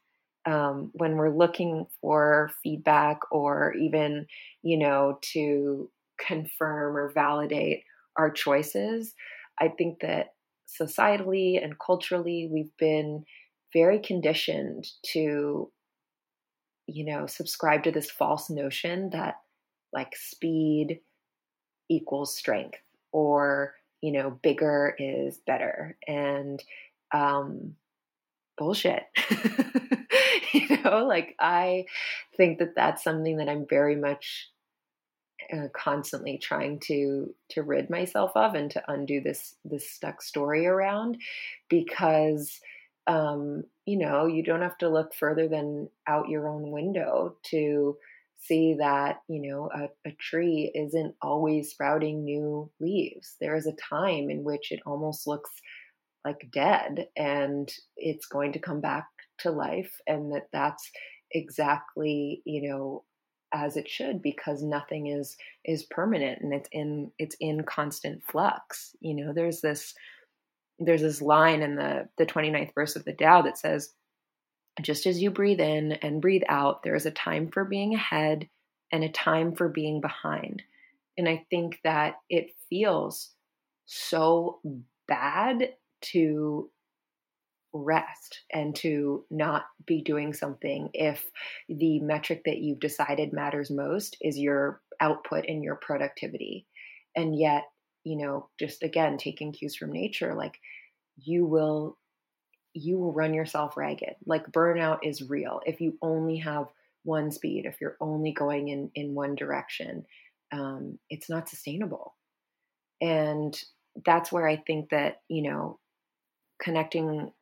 um, 0.47 0.91
when 0.95 1.17
we're 1.17 1.35
looking 1.35 1.87
for 2.01 2.51
feedback 2.63 3.21
or 3.31 3.75
even 3.75 4.27
you 4.63 4.79
know 4.79 5.19
to 5.33 5.91
confirm 6.19 6.97
or 6.97 7.13
validate 7.13 7.83
our 8.17 8.31
choices. 8.31 9.15
I 9.59 9.69
think 9.69 10.01
that 10.01 10.35
societally 10.69 11.63
and 11.63 11.79
culturally 11.79 12.49
we've 12.51 12.77
been 12.79 13.25
very 13.75 13.99
conditioned 13.99 14.87
to 15.13 15.71
you 16.87 17.05
know 17.05 17.27
subscribe 17.27 17.83
to 17.83 17.91
this 17.91 18.11
false 18.11 18.49
notion 18.49 19.11
that 19.11 19.37
like 19.93 20.15
speed 20.17 21.01
equals 21.91 22.37
strength 22.37 22.79
or 23.13 23.75
you 24.01 24.13
know 24.13 24.39
bigger 24.43 24.95
is 24.99 25.39
better 25.47 25.97
and 26.07 26.63
um 27.13 27.75
bullshit. 28.57 29.05
you 30.53 30.83
know, 30.83 31.05
like 31.07 31.35
I 31.39 31.87
think 32.37 32.59
that 32.59 32.75
that's 32.75 33.03
something 33.03 33.37
that 33.39 33.49
I'm 33.49 33.67
very 33.69 33.97
much 33.97 34.51
uh, 35.53 35.69
constantly 35.75 36.39
trying 36.39 36.81
to 36.81 37.35
to 37.51 37.63
rid 37.63 37.91
myself 37.91 38.33
of 38.35 38.55
and 38.55 38.71
to 38.71 38.83
undo 38.89 39.21
this 39.21 39.57
this 39.65 39.91
stuck 39.91 40.23
story 40.23 40.67
around 40.67 41.19
because 41.69 42.61
um 43.07 43.63
you 43.85 43.99
know 43.99 44.27
you 44.27 44.43
don't 44.43 44.63
have 44.63 44.79
to 44.79 44.89
look 44.89 45.15
further 45.15 45.47
than 45.49 45.89
out 46.07 46.29
your 46.29 46.49
own 46.49 46.71
window 46.71 47.37
to 47.43 47.97
see 48.41 48.77
that 48.79 49.21
you 49.29 49.41
know 49.41 49.71
a, 49.75 50.09
a 50.09 50.13
tree 50.21 50.71
isn't 50.75 51.15
always 51.23 51.71
sprouting 51.71 52.25
new 52.25 52.71
leaves. 52.81 53.37
There 53.41 53.57
is 53.57 53.67
a 53.67 53.73
time 53.73 54.31
in 54.31 54.45
which 54.45 54.71
it 54.71 54.81
almost 54.87 55.27
looks 55.27 55.51
like 56.25 56.49
dead 56.53 57.09
and 57.17 57.71
it's 57.97 58.27
going 58.27 58.53
to 58.53 58.59
come 58.59 58.81
back 58.81 59.07
to 59.39 59.51
life 59.51 60.01
and 60.07 60.33
that 60.33 60.49
that's 60.53 60.91
exactly 61.33 62.43
you 62.45 62.69
know 62.69 63.05
as 63.53 63.77
it 63.77 63.89
should 63.89 64.21
because 64.21 64.63
nothing 64.63 65.07
is 65.07 65.37
is 65.65 65.85
permanent 65.85 66.41
and 66.43 66.53
it's 66.53 66.69
in 66.73 67.11
it's 67.19 67.37
in 67.41 67.63
constant 67.65 68.23
flux. 68.25 68.95
You 69.01 69.15
know 69.15 69.33
there's 69.33 69.61
this 69.61 69.95
there's 70.85 71.03
this 71.03 71.23
line 71.23 71.63
in 71.63 71.77
the 71.77 72.09
the 72.19 72.27
29th 72.27 72.75
verse 72.75 72.97
of 72.97 73.05
the 73.05 73.13
Tao 73.13 73.43
that 73.43 73.59
says 73.59 73.93
just 74.83 75.07
as 75.07 75.23
you 75.23 75.31
breathe 75.31 75.61
in 75.61 75.93
and 75.93 76.21
breathe 76.21 76.43
out 76.49 76.83
there 76.83 76.95
is 76.95 77.07
a 77.07 77.11
time 77.11 77.49
for 77.51 77.65
being 77.65 77.95
ahead 77.95 78.49
and 78.93 79.05
a 79.05 79.09
time 79.09 79.55
for 79.55 79.69
being 79.69 80.01
behind 80.01 80.63
and 81.17 81.29
i 81.29 81.45
think 81.49 81.79
that 81.85 82.17
it 82.29 82.51
feels 82.69 83.31
so 83.87 84.61
bad 85.07 85.71
to 86.01 86.71
rest 87.75 88.43
and 88.53 88.75
to 88.77 89.25
not 89.31 89.65
be 89.85 90.01
doing 90.01 90.33
something 90.33 90.89
if 90.95 91.29
the 91.69 92.01
metric 92.01 92.43
that 92.47 92.59
you've 92.59 92.81
decided 92.81 93.33
matters 93.33 93.71
most 93.71 94.17
is 94.21 94.39
your 94.39 94.81
output 95.01 95.45
and 95.49 95.63
your 95.63 95.75
productivity. 95.75 96.67
And 97.17 97.37
yet, 97.39 97.65
you 98.05 98.17
know, 98.17 98.49
just 98.59 98.83
again, 98.83 99.17
taking 99.19 99.53
cues 99.53 99.75
from 99.75 99.93
nature, 99.93 100.35
like 100.35 100.61
you 101.17 101.47
will 101.47 101.99
you 102.75 102.99
will 102.99 103.13
run 103.13 103.35
yourself 103.35 103.77
ragged. 103.77 104.17
Like 104.27 104.51
burnout 104.51 104.99
is 105.03 105.29
real. 105.29 105.61
If 105.65 105.81
you 105.81 105.97
only 106.03 106.39
have 106.39 106.67
one 107.05 107.31
speed, 107.31 107.67
if 107.67 107.81
you're 107.81 107.97
only 108.01 108.33
going 108.33 108.69
in 108.69 108.91
in 108.95 109.15
one 109.15 109.35
direction, 109.35 110.05
um, 110.53 110.99
it's 111.11 111.31
not 111.31 111.49
sustainable. 111.49 112.15
And 113.01 113.61
that's 114.05 114.33
where 114.33 114.49
I 114.49 114.57
think 114.57 114.91
that 114.91 115.23
you 115.29 115.43
know 115.43 115.79
connecting 116.61 117.33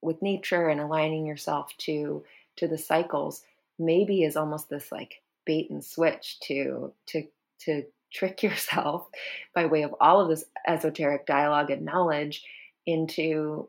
with 0.00 0.22
nature 0.22 0.68
and 0.68 0.80
aligning 0.80 1.26
yourself 1.26 1.72
to 1.78 2.24
to 2.56 2.68
the 2.68 2.78
cycles 2.78 3.42
maybe 3.78 4.22
is 4.22 4.36
almost 4.36 4.68
this 4.68 4.90
like 4.92 5.22
bait 5.44 5.70
and 5.70 5.84
switch 5.84 6.38
to 6.40 6.92
to 7.06 7.24
to 7.60 7.84
trick 8.12 8.42
yourself 8.42 9.06
by 9.54 9.66
way 9.66 9.82
of 9.82 9.94
all 10.00 10.20
of 10.20 10.28
this 10.28 10.44
esoteric 10.66 11.26
dialogue 11.26 11.70
and 11.70 11.84
knowledge 11.84 12.42
into 12.86 13.68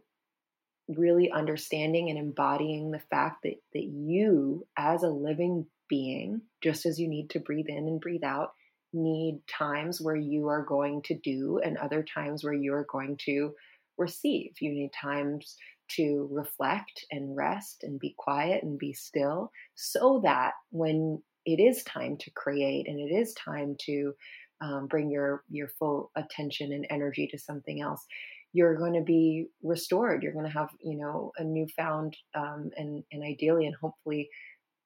really 0.88 1.32
understanding 1.32 2.10
and 2.10 2.18
embodying 2.18 2.90
the 2.90 3.02
fact 3.12 3.44
that 3.44 3.56
that 3.74 3.84
you 3.84 4.66
as 4.76 5.04
a 5.04 5.10
living 5.10 5.66
being 5.88 6.42
just 6.64 6.86
as 6.86 7.00
you 7.00 7.08
need 7.08 7.30
to 7.30 7.40
breathe 7.40 7.68
in 7.68 7.88
and 7.88 8.02
breathe 8.02 8.24
out 8.24 8.54
need 8.94 9.42
times 9.48 10.02
where 10.02 10.16
you 10.16 10.48
are 10.48 10.64
going 10.64 11.02
to 11.04 11.16
do 11.16 11.60
and 11.64 11.78
other 11.78 12.04
times 12.04 12.44
where 12.44 12.54
you 12.54 12.74
are 12.74 12.88
going 12.90 13.18
to 13.26 13.54
receive. 13.98 14.54
You 14.60 14.72
need 14.72 14.92
times 14.94 15.56
to 15.90 16.28
reflect 16.32 17.06
and 17.12 17.36
rest 17.36 17.84
and 17.84 18.00
be 18.00 18.16
quiet 18.18 18.64
and 18.64 18.78
be 18.78 18.94
still 18.94 19.52
so 19.76 20.22
that 20.24 20.54
when 20.72 21.22
it 21.54 21.62
is 21.62 21.84
time 21.84 22.18
to 22.18 22.32
create 22.32 22.88
and 22.88 23.00
it 23.00 23.14
is 23.14 23.34
time 23.34 23.76
to 23.86 24.14
um, 24.62 24.88
bring 24.88 25.10
your 25.10 25.44
your 25.50 25.70
full 25.80 26.12
attention 26.16 26.74
and 26.74 26.86
energy 26.90 27.28
to 27.32 27.38
something 27.38 27.82
else. 27.82 28.06
You're 28.52 28.76
going 28.76 28.94
to 28.94 29.02
be 29.02 29.48
restored. 29.64 30.24
You're 30.24 30.34
going 30.34 30.46
to 30.46 30.58
have 30.58 30.70
you 30.82 30.98
know 30.98 31.32
a 31.38 31.44
newfound 31.44 32.18
um, 32.36 32.72
and 32.76 33.04
and 33.12 33.24
ideally 33.24 33.66
and 33.66 33.76
hopefully 33.76 34.30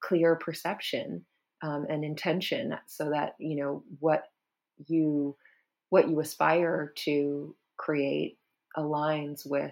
clear 0.01 0.35
perception 0.35 1.25
um, 1.63 1.85
and 1.89 2.03
intention 2.03 2.75
so 2.87 3.09
that 3.09 3.33
you 3.39 3.55
know 3.55 3.83
what 3.99 4.23
you 4.87 5.35
what 5.89 6.09
you 6.09 6.19
aspire 6.19 6.91
to 6.95 7.55
create 7.77 8.37
aligns 8.77 9.41
with 9.45 9.71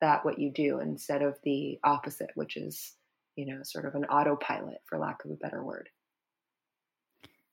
that 0.00 0.24
what 0.24 0.38
you 0.38 0.50
do 0.52 0.80
instead 0.80 1.22
of 1.22 1.36
the 1.44 1.78
opposite 1.84 2.30
which 2.34 2.56
is 2.56 2.94
you 3.36 3.46
know 3.46 3.60
sort 3.62 3.84
of 3.84 3.94
an 3.94 4.04
autopilot 4.06 4.78
for 4.86 4.98
lack 4.98 5.24
of 5.24 5.30
a 5.30 5.34
better 5.34 5.62
word 5.62 5.88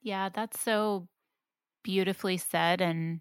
yeah 0.06 0.30
that's 0.30 0.62
so 0.62 1.10
beautifully 1.84 2.38
said 2.38 2.80
and 2.80 3.20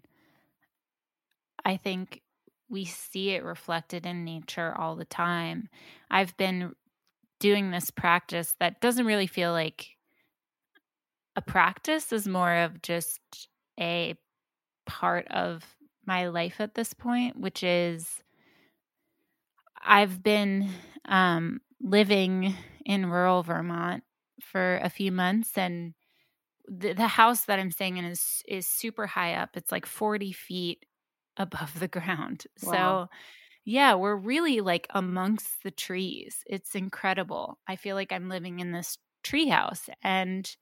i 1.65 1.75
think 1.75 2.21
we 2.69 2.85
see 2.85 3.31
it 3.31 3.43
reflected 3.43 4.05
in 4.05 4.23
nature 4.25 4.73
all 4.77 4.95
the 4.95 5.05
time. 5.05 5.69
I've 6.09 6.35
been 6.37 6.73
doing 7.39 7.71
this 7.71 7.91
practice 7.91 8.55
that 8.59 8.81
doesn't 8.81 9.05
really 9.05 9.27
feel 9.27 9.51
like 9.51 9.87
a 11.35 11.41
practice 11.41 12.11
is 12.11 12.27
more 12.27 12.53
of 12.53 12.81
just 12.81 13.19
a 13.79 14.15
part 14.85 15.27
of 15.27 15.63
my 16.05 16.27
life 16.27 16.59
at 16.59 16.75
this 16.75 16.93
point, 16.93 17.39
which 17.39 17.63
is 17.63 18.21
I've 19.83 20.23
been 20.23 20.69
um, 21.05 21.61
living 21.81 22.55
in 22.85 23.05
rural 23.07 23.43
Vermont 23.43 24.03
for 24.41 24.77
a 24.77 24.89
few 24.89 25.11
months, 25.11 25.57
and 25.57 25.93
the, 26.67 26.93
the 26.93 27.07
house 27.07 27.45
that 27.45 27.59
I'm 27.59 27.71
staying 27.71 27.97
in 27.97 28.05
is 28.05 28.43
is 28.47 28.67
super 28.67 29.07
high 29.07 29.35
up. 29.35 29.51
It's 29.55 29.71
like 29.71 29.85
40 29.85 30.31
feet 30.31 30.85
above 31.37 31.79
the 31.79 31.87
ground. 31.87 32.45
Wow. 32.63 33.03
So 33.05 33.09
yeah, 33.65 33.95
we're 33.95 34.15
really 34.15 34.61
like 34.61 34.87
amongst 34.91 35.63
the 35.63 35.71
trees. 35.71 36.43
It's 36.47 36.75
incredible. 36.75 37.59
I 37.67 37.75
feel 37.75 37.95
like 37.95 38.11
I'm 38.11 38.29
living 38.29 38.59
in 38.59 38.71
this 38.71 38.97
treehouse 39.23 39.89
and 40.03 40.55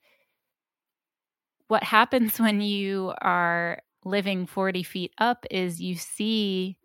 what 1.68 1.84
happens 1.84 2.40
when 2.40 2.62
you 2.62 3.14
are 3.22 3.82
living 4.06 4.46
40 4.46 4.84
feet 4.84 5.14
up 5.18 5.46
is 5.50 5.82
you 5.82 5.96
see 5.96 6.78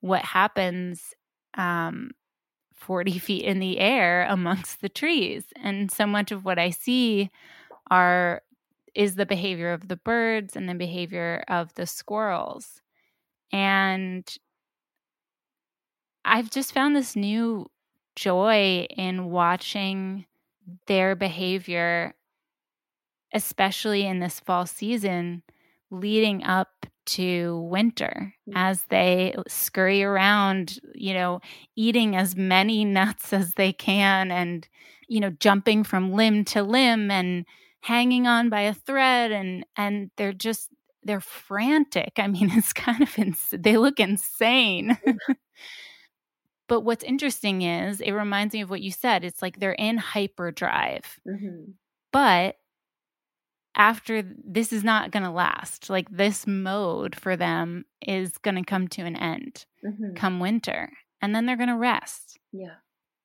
what 0.00 0.24
happens 0.24 1.14
um, 1.54 2.12
40 2.74 3.18
feet 3.18 3.44
in 3.44 3.60
the 3.60 3.78
air 3.78 4.26
amongst 4.28 4.80
the 4.80 4.88
trees. 4.88 5.44
And 5.62 5.90
so 5.90 6.06
much 6.06 6.32
of 6.32 6.44
what 6.44 6.58
I 6.58 6.70
see 6.70 7.30
are 7.90 8.42
is 8.94 9.14
the 9.14 9.26
behavior 9.26 9.72
of 9.72 9.88
the 9.88 9.96
birds 9.96 10.56
and 10.56 10.68
the 10.68 10.74
behavior 10.74 11.44
of 11.48 11.74
the 11.74 11.86
squirrels. 11.86 12.80
And 13.52 14.26
I've 16.24 16.50
just 16.50 16.72
found 16.72 16.94
this 16.94 17.16
new 17.16 17.70
joy 18.16 18.86
in 18.90 19.30
watching 19.30 20.26
their 20.86 21.16
behavior 21.16 22.14
especially 23.32 24.06
in 24.06 24.20
this 24.20 24.40
fall 24.40 24.66
season 24.66 25.42
leading 25.90 26.44
up 26.44 26.86
to 27.04 27.66
winter 27.70 28.34
mm. 28.48 28.52
as 28.54 28.84
they 28.88 29.34
scurry 29.48 30.02
around, 30.02 30.78
you 30.94 31.12
know, 31.12 31.40
eating 31.76 32.14
as 32.14 32.36
many 32.36 32.84
nuts 32.84 33.32
as 33.32 33.52
they 33.54 33.72
can 33.72 34.30
and, 34.30 34.68
you 35.08 35.20
know, 35.20 35.30
jumping 35.30 35.84
from 35.84 36.12
limb 36.12 36.44
to 36.44 36.62
limb 36.62 37.10
and 37.10 37.44
hanging 37.82 38.26
on 38.26 38.48
by 38.48 38.62
a 38.62 38.74
thread 38.74 39.32
and 39.32 39.64
and 39.76 40.10
they're 40.16 40.32
just 40.32 40.68
they're 41.02 41.20
frantic. 41.20 42.12
I 42.16 42.28
mean, 42.28 42.50
it's 42.52 42.72
kind 42.72 43.02
of 43.02 43.18
ins- 43.18 43.54
they 43.56 43.76
look 43.76 44.00
insane. 44.00 44.98
but 46.68 46.80
what's 46.80 47.04
interesting 47.04 47.62
is 47.62 48.00
it 48.00 48.12
reminds 48.12 48.54
me 48.54 48.62
of 48.62 48.70
what 48.70 48.82
you 48.82 48.90
said. 48.90 49.24
It's 49.24 49.42
like 49.42 49.58
they're 49.58 49.72
in 49.72 49.98
hyperdrive. 49.98 51.18
Mm-hmm. 51.28 51.72
But 52.12 52.56
after 53.74 54.22
this 54.22 54.72
is 54.72 54.84
not 54.84 55.10
going 55.10 55.22
to 55.22 55.30
last. 55.30 55.88
Like 55.90 56.08
this 56.10 56.46
mode 56.46 57.16
for 57.16 57.36
them 57.36 57.84
is 58.00 58.36
going 58.38 58.56
to 58.56 58.64
come 58.64 58.88
to 58.88 59.02
an 59.02 59.16
end 59.16 59.64
mm-hmm. 59.84 60.14
come 60.14 60.40
winter 60.40 60.92
and 61.20 61.34
then 61.34 61.46
they're 61.46 61.56
going 61.56 61.68
to 61.68 61.76
rest. 61.76 62.38
Yeah. 62.52 62.76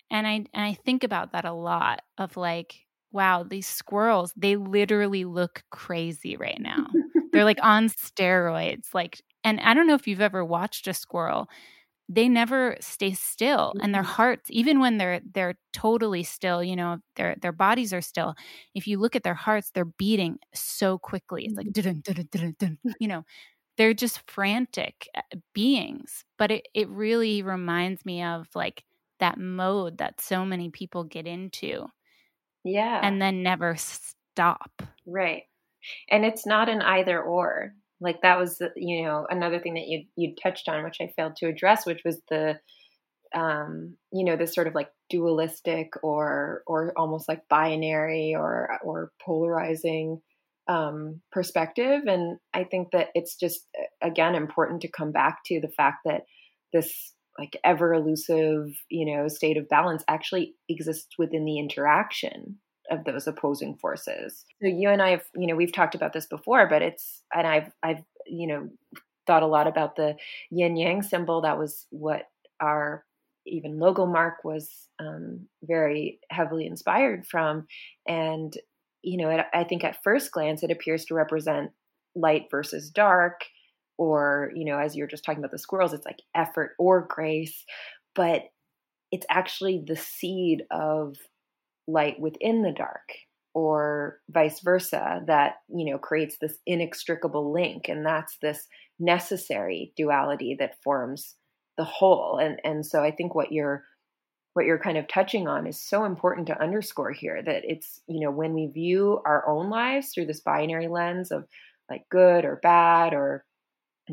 And 0.10 0.26
I 0.26 0.46
and 0.54 0.64
I 0.66 0.74
think 0.74 1.04
about 1.04 1.34
that 1.34 1.46
a 1.46 1.52
lot 1.52 2.02
of 2.18 2.38
like 2.38 2.87
wow, 3.12 3.44
these 3.44 3.68
squirrels, 3.68 4.34
they 4.36 4.56
literally 4.56 5.26
look 5.26 5.64
crazy 5.72 6.36
right 6.36 6.60
now. 6.60 6.88
they're 7.32 7.44
like 7.46 7.60
on 7.64 7.90
steroids 7.90 8.94
like 8.94 9.22
and 9.44 9.60
I 9.62 9.74
don't 9.74 9.88
know 9.88 9.96
if 9.96 10.08
you've 10.08 10.22
ever 10.22 10.44
watched 10.44 10.88
a 10.88 10.94
squirrel 10.94 11.50
they 12.10 12.30
never 12.30 12.78
stay 12.80 13.12
still 13.14 13.74
and 13.82 13.94
their 13.94 14.02
mm-hmm. 14.02 14.12
hearts 14.12 14.50
even 14.50 14.80
when 14.80 14.98
they're 14.98 15.20
they're 15.34 15.58
totally 15.74 16.24
still 16.24 16.64
you 16.64 16.76
know 16.76 16.98
their 17.16 17.36
their 17.42 17.52
bodies 17.52 17.94
are 17.94 18.02
still 18.02 18.34
if 18.74 18.88
you 18.88 18.98
look 18.98 19.16
at 19.16 19.24
their 19.24 19.34
hearts 19.34 19.72
they're 19.74 19.86
beating 19.86 20.38
so 20.54 20.98
quickly 20.98 21.46
it's 21.46 21.56
like 21.56 21.68
mm-hmm. 21.68 22.92
you 23.00 23.08
know 23.08 23.24
they're 23.78 23.94
just 23.94 24.22
frantic 24.30 25.10
uh, 25.16 25.22
beings 25.54 26.24
but 26.38 26.52
it, 26.52 26.68
it 26.74 26.90
really 26.90 27.42
reminds 27.42 28.06
me 28.06 28.24
of 28.24 28.48
like 28.56 28.84
that 29.20 29.38
mode 29.38 29.98
that 29.98 30.22
so 30.22 30.46
many 30.46 30.70
people 30.70 31.04
get 31.04 31.28
into 31.28 31.88
yeah. 32.64 33.00
and 33.04 33.22
then 33.22 33.44
never 33.44 33.76
stop. 33.78 34.72
Right. 35.06 35.44
And 36.10 36.26
it's 36.26 36.46
not 36.46 36.70
an 36.70 36.82
either 36.82 37.22
or. 37.22 37.74
Like 38.00 38.22
that 38.22 38.38
was 38.38 38.62
you 38.76 39.04
know 39.04 39.26
another 39.28 39.60
thing 39.60 39.74
that 39.74 39.88
you 39.88 40.06
you 40.16 40.36
touched 40.36 40.70
on 40.70 40.84
which 40.84 40.98
i 41.02 41.12
failed 41.16 41.36
to 41.38 41.48
address 41.48 41.84
which 41.84 42.04
was 42.06 42.22
the 42.30 42.60
um 43.34 43.98
you 44.12 44.24
know 44.24 44.36
this 44.36 44.54
sort 44.54 44.68
of 44.68 44.76
like 44.76 44.90
dualistic 45.10 45.94
or 46.04 46.62
or 46.68 46.94
almost 46.96 47.28
like 47.28 47.48
binary 47.50 48.36
or 48.36 48.78
or 48.84 49.12
polarizing 49.20 50.22
um 50.68 51.22
perspective. 51.32 52.04
And 52.06 52.38
i 52.54 52.64
think 52.66 52.92
that 52.92 53.08
it's 53.16 53.36
just 53.36 53.66
again 54.02 54.36
important 54.36 54.82
to 54.82 54.92
come 54.92 55.12
back 55.12 55.40
to 55.48 55.60
the 55.60 55.70
fact 55.70 55.98
that 56.06 56.26
this 56.74 57.14
like 57.38 57.58
ever 57.64 57.94
elusive 57.94 58.78
you 58.90 59.06
know 59.06 59.28
state 59.28 59.58
of 59.58 59.70
balance 59.70 60.04
actually 60.08 60.56
exists 60.70 61.18
within 61.18 61.46
the 61.46 61.60
interaction 61.60 62.58
of 62.90 63.04
those 63.04 63.28
opposing 63.28 63.76
forces. 63.76 64.46
So 64.62 64.68
you 64.68 64.90
and 64.90 65.02
I 65.02 65.10
have, 65.12 65.24
you 65.36 65.48
know, 65.48 65.56
we've 65.56 65.74
talked 65.74 65.96
about 65.96 66.14
this 66.14 66.26
before, 66.26 66.68
but 66.70 66.82
it's 66.82 67.24
and 67.34 67.46
I've 67.46 67.72
I've, 67.84 68.04
you 68.26 68.48
know, 68.48 68.70
thought 69.26 69.44
a 69.44 69.48
lot 69.48 69.68
about 69.68 69.96
the 69.96 70.16
yin 70.50 70.78
yang 70.78 71.02
symbol. 71.02 71.42
That 71.42 71.60
was 71.60 71.86
what 71.90 72.24
our 72.62 73.04
even 73.46 73.80
logo 73.80 74.06
mark 74.06 74.44
was 74.44 74.70
um, 75.00 75.48
very 75.64 76.20
heavily 76.30 76.66
inspired 76.66 77.26
from. 77.26 77.66
And, 78.08 78.54
you 79.04 79.18
know, 79.18 79.30
it, 79.30 79.46
I 79.54 79.64
think 79.64 79.84
at 79.84 80.04
first 80.04 80.32
glance, 80.32 80.64
it 80.64 80.72
appears 80.72 81.06
to 81.06 81.14
represent 81.14 81.72
light 82.16 82.48
versus 82.52 82.90
dark, 82.90 83.42
or, 83.98 84.52
you 84.56 84.66
know, 84.66 84.78
as 84.80 84.96
you're 84.96 85.08
just 85.08 85.24
talking 85.24 85.40
about 85.40 85.52
the 85.52 85.58
squirrels, 85.58 85.94
it's 85.94 86.06
like 86.06 86.22
effort 86.36 86.72
or 86.78 87.08
grace. 87.10 87.66
But 88.16 88.44
it's 89.12 89.26
actually 89.30 89.84
the 89.86 89.96
seed 89.96 90.64
of 90.72 91.16
light 91.88 92.20
within 92.20 92.64
the 92.64 92.72
dark 92.72 93.14
or 93.54 94.20
vice 94.30 94.60
versa 94.60 95.24
that 95.26 95.56
you 95.70 95.90
know 95.90 95.98
creates 95.98 96.38
this 96.38 96.60
inextricable 96.68 97.52
link 97.52 97.88
and 97.88 98.06
that's 98.06 98.38
this 98.42 98.68
necessary 99.00 99.94
duality 99.96 100.56
that 100.60 100.82
forms 100.84 101.36
the 101.78 101.84
whole 101.84 102.38
and 102.38 102.60
and 102.64 102.86
so 102.86 103.02
i 103.04 103.10
think 103.10 103.34
what 103.34 103.52
you're 103.52 103.84
what 104.54 104.66
you're 104.66 104.80
kind 104.80 104.98
of 104.98 105.08
touching 105.08 105.48
on 105.48 105.66
is 105.66 105.80
so 105.80 106.04
important 106.04 106.46
to 106.48 106.62
underscore 106.62 107.12
here 107.12 107.42
that 107.44 107.64
it's 107.64 108.02
you 108.08 108.20
know 108.20 108.32
when 108.32 108.54
we 108.54 108.68
view 108.68 109.22
our 109.26 109.48
own 109.48 109.70
lives 109.70 110.10
through 110.10 110.26
this 110.26 110.42
binary 110.42 110.88
lens 110.88 111.32
of 111.32 111.46
like 111.90 112.04
good 112.12 112.44
or 112.44 112.60
bad 112.62 113.14
or 113.14 113.46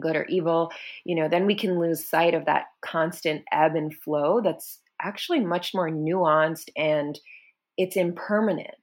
good 0.00 0.16
or 0.16 0.24
evil 0.26 0.70
you 1.04 1.14
know 1.14 1.28
then 1.28 1.46
we 1.46 1.54
can 1.54 1.78
lose 1.78 2.04
sight 2.04 2.34
of 2.34 2.44
that 2.46 2.64
constant 2.82 3.42
ebb 3.52 3.74
and 3.74 3.94
flow 3.94 4.40
that's 4.40 4.80
actually 5.00 5.40
much 5.40 5.74
more 5.74 5.90
nuanced 5.90 6.68
and 6.76 7.18
it's 7.76 7.96
impermanent. 7.96 8.74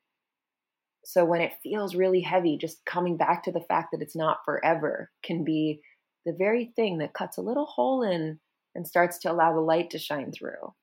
So 1.04 1.26
when 1.26 1.42
it 1.42 1.54
feels 1.64 1.96
really 1.96 2.22
heavy, 2.22 2.58
just 2.58 2.86
coming 2.86 3.18
back 3.18 3.44
to 3.44 3.52
the 3.52 3.62
fact 3.62 3.90
that 3.92 4.02
it's 4.02 4.16
not 4.16 4.46
forever 4.46 5.10
can 5.24 5.44
be 5.44 5.82
the 6.26 6.36
very 6.38 6.72
thing 6.76 7.00
that 7.00 7.14
cuts 7.14 7.38
a 7.38 7.42
little 7.42 7.66
hole 7.66 8.04
in 8.04 8.40
and 8.76 8.88
starts 8.88 9.18
to 9.20 9.32
allow 9.32 9.54
the 9.54 9.62
light 9.62 9.90
to 9.92 10.00
shine 10.00 10.32
through. 10.32 10.74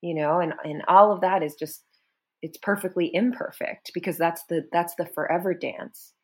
You 0.00 0.14
know, 0.14 0.40
and 0.40 0.54
and 0.64 0.82
all 0.88 1.12
of 1.12 1.20
that 1.20 1.42
is 1.42 1.54
just 1.54 1.84
it's 2.40 2.56
perfectly 2.56 3.14
imperfect 3.14 3.90
because 3.92 4.16
that's 4.16 4.44
the 4.44 4.66
that's 4.72 4.94
the 4.94 5.04
forever 5.04 5.52
dance. 5.52 6.14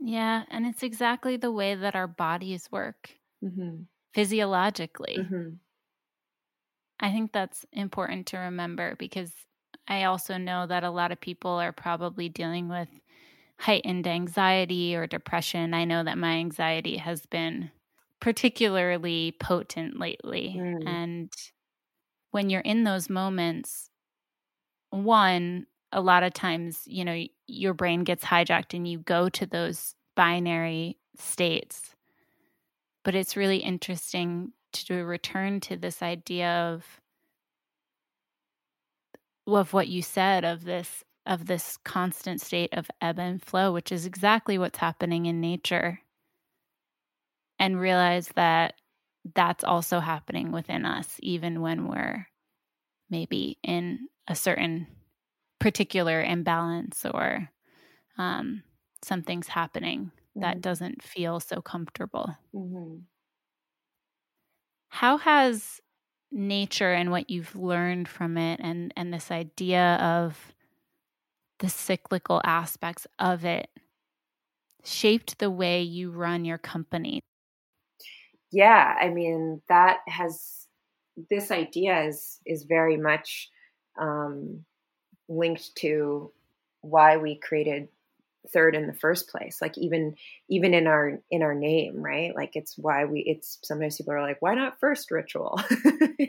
Yeah, 0.00 0.42
and 0.50 0.66
it's 0.66 0.82
exactly 0.82 1.36
the 1.36 1.52
way 1.52 1.74
that 1.74 1.94
our 1.94 2.08
bodies 2.08 2.68
work 2.70 3.10
mm-hmm. 3.42 3.82
physiologically. 4.14 5.18
Mm-hmm. 5.20 5.50
I 7.00 7.10
think 7.10 7.32
that's 7.32 7.66
important 7.72 8.28
to 8.28 8.38
remember 8.38 8.96
because 8.96 9.32
I 9.88 10.04
also 10.04 10.38
know 10.38 10.66
that 10.66 10.84
a 10.84 10.90
lot 10.90 11.12
of 11.12 11.20
people 11.20 11.50
are 11.50 11.72
probably 11.72 12.28
dealing 12.28 12.68
with 12.68 12.88
heightened 13.58 14.06
anxiety 14.06 14.94
or 14.94 15.06
depression. 15.06 15.74
I 15.74 15.84
know 15.84 16.04
that 16.04 16.18
my 16.18 16.32
anxiety 16.34 16.96
has 16.96 17.26
been 17.26 17.70
particularly 18.20 19.36
potent 19.40 19.98
lately. 19.98 20.56
Mm. 20.56 20.86
And 20.86 21.32
when 22.30 22.50
you're 22.50 22.60
in 22.60 22.84
those 22.84 23.10
moments, 23.10 23.90
one, 24.90 25.66
a 25.92 26.00
lot 26.00 26.22
of 26.22 26.32
times, 26.32 26.82
you 26.86 27.04
know, 27.04 27.24
your 27.46 27.74
brain 27.74 28.04
gets 28.04 28.24
hijacked 28.24 28.74
and 28.74 28.88
you 28.88 28.98
go 28.98 29.28
to 29.28 29.46
those 29.46 29.94
binary 30.16 30.98
states. 31.18 31.94
But 33.04 33.14
it's 33.14 33.36
really 33.36 33.58
interesting 33.58 34.52
to 34.72 35.04
return 35.04 35.60
to 35.60 35.76
this 35.76 36.02
idea 36.02 36.48
of 36.48 37.00
of 39.46 39.72
what 39.72 39.88
you 39.88 40.02
said 40.02 40.44
of 40.44 40.64
this 40.64 41.04
of 41.26 41.46
this 41.46 41.78
constant 41.84 42.40
state 42.40 42.72
of 42.72 42.90
ebb 43.00 43.18
and 43.18 43.42
flow, 43.42 43.72
which 43.72 43.92
is 43.92 44.06
exactly 44.06 44.58
what's 44.58 44.78
happening 44.78 45.26
in 45.26 45.40
nature. 45.40 46.00
And 47.58 47.80
realize 47.80 48.28
that 48.34 48.74
that's 49.34 49.62
also 49.62 50.00
happening 50.00 50.50
within 50.50 50.84
us, 50.84 51.16
even 51.20 51.60
when 51.60 51.86
we're 51.86 52.26
maybe 53.08 53.58
in 53.62 54.08
a 54.26 54.34
certain 54.34 54.88
particular 55.62 56.22
imbalance 56.22 57.06
or 57.06 57.48
um, 58.18 58.62
something's 59.02 59.48
happening 59.48 60.10
mm-hmm. 60.30 60.40
that 60.40 60.60
doesn't 60.60 61.02
feel 61.02 61.38
so 61.38 61.62
comfortable. 61.62 62.36
Mm-hmm. 62.54 62.96
How 64.88 65.18
has 65.18 65.80
nature 66.32 66.92
and 66.92 67.10
what 67.10 67.30
you've 67.30 67.54
learned 67.54 68.08
from 68.08 68.36
it 68.36 68.60
and, 68.62 68.92
and 68.96 69.14
this 69.14 69.30
idea 69.30 69.94
of 70.00 70.52
the 71.60 71.68
cyclical 71.68 72.40
aspects 72.44 73.06
of 73.18 73.44
it 73.44 73.68
shaped 74.84 75.38
the 75.38 75.50
way 75.50 75.82
you 75.82 76.10
run 76.10 76.44
your 76.44 76.58
company? 76.58 77.20
Yeah, 78.50 78.96
I 79.00 79.08
mean, 79.10 79.62
that 79.68 79.98
has 80.08 80.66
this 81.30 81.50
idea 81.50 82.04
is 82.04 82.40
is 82.44 82.64
very 82.64 82.96
much 82.96 83.48
um, 84.00 84.64
linked 85.32 85.74
to 85.76 86.30
why 86.80 87.16
we 87.16 87.36
created 87.36 87.88
third 88.52 88.74
in 88.74 88.88
the 88.88 88.92
first 88.92 89.28
place 89.28 89.62
like 89.62 89.78
even 89.78 90.16
even 90.48 90.74
in 90.74 90.86
our 90.88 91.20
in 91.30 91.42
our 91.42 91.54
name 91.54 92.02
right? 92.02 92.34
Like 92.34 92.50
it's 92.54 92.76
why 92.76 93.04
we 93.04 93.20
it's 93.20 93.58
sometimes 93.62 93.96
people 93.96 94.12
are 94.12 94.22
like 94.22 94.42
why 94.42 94.54
not 94.54 94.80
first 94.80 95.10
ritual? 95.10 95.60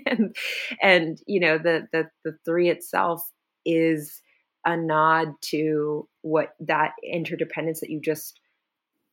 And 0.05 0.35
and 0.81 1.19
you 1.25 1.39
know 1.39 1.57
the 1.57 1.87
the 1.91 2.09
the 2.23 2.37
three 2.45 2.69
itself 2.69 3.27
is 3.65 4.21
a 4.65 4.77
nod 4.77 5.33
to 5.41 6.07
what 6.21 6.55
that 6.59 6.91
interdependence 7.03 7.79
that 7.79 7.89
you 7.89 7.99
just 7.99 8.39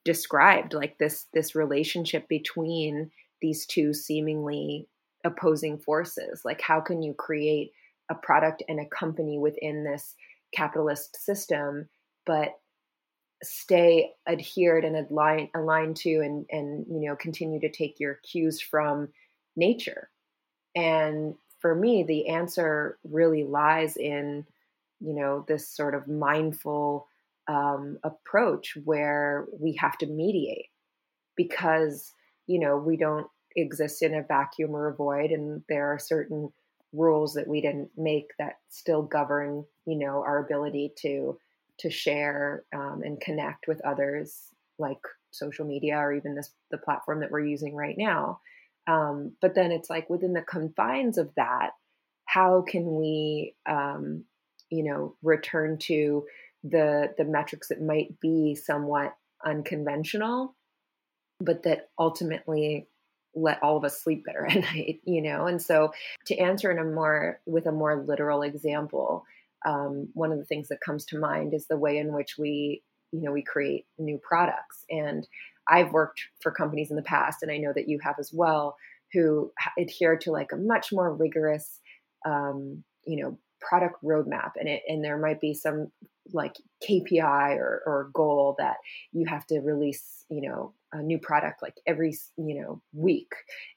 described 0.05 0.75
like 0.75 0.99
this 0.99 1.27
this 1.33 1.55
relationship 1.55 2.29
between 2.29 3.11
these 3.41 3.67
two 3.67 3.95
seemingly 3.95 4.89
opposing 5.25 5.79
forces. 5.79 6.43
Like 6.45 6.61
how 6.61 6.81
can 6.81 7.03
you 7.03 7.15
create 7.15 7.73
a 8.11 8.15
product 8.15 8.63
and 8.69 8.81
a 8.81 8.87
company 8.87 9.39
within 9.39 9.85
this 9.85 10.15
capitalist 10.53 11.17
system 11.25 11.89
but 12.27 12.59
stay 13.43 14.13
adhered 14.29 14.85
and 14.85 14.97
aligned 14.97 15.49
aligned 15.55 15.97
to 15.97 16.21
and 16.21 16.47
and 16.51 16.87
you 16.89 17.09
know 17.09 17.17
continue 17.17 17.61
to 17.61 17.71
take 17.71 17.99
your 17.99 18.19
cues 18.31 18.61
from 18.61 19.09
nature. 19.57 20.11
And 20.77 21.35
for 21.61 21.75
me 21.75 22.05
the 22.07 22.29
answer 22.29 22.99
really 23.05 23.45
lies 23.45 23.97
in 23.97 24.45
you 25.01 25.15
know 25.15 25.45
this 25.49 25.69
sort 25.69 25.95
of 25.95 26.07
mindful 26.07 27.07
um, 27.49 27.99
approach 28.05 28.77
where 28.85 29.47
we 29.59 29.75
have 29.77 29.97
to 29.99 30.07
mediate 30.07 30.67
because 31.37 32.13
you 32.47 32.61
know 32.61 32.77
we 32.77 32.97
don't 32.97 33.27
exist 33.57 34.03
in 34.03 34.15
a 34.15 34.23
vacuum 34.23 34.77
or 34.77 34.89
a 34.89 34.95
void 34.95 35.31
and 35.31 35.63
there 35.69 35.93
are 35.93 35.99
certain 35.99 36.53
rules 36.93 37.35
that 37.35 37.49
we 37.49 37.61
didn't 37.61 37.91
make 37.97 38.31
that 38.39 38.59
still 38.69 39.03
govern 39.03 39.65
you 39.87 39.97
know 39.97 40.23
our 40.27 40.45
ability 40.45 40.93
to 40.99 41.39
to 41.79 41.91
share 41.91 42.65
um, 42.75 43.03
and 43.05 43.21
connect 43.21 43.67
with 43.67 43.81
others 43.85 44.49
like 44.79 44.99
social 45.31 45.65
media 45.65 45.97
or 45.97 46.13
even 46.13 46.35
this 46.35 46.51
the 46.71 46.79
platform 46.79 47.21
that 47.21 47.31
we're 47.31 47.45
using 47.45 47.75
right 47.75 47.97
now. 47.97 48.41
Um, 48.87 49.33
but 49.41 49.55
then 49.55 49.73
it's 49.73 49.89
like 49.89 50.11
within 50.11 50.33
the 50.33 50.43
confines 50.43 51.19
of 51.19 51.31
that 51.37 51.71
how 52.31 52.63
can 52.63 52.95
we 52.95 53.55
um, 53.69 54.25
you 54.71 54.85
know 54.85 55.17
return 55.23 55.79
to 55.79 56.25
the 56.63 57.13
the 57.19 57.25
metrics 57.25 57.69
that 57.69 57.83
might 57.83 58.21
be 58.21 58.55
somewhat 58.55 59.15
unconventional 59.45 60.55
but 61.41 61.63
that 61.63 61.89
ultimately 61.99 62.87
let 63.35 63.63
all 63.63 63.77
of 63.77 63.85
us 63.85 64.03
sleep 64.03 64.25
better 64.25 64.47
at 64.51 64.61
night 64.61 65.01
you 65.05 65.23
know? 65.23 65.47
And 65.47 65.61
so 65.61 65.93
to 66.27 66.37
answer 66.37 66.71
in 66.71 66.79
a 66.79 66.85
more 66.85 67.41
with 67.47 67.67
a 67.67 67.73
more 67.73 68.05
literal 68.07 68.43
example 68.43 69.25
um, 69.67 70.09
one 70.15 70.33
of 70.33 70.39
the 70.39 70.47
things 70.47 70.69
that 70.69 70.81
comes 70.81 71.05
to 71.07 71.19
mind 71.19 71.53
is 71.53 71.67
the 71.67 71.77
way 71.77 71.99
in 71.99 72.13
which 72.15 72.37
we 72.39 72.83
you 73.13 73.23
know 73.23 73.33
we 73.33 73.43
create 73.43 73.87
new 73.99 74.19
products. 74.23 74.85
And 74.91 75.27
i've 75.69 75.93
worked 75.93 76.23
for 76.41 76.51
companies 76.51 76.91
in 76.91 76.97
the 76.97 77.03
past 77.03 77.43
and 77.43 77.53
i 77.53 77.59
know 77.59 77.71
that 77.75 77.87
you 77.87 77.99
have 78.03 78.17
as 78.19 78.31
well 78.33 78.77
who 79.13 79.53
adhere 79.79 80.17
to 80.17 80.33
like 80.33 80.53
a 80.53 80.57
much 80.57 80.91
more 80.91 81.15
rigorous 81.15 81.81
um, 82.27 82.83
you 83.05 83.23
know 83.23 83.39
product 83.61 84.03
roadmap. 84.03 84.53
And 84.57 84.69
it 84.69 84.83
and 84.89 85.05
there 85.05 85.19
might 85.19 85.41
be 85.41 85.55
some 85.55 85.91
like 86.33 86.57
KPI 86.89 87.57
or, 87.57 87.83
or 87.87 88.11
goal 88.13 88.55
that 88.59 88.77
you 89.13 89.27
have 89.27 89.47
to 89.47 89.61
release, 89.61 90.25
you 90.29 90.49
know, 90.49 90.75
a 90.93 91.03
new 91.03 91.19
product 91.19 91.63
like 91.63 91.75
every, 91.87 92.17
you 92.37 92.61
know, 92.61 92.83
week. 92.93 93.33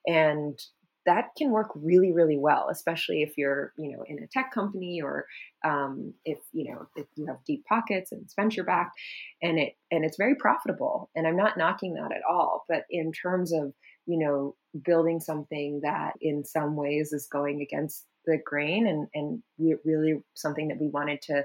And 0.07 0.59
that 1.05 1.29
can 1.37 1.51
work 1.51 1.69
really, 1.75 2.11
really 2.11 2.37
well, 2.37 2.69
especially 2.71 3.23
if 3.23 3.37
you're, 3.37 3.73
you 3.77 3.91
know, 3.91 4.03
in 4.07 4.23
a 4.23 4.27
tech 4.27 4.51
company 4.53 5.01
or 5.01 5.25
um, 5.65 6.13
if, 6.23 6.37
you 6.53 6.71
know, 6.71 6.87
if 6.95 7.07
you 7.15 7.25
have 7.25 7.43
deep 7.45 7.65
pockets 7.65 8.11
and 8.11 8.21
it's 8.21 8.35
venture 8.35 8.63
backed 8.63 8.97
and 9.41 9.59
it, 9.59 9.73
and 9.91 10.05
it's 10.05 10.17
very 10.17 10.35
profitable. 10.35 11.09
And 11.15 11.27
I'm 11.27 11.35
not 11.35 11.57
knocking 11.57 11.95
that 11.95 12.15
at 12.15 12.21
all. 12.29 12.63
But 12.69 12.83
in 12.89 13.11
terms 13.11 13.51
of, 13.51 13.73
you 14.05 14.17
know, 14.17 14.55
building 14.83 15.19
something 15.19 15.81
that 15.83 16.13
in 16.21 16.45
some 16.45 16.75
ways 16.75 17.11
is 17.13 17.27
going 17.27 17.61
against 17.61 18.05
the 18.25 18.37
grain 18.43 18.87
and, 18.87 19.07
and 19.13 19.43
really 19.83 20.21
something 20.33 20.69
that 20.69 20.79
we 20.79 20.87
wanted 20.87 21.21
to 21.23 21.43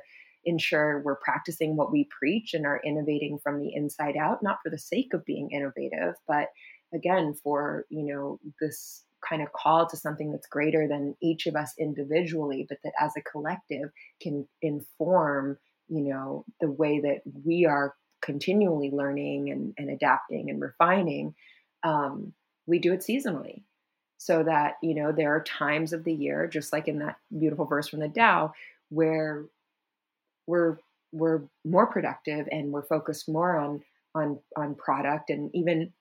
ensure 0.49 1.03
we're 1.05 1.17
practicing 1.17 1.77
what 1.77 1.93
we 1.93 2.09
preach 2.19 2.55
and 2.55 2.67
are 2.67 2.81
innovating 2.85 3.39
from 3.43 3.61
the 3.61 3.73
inside 3.75 4.17
out, 4.17 4.43
not 4.43 4.59
for 4.63 4.71
the 4.71 4.79
sake 4.79 5.13
of 5.13 5.25
being 5.25 5.51
innovative, 5.51 6.15
but 6.27 6.49
again, 6.95 7.35
for, 7.43 7.85
you 7.91 8.05
know, 8.05 8.41
this 8.61 9.05
kind 9.29 9.43
of 9.43 9.53
call 9.53 9.87
to 9.89 9.97
something 9.97 10.31
that's 10.31 10.47
greater 10.47 10.87
than 10.89 11.15
each 11.23 11.47
of 11.47 11.57
us 11.57 11.75
individually, 11.79 12.65
but 12.69 12.79
that 12.85 12.93
as 13.01 13.13
a 13.17 13.31
collective 13.31 13.91
can 14.23 14.47
inform, 14.63 15.59
you 15.89 16.03
know, 16.03 16.45
the 16.61 16.71
way 16.71 17.01
that 17.01 17.21
we 17.45 17.67
are 17.67 17.95
continually 18.23 18.91
learning 18.93 19.51
and, 19.51 19.75
and 19.77 19.91
adapting 19.91 20.51
and 20.51 20.61
refining. 20.61 21.35
Um, 21.83 22.33
we 22.67 22.79
do 22.79 22.93
it 22.93 23.01
seasonally 23.01 23.63
so 24.19 24.43
that 24.43 24.75
you 24.83 24.95
know 24.95 25.13
there 25.13 25.35
are 25.35 25.43
times 25.45 25.93
of 25.93 26.05
the 26.05 26.13
year 26.13 26.49
just 26.49 26.73
like 26.73 26.89
in 26.89 26.99
that 26.99 27.17
beautiful 27.39 27.65
verse 27.65 27.89
from 27.89 28.01
the 28.01 28.09
Tao 28.09 28.53
where 28.91 29.45
we're 30.49 30.79
we're 31.13 31.43
more 31.65 31.87
productive 31.87 32.49
and 32.51 32.73
we're 32.73 32.83
focused 32.83 33.29
more 33.29 33.57
on 33.57 33.83
on 34.15 34.39
on 34.57 34.75
product 34.75 35.31
and 35.31 35.51
even 35.55 35.93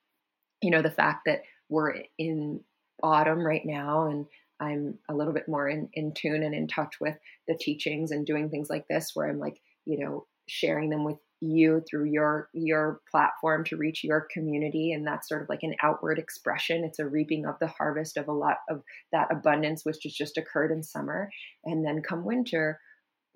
you 0.61 0.71
know 0.71 0.81
the 0.81 0.89
fact 0.89 1.23
that 1.25 1.43
we're 1.69 1.93
in 2.17 2.61
autumn 3.03 3.45
right 3.45 3.65
now 3.65 4.07
and 4.07 4.25
I'm 4.59 4.97
a 5.07 5.13
little 5.13 5.33
bit 5.33 5.47
more 5.47 5.67
in, 5.69 5.89
in 5.93 6.13
tune 6.13 6.41
and 6.41 6.55
in 6.55 6.67
touch 6.67 6.95
with 6.99 7.15
the 7.47 7.55
teachings 7.55 8.09
and 8.09 8.25
doing 8.25 8.49
things 8.49 8.69
like 8.71 8.87
this 8.87 9.11
where 9.13 9.29
I'm 9.29 9.39
like, 9.39 9.61
you 9.85 9.99
know, 9.99 10.25
sharing 10.47 10.89
them 10.89 11.03
with 11.03 11.17
you 11.39 11.83
through 11.87 12.05
your 12.05 12.49
your 12.53 12.99
platform 13.11 13.63
to 13.63 13.77
reach 13.77 14.03
your 14.03 14.27
community 14.33 14.91
and 14.93 15.05
that's 15.05 15.29
sort 15.29 15.43
of 15.43 15.49
like 15.49 15.61
an 15.61 15.75
outward 15.83 16.17
expression. 16.17 16.83
It's 16.83 16.97
a 16.97 17.05
reaping 17.05 17.45
of 17.45 17.59
the 17.59 17.67
harvest 17.67 18.17
of 18.17 18.27
a 18.27 18.33
lot 18.33 18.57
of 18.69 18.81
that 19.11 19.27
abundance 19.29 19.85
which 19.85 19.97
has 20.03 20.13
just 20.13 20.37
occurred 20.37 20.71
in 20.71 20.81
summer 20.81 21.29
and 21.63 21.85
then 21.85 22.01
come 22.01 22.25
winter 22.25 22.79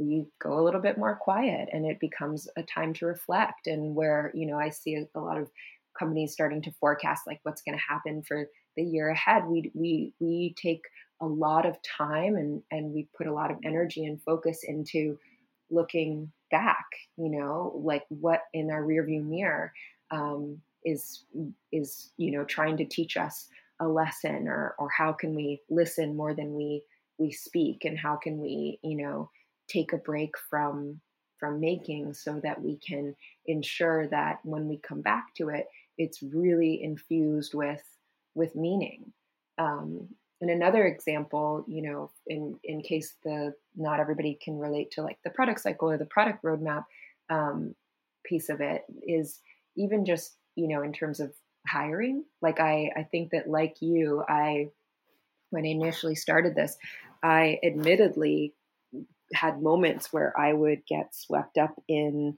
we 0.02 0.26
go 0.40 0.60
a 0.60 0.64
little 0.64 0.82
bit 0.82 0.98
more 0.98 1.16
quiet 1.16 1.70
and 1.72 1.86
it 1.86 2.00
becomes 2.00 2.48
a 2.58 2.64
time 2.64 2.94
to 2.94 3.06
reflect 3.06 3.68
and 3.68 3.96
where 3.96 4.32
you 4.34 4.46
know 4.46 4.58
i 4.58 4.70
see 4.70 4.96
a, 4.96 5.06
a 5.18 5.20
lot 5.20 5.38
of 5.38 5.50
companies 5.98 6.34
starting 6.34 6.62
to 6.62 6.72
forecast 6.80 7.28
like 7.28 7.40
what's 7.44 7.62
going 7.62 7.78
to 7.78 7.84
happen 7.88 8.24
for 8.24 8.48
the 8.76 8.84
year 8.84 9.10
ahead. 9.10 9.46
We 9.46 9.72
we 9.74 10.14
we 10.20 10.56
take 10.62 10.82
a 11.22 11.26
lot 11.26 11.66
of 11.66 11.78
time 11.84 12.36
and 12.36 12.62
and 12.72 12.94
we 12.94 13.08
put 13.16 13.28
a 13.28 13.34
lot 13.34 13.52
of 13.52 13.58
energy 13.64 14.06
and 14.06 14.22
focus 14.22 14.64
into 14.64 15.18
looking 15.70 16.32
back 16.50 16.86
you 17.18 17.30
know 17.30 17.72
like 17.84 18.04
what 18.10 18.42
in 18.54 18.70
our 18.70 18.84
rearview 18.84 19.24
mirror 19.24 19.72
um, 20.12 20.60
is 20.84 21.24
is 21.72 22.12
you 22.18 22.32
know 22.32 22.44
trying 22.44 22.78
to 22.78 22.86
teach 22.86 23.18
us 23.18 23.48
a 23.80 23.88
lesson 23.88 24.48
or 24.48 24.76
or 24.80 24.90
how 24.90 25.12
can 25.12 25.36
we 25.36 25.62
listen 25.70 26.16
more 26.16 26.34
than 26.34 26.56
we 26.56 26.84
we 27.18 27.32
speak 27.32 27.86
and 27.86 27.98
how 27.98 28.16
can 28.16 28.40
we 28.40 28.80
you 28.84 28.98
know 28.98 29.30
take 29.72 29.94
a 29.94 29.98
break 29.98 30.32
from 30.50 31.00
from 31.40 31.60
making 31.60 32.14
so 32.14 32.40
that 32.44 32.62
we 32.62 32.78
can 32.78 33.16
ensure 33.48 34.08
that 34.08 34.40
when 34.44 34.68
we 34.68 34.78
come 34.78 35.02
back 35.02 35.34
to 35.36 35.50
it 35.50 35.68
it's 35.98 36.22
really 36.24 36.82
infused 36.82 37.54
with 37.54 37.84
with 38.34 38.56
meaning. 38.56 39.12
Um, 39.58 40.08
and 40.40 40.50
another 40.50 40.86
example 40.86 41.64
you 41.68 41.82
know 41.84 42.12
in 42.28 42.60
in 42.64 42.82
case 42.82 43.14
the 43.24 43.54
not 43.76 44.00
everybody 44.00 44.38
can 44.44 44.58
relate 44.58 44.92
to 44.92 45.04
like 45.04 45.20
the 45.24 45.30
product 45.30 45.62
cycle 45.62 45.92
or 45.92 45.98
the 45.98 46.06
product 46.06 46.44
roadmap 46.44 46.86
um, 47.30 47.76
piece 48.24 48.50
of 48.50 48.62
it 48.62 48.84
is 49.06 49.40
even 49.76 50.06
just 50.06 50.36
you 50.56 50.68
know 50.68 50.82
in 50.82 50.94
terms 50.94 51.20
of 51.20 51.34
hiring. 51.68 52.24
Like 52.42 52.60
i 52.60 52.92
i 52.96 53.04
think 53.04 53.32
that 53.32 53.48
like 53.48 53.82
you 53.82 54.24
i 54.28 54.70
when 55.52 55.66
i 55.66 55.70
initially 55.70 56.16
started 56.16 56.56
this 56.56 56.78
i 57.22 57.60
admittedly 57.64 58.54
had 59.34 59.62
moments 59.62 60.12
where 60.12 60.38
i 60.40 60.54
would 60.54 60.86
get 60.88 61.14
swept 61.16 61.58
up 61.58 61.74
in 61.88 62.38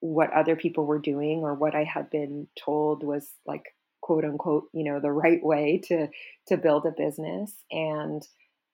what 0.00 0.32
other 0.32 0.56
people 0.56 0.84
were 0.84 0.98
doing 0.98 1.40
or 1.40 1.54
what 1.54 1.74
i 1.74 1.84
had 1.84 2.10
been 2.10 2.46
told 2.56 3.02
was 3.02 3.30
like 3.46 3.64
quote 4.06 4.24
unquote 4.24 4.68
you 4.72 4.84
know 4.84 5.00
the 5.00 5.10
right 5.24 5.44
way 5.44 5.80
to 5.84 6.08
to 6.46 6.56
build 6.56 6.86
a 6.86 6.90
business. 6.90 7.52
And 7.70 8.26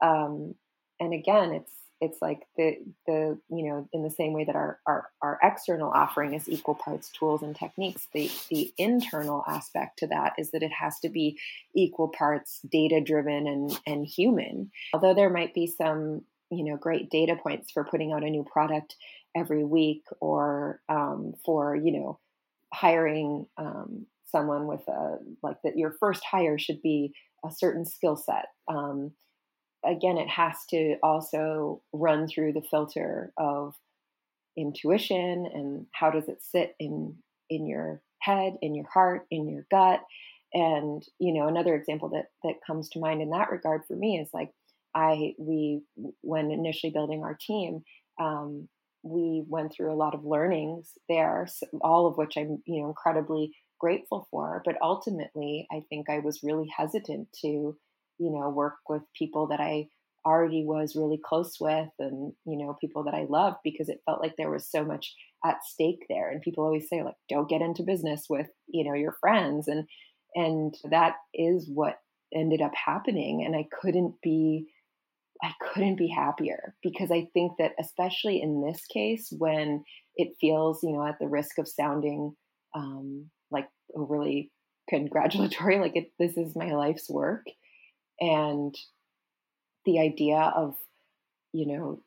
um 0.02 0.54
and 1.00 1.14
again 1.14 1.52
it's 1.52 1.72
it's 2.00 2.20
like 2.20 2.40
the 2.56 2.76
the 3.06 3.38
you 3.48 3.68
know 3.68 3.88
in 3.92 4.02
the 4.02 4.10
same 4.10 4.32
way 4.32 4.44
that 4.44 4.56
our 4.56 4.80
our, 4.86 5.06
our 5.22 5.38
external 5.42 5.90
offering 5.90 6.34
is 6.34 6.48
equal 6.48 6.74
parts 6.74 7.10
tools 7.10 7.42
and 7.42 7.54
techniques 7.54 8.08
the 8.12 8.30
the 8.50 8.72
internal 8.76 9.44
aspect 9.46 10.00
to 10.00 10.08
that 10.08 10.32
is 10.36 10.50
that 10.50 10.64
it 10.64 10.72
has 10.72 10.98
to 10.98 11.08
be 11.08 11.38
equal 11.76 12.08
parts 12.08 12.60
data 12.70 13.00
driven 13.00 13.46
and 13.46 13.80
and 13.86 14.06
human. 14.06 14.70
Although 14.92 15.14
there 15.14 15.30
might 15.30 15.54
be 15.54 15.66
some 15.66 16.22
you 16.52 16.64
know 16.64 16.76
great 16.76 17.10
data 17.10 17.36
points 17.42 17.70
for 17.72 17.84
putting 17.84 18.12
out 18.12 18.22
a 18.22 18.30
new 18.30 18.44
product 18.44 18.96
every 19.36 19.64
week 19.64 20.04
or 20.20 20.80
um, 20.88 21.34
for 21.44 21.74
you 21.74 21.92
know 21.92 22.18
hiring 22.72 23.46
um, 23.56 24.06
someone 24.30 24.66
with 24.66 24.86
a 24.88 25.18
like 25.42 25.56
that 25.64 25.76
your 25.76 25.96
first 25.98 26.22
hire 26.24 26.58
should 26.58 26.80
be 26.82 27.12
a 27.44 27.50
certain 27.50 27.84
skill 27.84 28.16
set 28.16 28.46
um, 28.68 29.12
again, 29.84 30.18
it 30.18 30.28
has 30.28 30.56
to 30.70 30.96
also 31.02 31.82
run 31.92 32.28
through 32.28 32.52
the 32.52 32.62
filter 32.62 33.32
of 33.36 33.74
intuition 34.56 35.46
and 35.52 35.86
how 35.92 36.10
does 36.10 36.28
it 36.28 36.42
sit 36.42 36.74
in 36.78 37.16
in 37.50 37.66
your 37.66 38.00
head, 38.20 38.56
in 38.62 38.74
your 38.74 38.86
heart, 38.92 39.26
in 39.30 39.48
your 39.48 39.66
gut. 39.70 40.00
And 40.54 41.02
you 41.18 41.32
know, 41.32 41.48
another 41.48 41.74
example 41.74 42.10
that 42.10 42.26
that 42.44 42.60
comes 42.66 42.88
to 42.90 43.00
mind 43.00 43.22
in 43.22 43.30
that 43.30 43.50
regard 43.50 43.82
for 43.86 43.96
me 43.96 44.18
is 44.18 44.28
like 44.32 44.50
I 44.94 45.34
we 45.38 45.82
when 46.22 46.50
initially 46.50 46.92
building 46.92 47.22
our 47.22 47.36
team, 47.40 47.82
um, 48.20 48.68
we 49.02 49.44
went 49.48 49.72
through 49.72 49.92
a 49.92 49.96
lot 49.96 50.14
of 50.14 50.24
learnings 50.24 50.92
there, 51.08 51.48
all 51.80 52.06
of 52.06 52.16
which 52.16 52.36
I'm 52.36 52.62
you 52.66 52.82
know 52.82 52.88
incredibly 52.88 53.52
grateful 53.80 54.28
for. 54.30 54.62
But 54.64 54.76
ultimately, 54.82 55.66
I 55.72 55.82
think 55.88 56.08
I 56.08 56.20
was 56.20 56.42
really 56.42 56.68
hesitant 56.76 57.28
to 57.42 57.76
you 58.18 58.30
know, 58.30 58.48
work 58.48 58.76
with 58.88 59.02
people 59.18 59.48
that 59.48 59.60
I 59.60 59.88
already 60.24 60.64
was 60.64 60.94
really 60.94 61.18
close 61.22 61.56
with 61.60 61.88
and, 61.98 62.32
you 62.46 62.56
know, 62.56 62.76
people 62.80 63.02
that 63.04 63.14
I 63.14 63.26
loved 63.28 63.56
because 63.64 63.88
it 63.88 64.02
felt 64.06 64.22
like 64.22 64.34
there 64.36 64.50
was 64.50 64.70
so 64.70 64.84
much 64.84 65.12
at 65.44 65.64
stake 65.64 66.06
there. 66.08 66.30
And 66.30 66.40
people 66.40 66.64
always 66.64 66.88
say, 66.88 67.02
like, 67.02 67.16
don't 67.28 67.48
get 67.48 67.60
into 67.62 67.82
business 67.82 68.26
with, 68.30 68.46
you 68.68 68.84
know, 68.84 68.94
your 68.94 69.16
friends. 69.20 69.66
And 69.66 69.88
and 70.34 70.74
that 70.90 71.16
is 71.34 71.68
what 71.68 71.98
ended 72.34 72.62
up 72.62 72.72
happening. 72.74 73.44
And 73.44 73.56
I 73.56 73.66
couldn't 73.80 74.14
be 74.22 74.66
I 75.42 75.52
couldn't 75.60 75.96
be 75.96 76.08
happier 76.08 76.74
because 76.82 77.10
I 77.10 77.28
think 77.34 77.52
that 77.58 77.72
especially 77.78 78.40
in 78.40 78.62
this 78.62 78.84
case 78.86 79.32
when 79.36 79.84
it 80.16 80.36
feels, 80.40 80.82
you 80.82 80.92
know, 80.92 81.04
at 81.04 81.18
the 81.18 81.26
risk 81.26 81.58
of 81.58 81.66
sounding 81.66 82.36
um, 82.74 83.28
like 83.50 83.68
overly 83.94 84.50
congratulatory, 84.88 85.78
like 85.78 85.96
it, 85.96 86.12
this 86.18 86.36
is 86.36 86.54
my 86.56 86.72
life's 86.72 87.08
work. 87.10 87.46
And 88.20 88.74
the 89.84 89.98
idea 89.98 90.52
of 90.54 90.76
you 91.52 91.66
know 91.66 92.00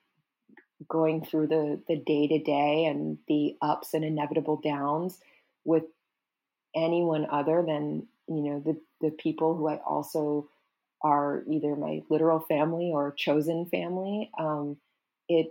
going 0.88 1.24
through 1.24 1.48
the 1.48 1.82
the 1.88 1.98
day 1.98 2.28
to 2.28 2.40
day 2.40 2.86
and 2.86 3.18
the 3.28 3.56
ups 3.62 3.94
and 3.94 4.04
inevitable 4.04 4.60
downs 4.64 5.20
with 5.64 5.84
anyone 6.76 7.28
other 7.30 7.64
than 7.66 8.08
you 8.28 8.42
know 8.42 8.62
the 8.66 8.80
the 9.02 9.12
people 9.12 9.56
who 9.56 9.68
I 9.68 9.78
also 9.86 10.48
are 11.02 11.43
either 11.50 11.76
my 11.76 12.02
literal 12.10 12.39
family 12.39 12.91
or 12.93 13.14
chosen 13.18 13.66
family 13.66 14.32
um, 14.39 14.78
it 15.30 15.48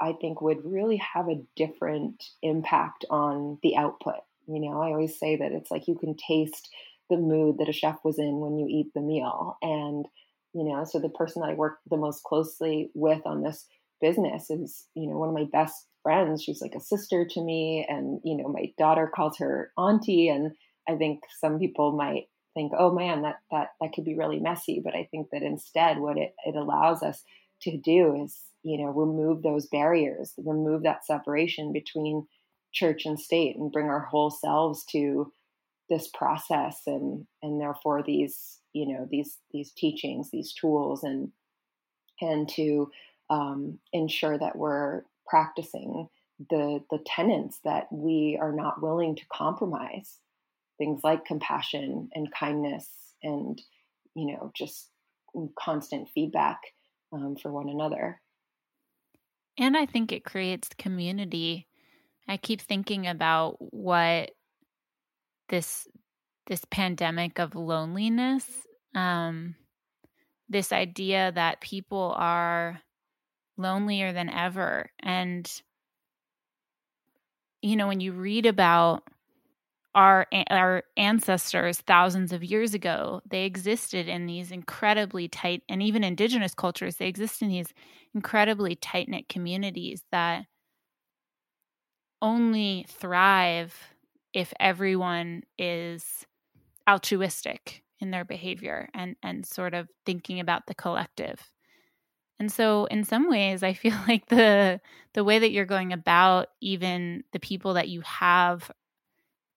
I 0.00 0.12
think 0.12 0.40
would 0.40 0.64
really 0.64 0.96
have 0.96 1.28
a 1.28 1.42
different 1.56 2.22
impact 2.42 3.04
on 3.10 3.58
the 3.62 3.76
output 3.76 4.20
you 4.46 4.60
know 4.60 4.80
I 4.80 4.88
always 4.88 5.18
say 5.18 5.36
that 5.36 5.52
it's 5.52 5.70
like 5.70 5.88
you 5.88 5.96
can 5.96 6.16
taste 6.16 6.68
the 7.10 7.16
mood 7.16 7.58
that 7.58 7.68
a 7.68 7.72
chef 7.72 7.98
was 8.04 8.18
in 8.18 8.40
when 8.40 8.58
you 8.58 8.66
eat 8.68 8.92
the 8.94 9.00
meal. 9.00 9.56
And, 9.62 10.06
you 10.52 10.64
know, 10.64 10.84
so 10.84 10.98
the 10.98 11.08
person 11.08 11.42
that 11.42 11.50
I 11.50 11.54
work 11.54 11.78
the 11.90 11.96
most 11.96 12.22
closely 12.22 12.90
with 12.94 13.22
on 13.26 13.42
this 13.42 13.66
business 14.00 14.50
is, 14.50 14.86
you 14.94 15.08
know, 15.08 15.18
one 15.18 15.28
of 15.28 15.34
my 15.34 15.46
best 15.52 15.86
friends. 16.02 16.42
She's 16.42 16.62
like 16.62 16.74
a 16.74 16.80
sister 16.80 17.26
to 17.30 17.40
me. 17.42 17.86
And, 17.88 18.20
you 18.24 18.36
know, 18.36 18.48
my 18.48 18.72
daughter 18.78 19.10
calls 19.14 19.38
her 19.38 19.72
auntie. 19.76 20.28
And 20.28 20.52
I 20.88 20.96
think 20.96 21.20
some 21.40 21.58
people 21.58 21.92
might 21.92 22.24
think, 22.54 22.72
oh 22.78 22.92
man, 22.92 23.22
that 23.22 23.40
that 23.50 23.70
that 23.80 23.92
could 23.92 24.04
be 24.04 24.16
really 24.16 24.40
messy. 24.40 24.80
But 24.84 24.94
I 24.94 25.08
think 25.10 25.28
that 25.32 25.42
instead 25.42 25.98
what 25.98 26.16
it, 26.16 26.34
it 26.46 26.56
allows 26.56 27.02
us 27.02 27.22
to 27.62 27.76
do 27.76 28.22
is, 28.24 28.38
you 28.62 28.78
know, 28.78 28.90
remove 28.90 29.42
those 29.42 29.66
barriers, 29.66 30.32
remove 30.38 30.82
that 30.84 31.04
separation 31.04 31.72
between 31.72 32.26
church 32.72 33.06
and 33.06 33.18
state 33.18 33.56
and 33.56 33.72
bring 33.72 33.86
our 33.86 34.00
whole 34.00 34.30
selves 34.30 34.84
to 34.86 35.32
this 35.88 36.08
process 36.08 36.82
and 36.86 37.26
and 37.42 37.60
therefore 37.60 38.02
these 38.02 38.58
you 38.72 38.86
know 38.88 39.06
these 39.10 39.38
these 39.52 39.70
teachings 39.72 40.30
these 40.30 40.52
tools 40.52 41.04
and 41.04 41.30
and 42.20 42.48
to 42.48 42.90
um, 43.30 43.78
ensure 43.92 44.38
that 44.38 44.56
we're 44.56 45.02
practicing 45.26 46.08
the 46.50 46.80
the 46.90 46.98
tenets 47.06 47.60
that 47.64 47.86
we 47.92 48.38
are 48.40 48.52
not 48.52 48.82
willing 48.82 49.14
to 49.14 49.22
compromise 49.32 50.18
things 50.78 51.00
like 51.04 51.24
compassion 51.24 52.08
and 52.14 52.32
kindness 52.32 52.88
and 53.22 53.60
you 54.14 54.26
know 54.32 54.50
just 54.54 54.90
constant 55.58 56.08
feedback 56.14 56.60
um, 57.12 57.36
for 57.40 57.52
one 57.52 57.68
another. 57.68 58.20
And 59.58 59.76
i 59.76 59.86
think 59.86 60.12
it 60.12 60.24
creates 60.24 60.68
community. 60.78 61.68
I 62.26 62.36
keep 62.38 62.60
thinking 62.60 63.06
about 63.06 63.56
what 63.58 64.30
this 65.48 65.86
this 66.46 66.62
pandemic 66.70 67.38
of 67.38 67.54
loneliness 67.54 68.46
um 68.94 69.54
this 70.48 70.72
idea 70.72 71.32
that 71.34 71.60
people 71.60 72.14
are 72.16 72.80
lonelier 73.56 74.12
than 74.12 74.28
ever. 74.28 74.90
And 75.00 75.50
you 77.62 77.76
know 77.76 77.88
when 77.88 78.00
you 78.00 78.12
read 78.12 78.46
about 78.46 79.04
our 79.94 80.26
our 80.50 80.82
ancestors 80.96 81.80
thousands 81.80 82.32
of 82.32 82.42
years 82.42 82.74
ago 82.74 83.20
they 83.28 83.44
existed 83.44 84.08
in 84.08 84.26
these 84.26 84.50
incredibly 84.50 85.28
tight 85.28 85.62
and 85.68 85.82
even 85.82 86.02
indigenous 86.04 86.54
cultures 86.54 86.96
they 86.96 87.06
exist 87.08 87.42
in 87.42 87.48
these 87.48 87.72
incredibly 88.14 88.74
tight 88.76 89.08
knit 89.08 89.28
communities 89.28 90.02
that 90.10 90.46
only 92.22 92.86
thrive 92.88 93.74
if 94.32 94.52
everyone 94.58 95.42
is 95.58 96.26
altruistic 96.88 97.82
in 98.00 98.10
their 98.10 98.24
behavior 98.24 98.88
and 98.94 99.16
and 99.22 99.46
sort 99.46 99.74
of 99.74 99.88
thinking 100.06 100.40
about 100.40 100.66
the 100.66 100.74
collective. 100.74 101.50
And 102.40 102.50
so 102.50 102.86
in 102.86 103.04
some 103.04 103.30
ways 103.30 103.62
I 103.62 103.74
feel 103.74 103.96
like 104.08 104.26
the 104.28 104.80
the 105.14 105.24
way 105.24 105.38
that 105.38 105.52
you're 105.52 105.66
going 105.66 105.92
about 105.92 106.48
even 106.60 107.24
the 107.32 107.40
people 107.40 107.74
that 107.74 107.88
you 107.88 108.00
have 108.02 108.70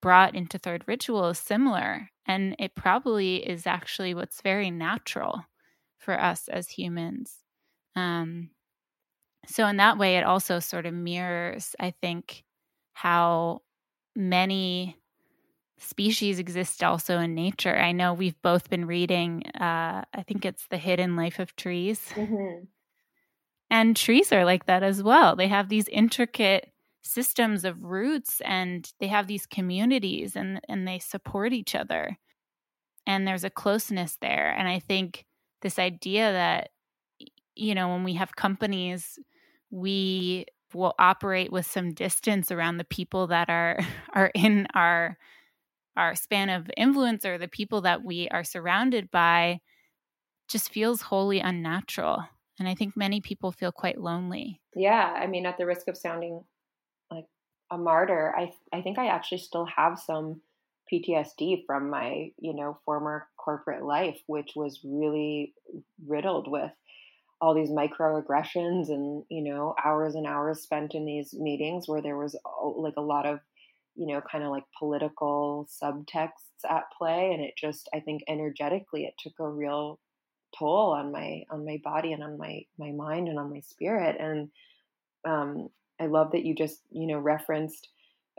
brought 0.07 0.35
into 0.35 0.57
third 0.57 0.85
ritual 0.87 1.27
is 1.27 1.37
similar 1.37 2.09
and 2.25 2.55
it 2.59 2.73
probably 2.75 3.45
is 3.45 3.67
actually 3.67 4.13
what's 4.13 4.39
very 4.39 4.71
natural 4.71 5.43
for 5.97 6.17
us 6.17 6.47
as 6.47 6.69
humans. 6.69 7.35
Um, 7.93 8.51
so 9.47 9.67
in 9.67 9.75
that 9.75 9.97
way 9.97 10.15
it 10.15 10.23
also 10.23 10.61
sort 10.61 10.85
of 10.85 10.93
mirrors 10.93 11.75
I 11.77 11.91
think 11.91 12.45
how 12.93 13.63
many 14.15 14.95
species 15.77 16.39
exist 16.39 16.85
also 16.85 17.19
in 17.19 17.35
nature. 17.35 17.75
I 17.77 17.91
know 17.91 18.13
we've 18.13 18.41
both 18.41 18.69
been 18.69 18.85
reading, 18.85 19.43
uh, 19.59 20.05
I 20.13 20.23
think 20.25 20.45
it's 20.45 20.67
The 20.69 20.77
Hidden 20.77 21.17
Life 21.17 21.39
of 21.39 21.53
Trees. 21.57 21.99
Mm-hmm. 22.13 22.63
And 23.69 23.97
trees 23.97 24.31
are 24.31 24.45
like 24.45 24.67
that 24.67 24.83
as 24.83 25.03
well. 25.03 25.35
They 25.35 25.49
have 25.49 25.67
these 25.67 25.89
intricate 25.89 26.71
systems 27.07 27.65
of 27.65 27.83
roots 27.83 28.41
and 28.45 28.91
they 28.99 29.07
have 29.07 29.27
these 29.27 29.45
communities 29.45 30.35
and, 30.35 30.61
and 30.67 30.87
they 30.87 30.99
support 30.99 31.53
each 31.53 31.75
other. 31.75 32.17
And 33.05 33.27
there's 33.27 33.43
a 33.43 33.49
closeness 33.49 34.17
there. 34.21 34.53
And 34.57 34.67
I 34.67 34.79
think 34.79 35.25
this 35.61 35.79
idea 35.79 36.31
that, 36.31 36.69
you 37.55 37.73
know, 37.73 37.89
when 37.89 38.03
we 38.03 38.13
have 38.13 38.35
companies, 38.35 39.17
we 39.71 40.45
we'll 40.73 40.95
operate 40.99 41.51
with 41.51 41.65
some 41.65 41.93
distance 41.93 42.51
around 42.51 42.77
the 42.77 42.83
people 42.83 43.27
that 43.27 43.49
are 43.49 43.79
are 44.13 44.31
in 44.33 44.67
our 44.73 45.17
our 45.95 46.15
span 46.15 46.49
of 46.49 46.69
influence 46.77 47.25
or 47.25 47.37
the 47.37 47.47
people 47.47 47.81
that 47.81 48.03
we 48.03 48.27
are 48.29 48.43
surrounded 48.43 49.09
by 49.09 49.59
just 50.47 50.71
feels 50.71 51.01
wholly 51.01 51.39
unnatural 51.39 52.23
and 52.59 52.67
i 52.67 52.75
think 52.75 52.95
many 52.95 53.19
people 53.19 53.51
feel 53.51 53.71
quite 53.71 53.99
lonely 53.99 54.61
yeah 54.75 55.13
i 55.17 55.27
mean 55.27 55.45
at 55.45 55.57
the 55.57 55.65
risk 55.65 55.87
of 55.87 55.97
sounding 55.97 56.43
a 57.71 57.77
martyr 57.77 58.33
i 58.37 58.51
i 58.73 58.81
think 58.81 58.97
i 58.97 59.07
actually 59.07 59.37
still 59.37 59.65
have 59.65 59.99
some 59.99 60.41
ptsd 60.91 61.65
from 61.65 61.89
my 61.89 62.31
you 62.39 62.53
know 62.53 62.77
former 62.85 63.27
corporate 63.37 63.83
life 63.83 64.19
which 64.27 64.51
was 64.55 64.79
really 64.83 65.53
riddled 66.07 66.49
with 66.49 66.71
all 67.39 67.53
these 67.53 67.69
microaggressions 67.69 68.89
and 68.89 69.23
you 69.29 69.43
know 69.43 69.75
hours 69.83 70.15
and 70.15 70.25
hours 70.25 70.61
spent 70.61 70.95
in 70.95 71.05
these 71.05 71.33
meetings 71.33 71.87
where 71.87 72.01
there 72.01 72.17
was 72.17 72.35
like 72.77 72.95
a 72.97 73.01
lot 73.01 73.25
of 73.25 73.39
you 73.95 74.07
know 74.07 74.21
kind 74.21 74.43
of 74.43 74.51
like 74.51 74.63
political 74.77 75.67
subtexts 75.81 76.31
at 76.69 76.85
play. 76.97 77.31
And 77.33 77.43
it 77.43 77.53
just 77.57 77.89
i 77.93 77.99
think 77.99 78.23
energetically 78.27 79.05
it 79.05 79.13
took 79.19 79.33
a 79.39 79.49
real 79.49 79.99
toll 80.57 80.91
on 80.91 81.11
my 81.11 81.43
on 81.49 81.65
my 81.65 81.79
body 81.83 82.13
and 82.13 82.23
on 82.23 82.37
my 82.37 82.61
my 82.79 82.91
mind 82.91 83.27
and 83.27 83.37
on 83.37 83.51
my 83.51 83.59
spirit. 83.59 84.15
And 84.19 84.49
um 85.25 85.69
i 85.99 86.05
love 86.05 86.31
that 86.31 86.45
you 86.45 86.55
just 86.55 86.81
you 86.91 87.07
know 87.07 87.17
referenced 87.17 87.89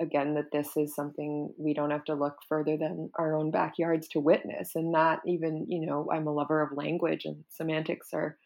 again 0.00 0.34
that 0.34 0.52
this 0.52 0.76
is 0.76 0.94
something 0.94 1.52
we 1.58 1.74
don't 1.74 1.90
have 1.90 2.04
to 2.04 2.14
look 2.14 2.36
further 2.48 2.76
than 2.76 3.10
our 3.16 3.34
own 3.34 3.50
backyards 3.50 4.08
to 4.08 4.20
witness 4.20 4.72
and 4.74 4.94
that 4.94 5.20
even 5.26 5.66
you 5.68 5.84
know 5.84 6.08
i'm 6.12 6.26
a 6.26 6.32
lover 6.32 6.60
of 6.62 6.76
language 6.76 7.24
and 7.24 7.44
semantics 7.48 8.08
are 8.12 8.36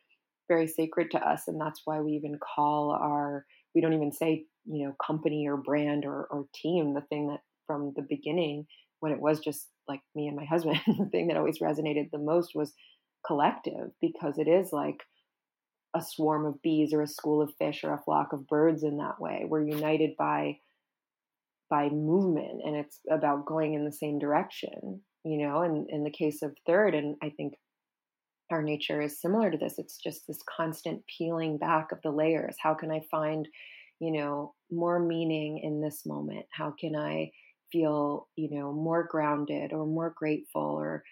very 0.48 0.66
sacred 0.66 1.10
to 1.10 1.18
us 1.18 1.48
and 1.48 1.60
that's 1.60 1.82
why 1.84 2.00
we 2.00 2.12
even 2.12 2.38
call 2.38 2.90
our 2.90 3.44
we 3.74 3.80
don't 3.80 3.92
even 3.92 4.12
say 4.12 4.44
you 4.66 4.86
know 4.86 4.94
company 5.04 5.46
or 5.48 5.56
brand 5.56 6.04
or, 6.04 6.24
or 6.30 6.46
team 6.54 6.94
the 6.94 7.00
thing 7.02 7.28
that 7.28 7.40
from 7.66 7.92
the 7.96 8.06
beginning 8.08 8.66
when 9.00 9.12
it 9.12 9.20
was 9.20 9.40
just 9.40 9.68
like 9.88 10.00
me 10.14 10.28
and 10.28 10.36
my 10.36 10.44
husband 10.44 10.78
the 10.86 11.08
thing 11.10 11.28
that 11.28 11.36
always 11.36 11.58
resonated 11.58 12.10
the 12.10 12.18
most 12.18 12.52
was 12.54 12.72
collective 13.26 13.90
because 14.00 14.38
it 14.38 14.48
is 14.48 14.72
like 14.72 15.02
a 15.95 16.03
swarm 16.03 16.47
of 16.47 16.61
bees 16.62 16.93
or 16.93 17.03
a 17.03 17.07
school 17.07 17.43
of 17.43 17.53
fish 17.59 17.84
or 17.84 17.93
a 17.93 18.03
flock 18.05 18.32
of 18.32 18.47
birds 18.47 18.82
in 18.82 18.99
that 18.99 19.20
way 19.20 19.45
we're 19.47 19.66
united 19.66 20.11
by 20.18 20.57
by 21.70 21.88
movement 21.88 22.61
and 22.64 22.76
it's 22.76 23.01
about 23.11 23.47
going 23.47 23.74
in 23.74 23.84
the 23.84 23.93
same 23.93 24.18
direction 24.18 25.01
you 25.24 25.38
know 25.38 25.62
and 25.62 25.88
in 25.90 26.05
the 26.05 26.11
case 26.11 26.43
of 26.43 26.57
third 26.66 26.95
and 26.95 27.16
i 27.22 27.30
think 27.30 27.55
our 28.53 28.62
nature 28.62 29.01
is 29.01 29.20
similar 29.20 29.51
to 29.51 29.59
this. 29.59 29.78
It's 29.78 29.97
just 29.97 30.26
this 30.26 30.43
constant 30.49 31.03
peeling 31.07 31.59
back 31.59 31.90
of 31.90 31.99
the 32.03 32.11
layers. 32.11 32.57
How 32.61 32.74
can 32.74 32.90
I 32.90 33.01
find, 33.11 33.49
you 33.99 34.12
know, 34.12 34.55
more 34.70 35.01
meaning 35.01 35.61
in 35.62 35.80
this 35.80 36.03
moment? 36.07 36.47
How 36.53 36.74
can 36.78 36.95
I 36.95 37.30
feel, 37.72 38.28
you 38.36 38.51
know, 38.51 38.72
more 38.72 39.05
grounded 39.11 39.72
or 39.72 39.86
more 39.86 40.14
grateful 40.16 40.62
or 40.62 41.03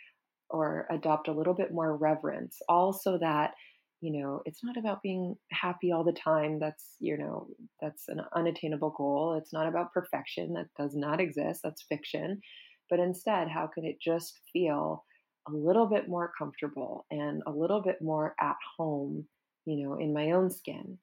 or 0.53 0.87
adopt 0.91 1.29
a 1.29 1.33
little 1.33 1.55
bit 1.55 1.73
more 1.73 1.97
reverence? 1.97 2.59
Also 2.69 3.19
that, 3.19 3.53
you 4.01 4.21
know, 4.21 4.41
it's 4.47 4.65
not 4.65 4.77
about 4.77 5.03
being 5.03 5.37
happy 5.51 5.93
all 5.93 6.05
the 6.05 6.13
time. 6.13 6.59
That's, 6.59 6.97
you 7.01 7.19
know, 7.19 7.49
that's 7.81 8.09
an 8.09 8.23
unattainable 8.35 8.95
goal. 8.97 9.37
It's 9.37 9.53
not 9.53 9.67
about 9.67 9.93
perfection. 9.93 10.55
That 10.55 10.69
does 10.79 10.95
not 10.95 11.21
exist. 11.21 11.61
That's 11.63 11.83
fiction. 11.83 12.41
But 12.89 12.99
instead, 12.99 13.49
how 13.49 13.67
can 13.67 13.85
it 13.85 14.01
just 14.01 14.41
feel 14.53 15.05
a 15.49 15.53
little 15.53 15.87
bit 15.87 16.09
more 16.09 16.33
comfortable 16.39 17.07
and 17.11 17.43
a 17.47 17.51
little 17.51 17.83
bit 17.83 18.01
more 18.01 18.35
at 18.41 18.57
home, 18.77 19.27
you 19.65 19.85
know, 19.85 19.99
in 19.99 20.13
my 20.13 20.33
own 20.33 20.51
skin. 20.51 20.99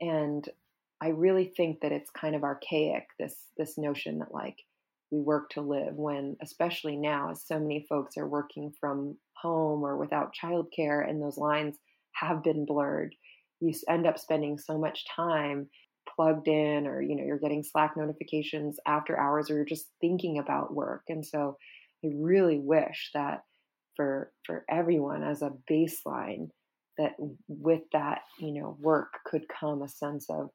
And 0.00 0.46
I 1.00 1.08
really 1.08 1.52
think 1.56 1.80
that 1.80 1.92
it's 1.92 2.10
kind 2.10 2.34
of 2.34 2.44
archaic 2.44 3.06
this 3.18 3.34
this 3.56 3.76
notion 3.76 4.18
that 4.20 4.32
like 4.32 4.56
we 5.10 5.20
work 5.20 5.50
to 5.50 5.60
live 5.60 5.94
when 5.94 6.36
especially 6.40 6.96
now 6.96 7.32
as 7.32 7.44
so 7.46 7.58
many 7.58 7.84
folks 7.88 8.16
are 8.16 8.26
working 8.26 8.72
from 8.80 9.16
home 9.34 9.82
or 9.82 9.96
without 9.96 10.32
childcare 10.32 11.08
and 11.08 11.20
those 11.20 11.36
lines 11.36 11.76
have 12.14 12.42
been 12.42 12.64
blurred 12.64 13.14
you 13.60 13.72
end 13.88 14.06
up 14.06 14.18
spending 14.18 14.58
so 14.58 14.76
much 14.76 15.04
time 15.06 15.68
plugged 16.14 16.48
in 16.48 16.86
or 16.86 17.00
you 17.00 17.16
know 17.16 17.24
you're 17.24 17.38
getting 17.38 17.62
slack 17.62 17.96
notifications 17.96 18.78
after 18.86 19.18
hours 19.18 19.50
or 19.50 19.54
you're 19.54 19.64
just 19.64 19.86
thinking 20.00 20.38
about 20.38 20.74
work 20.74 21.02
and 21.08 21.24
so 21.24 21.56
i 22.04 22.08
really 22.14 22.58
wish 22.58 23.10
that 23.14 23.44
for 23.96 24.32
for 24.44 24.64
everyone 24.68 25.22
as 25.22 25.42
a 25.42 25.52
baseline 25.70 26.48
that 26.98 27.14
with 27.48 27.82
that 27.92 28.22
you 28.38 28.52
know 28.52 28.76
work 28.80 29.20
could 29.24 29.44
come 29.48 29.82
a 29.82 29.88
sense 29.88 30.26
of 30.28 30.50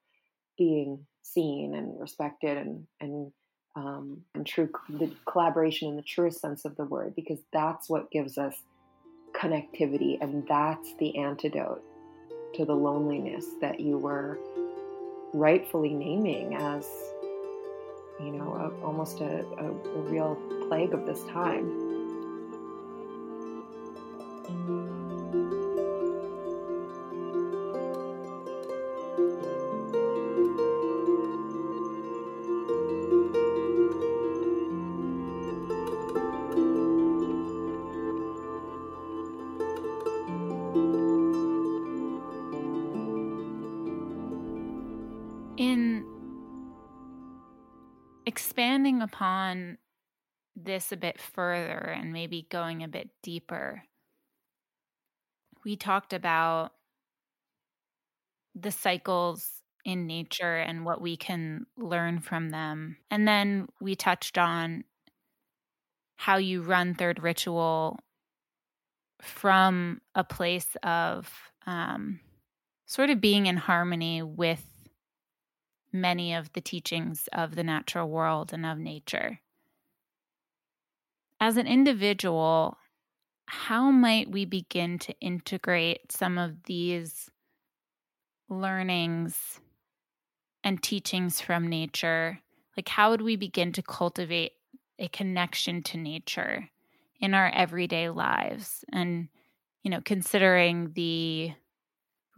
being 0.56 1.06
seen 1.22 1.74
and 1.74 1.98
respected 1.98 2.58
and 2.58 2.86
and 3.00 3.32
um, 3.76 4.22
and 4.34 4.44
true 4.44 4.68
the 4.88 5.12
collaboration 5.30 5.88
in 5.88 5.96
the 5.96 6.02
truest 6.02 6.40
sense 6.40 6.64
of 6.64 6.74
the 6.76 6.84
word 6.84 7.14
because 7.14 7.38
that's 7.52 7.88
what 7.88 8.10
gives 8.10 8.36
us 8.36 8.54
connectivity 9.38 10.18
and 10.20 10.46
that's 10.48 10.94
the 10.98 11.16
antidote 11.16 11.82
to 12.54 12.64
the 12.64 12.74
loneliness 12.74 13.46
that 13.60 13.78
you 13.78 13.96
were 13.96 14.38
rightfully 15.32 15.94
naming 15.94 16.54
as 16.56 16.88
you 18.18 18.32
know 18.32 18.54
a, 18.54 18.84
almost 18.84 19.20
a, 19.20 19.44
a, 19.58 19.66
a 19.66 20.00
real 20.00 20.36
plague 20.68 20.92
of 20.92 21.06
this 21.06 21.22
time 21.24 21.87
expanding 48.38 49.02
upon 49.02 49.78
this 50.56 50.92
a 50.92 50.96
bit 50.96 51.20
further 51.20 51.94
and 51.96 52.12
maybe 52.12 52.46
going 52.50 52.82
a 52.82 52.88
bit 52.88 53.10
deeper 53.22 53.82
we 55.64 55.76
talked 55.76 56.12
about 56.12 56.72
the 58.54 58.70
cycles 58.70 59.62
in 59.84 60.06
nature 60.06 60.56
and 60.56 60.84
what 60.84 61.00
we 61.00 61.16
can 61.16 61.66
learn 61.76 62.20
from 62.20 62.50
them. 62.50 62.96
And 63.10 63.26
then 63.26 63.68
we 63.80 63.94
touched 63.94 64.38
on 64.38 64.84
how 66.16 66.36
you 66.38 66.62
run 66.62 66.94
Third 66.94 67.22
Ritual 67.22 67.98
from 69.20 70.00
a 70.14 70.24
place 70.24 70.76
of 70.82 71.30
um, 71.66 72.20
sort 72.86 73.10
of 73.10 73.20
being 73.20 73.46
in 73.46 73.56
harmony 73.56 74.22
with 74.22 74.64
many 75.92 76.34
of 76.34 76.52
the 76.52 76.60
teachings 76.60 77.28
of 77.32 77.54
the 77.54 77.64
natural 77.64 78.08
world 78.08 78.52
and 78.52 78.66
of 78.66 78.78
nature. 78.78 79.40
As 81.40 81.56
an 81.56 81.66
individual, 81.66 82.78
how 83.46 83.90
might 83.90 84.30
we 84.30 84.44
begin 84.44 84.98
to 84.98 85.14
integrate 85.20 86.12
some 86.12 86.36
of 86.36 86.64
these 86.64 87.30
learnings 88.48 89.60
and 90.64 90.82
teachings 90.82 91.40
from 91.40 91.68
nature? 91.68 92.40
Like, 92.76 92.88
how 92.88 93.10
would 93.10 93.22
we 93.22 93.36
begin 93.36 93.72
to 93.72 93.82
cultivate 93.82 94.52
a 94.98 95.08
connection 95.08 95.82
to 95.84 95.96
nature 95.96 96.68
in 97.20 97.34
our 97.34 97.50
everyday 97.50 98.10
lives? 98.10 98.84
And, 98.92 99.28
you 99.82 99.90
know, 99.90 100.00
considering 100.04 100.92
the 100.92 101.52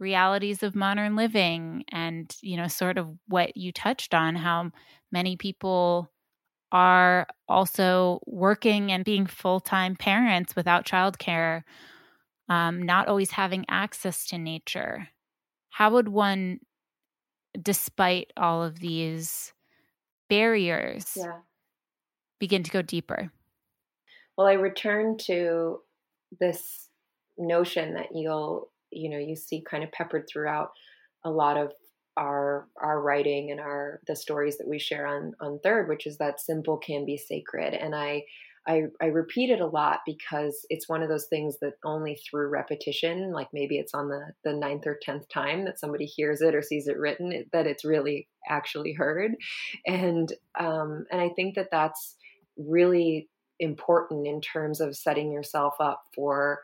realities 0.01 0.63
of 0.63 0.75
modern 0.75 1.15
living 1.15 1.85
and, 1.91 2.35
you 2.41 2.57
know, 2.57 2.67
sort 2.67 2.97
of 2.97 3.07
what 3.27 3.55
you 3.55 3.71
touched 3.71 4.15
on, 4.15 4.35
how 4.35 4.71
many 5.11 5.37
people 5.37 6.11
are 6.71 7.27
also 7.47 8.19
working 8.25 8.91
and 8.91 9.05
being 9.05 9.27
full 9.27 9.59
time 9.59 9.95
parents 9.95 10.55
without 10.55 10.85
childcare, 10.85 11.61
um, 12.49 12.81
not 12.81 13.07
always 13.07 13.31
having 13.31 13.63
access 13.69 14.25
to 14.25 14.37
nature. 14.37 15.07
How 15.69 15.91
would 15.91 16.09
one, 16.09 16.59
despite 17.61 18.31
all 18.35 18.63
of 18.63 18.79
these 18.79 19.53
barriers, 20.29 21.13
yeah. 21.15 21.41
begin 22.39 22.63
to 22.63 22.71
go 22.71 22.81
deeper? 22.81 23.31
Well, 24.35 24.47
I 24.47 24.53
return 24.53 25.17
to 25.25 25.81
this 26.39 26.89
notion 27.37 27.93
that 27.93 28.07
you'll, 28.15 28.70
you 28.91 29.09
know, 29.09 29.17
you 29.17 29.35
see 29.35 29.63
kind 29.69 29.83
of 29.83 29.91
peppered 29.91 30.27
throughout 30.31 30.71
a 31.23 31.29
lot 31.29 31.57
of 31.57 31.71
our 32.17 32.67
our 32.81 33.01
writing 33.01 33.51
and 33.51 33.59
our 33.59 34.01
the 34.07 34.15
stories 34.15 34.57
that 34.57 34.67
we 34.67 34.77
share 34.77 35.07
on 35.07 35.31
on 35.39 35.59
third 35.63 35.87
which 35.87 36.05
is 36.05 36.17
that 36.17 36.41
simple 36.41 36.77
can 36.77 37.05
be 37.05 37.15
sacred 37.15 37.73
and 37.73 37.95
i 37.95 38.21
I, 38.67 38.83
I 39.01 39.05
repeat 39.07 39.49
it 39.49 39.59
a 39.59 39.65
lot 39.65 39.99
because 40.05 40.65
it's 40.69 40.87
one 40.87 41.01
of 41.01 41.09
those 41.09 41.25
things 41.25 41.57
that 41.61 41.73
only 41.83 42.15
through 42.15 42.49
repetition, 42.49 43.31
like 43.31 43.47
maybe 43.53 43.77
it's 43.77 43.93
on 43.93 44.07
the, 44.07 44.33
the 44.43 44.53
ninth 44.53 44.85
or 44.85 44.99
tenth 45.01 45.27
time 45.29 45.65
that 45.65 45.79
somebody 45.79 46.05
hears 46.05 46.41
it 46.41 46.53
or 46.53 46.61
sees 46.61 46.87
it 46.87 46.97
written, 46.97 47.45
that 47.53 47.65
it's 47.65 47.83
really 47.83 48.27
actually 48.47 48.93
heard. 48.93 49.31
And 49.87 50.31
um, 50.59 51.05
and 51.11 51.19
I 51.19 51.29
think 51.35 51.55
that 51.55 51.69
that's 51.71 52.15
really 52.55 53.29
important 53.59 54.27
in 54.27 54.41
terms 54.41 54.79
of 54.79 54.95
setting 54.95 55.31
yourself 55.31 55.73
up 55.79 56.03
for 56.13 56.59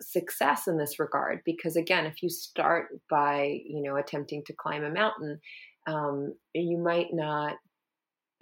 success 0.00 0.66
in 0.66 0.78
this 0.78 0.98
regard 0.98 1.40
because 1.44 1.76
again 1.76 2.06
if 2.06 2.22
you 2.22 2.28
start 2.28 2.88
by 3.10 3.60
you 3.66 3.82
know 3.82 3.96
attempting 3.96 4.42
to 4.44 4.52
climb 4.52 4.84
a 4.84 4.90
mountain 4.90 5.38
um, 5.86 6.34
you 6.54 6.78
might 6.78 7.08
not 7.12 7.54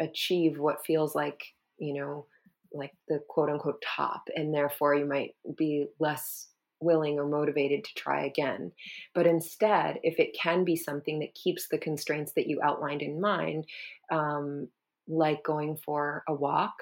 achieve 0.01 0.59
what 0.59 0.85
feels 0.85 1.15
like 1.15 1.43
you 1.79 1.95
know 1.95 2.27
like 2.73 2.93
the 3.09 3.21
quote 3.29 3.49
unquote 3.49 3.83
top 3.83 4.25
and 4.35 4.53
therefore 4.53 4.95
you 4.95 5.07
might 5.07 5.31
be 5.57 5.87
less 6.01 6.49
willing 6.81 7.19
or 7.19 7.27
motivated 7.27 7.85
to 7.85 7.95
try 7.95 8.25
again. 8.25 8.71
But 9.15 9.27
instead 9.27 9.99
if 10.03 10.19
it 10.19 10.37
can 10.41 10.65
be 10.65 10.77
something 10.77 11.21
that 11.21 11.35
keeps 11.35 11.69
the 11.69 11.79
constraints 11.79 12.33
that 12.33 12.47
you 12.47 12.61
outlined 12.63 13.03
in 13.03 13.21
mind 13.21 13.67
um, 14.13 14.69
like 15.09 15.43
going 15.45 15.77
for 15.77 16.23
a 16.29 16.35
walk 16.35 16.75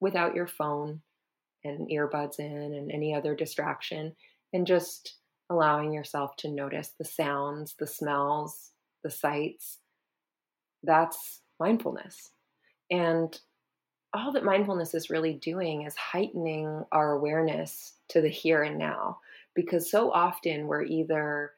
without 0.00 0.34
your 0.34 0.46
phone 0.46 1.02
and 1.66 1.88
earbuds 1.88 2.38
in 2.38 2.74
and 2.74 2.90
any 2.90 3.14
other 3.14 3.34
distraction 3.34 4.14
and 4.52 4.66
just 4.66 5.16
allowing 5.50 5.92
yourself 5.92 6.36
to 6.36 6.50
notice 6.50 6.92
the 6.98 7.04
sounds 7.04 7.74
the 7.78 7.86
smells 7.86 8.72
the 9.06 9.10
sights. 9.10 9.78
That's 10.82 11.40
mindfulness. 11.60 12.30
And 12.90 13.38
all 14.12 14.32
that 14.32 14.44
mindfulness 14.44 14.94
is 14.94 15.10
really 15.10 15.34
doing 15.34 15.82
is 15.82 15.94
heightening 15.96 16.84
our 16.90 17.12
awareness 17.12 17.94
to 18.08 18.20
the 18.20 18.28
here 18.28 18.62
and 18.62 18.78
now 18.78 19.18
because 19.54 19.90
so 19.90 20.10
often 20.10 20.66
we're 20.66 20.84
either 20.84 21.52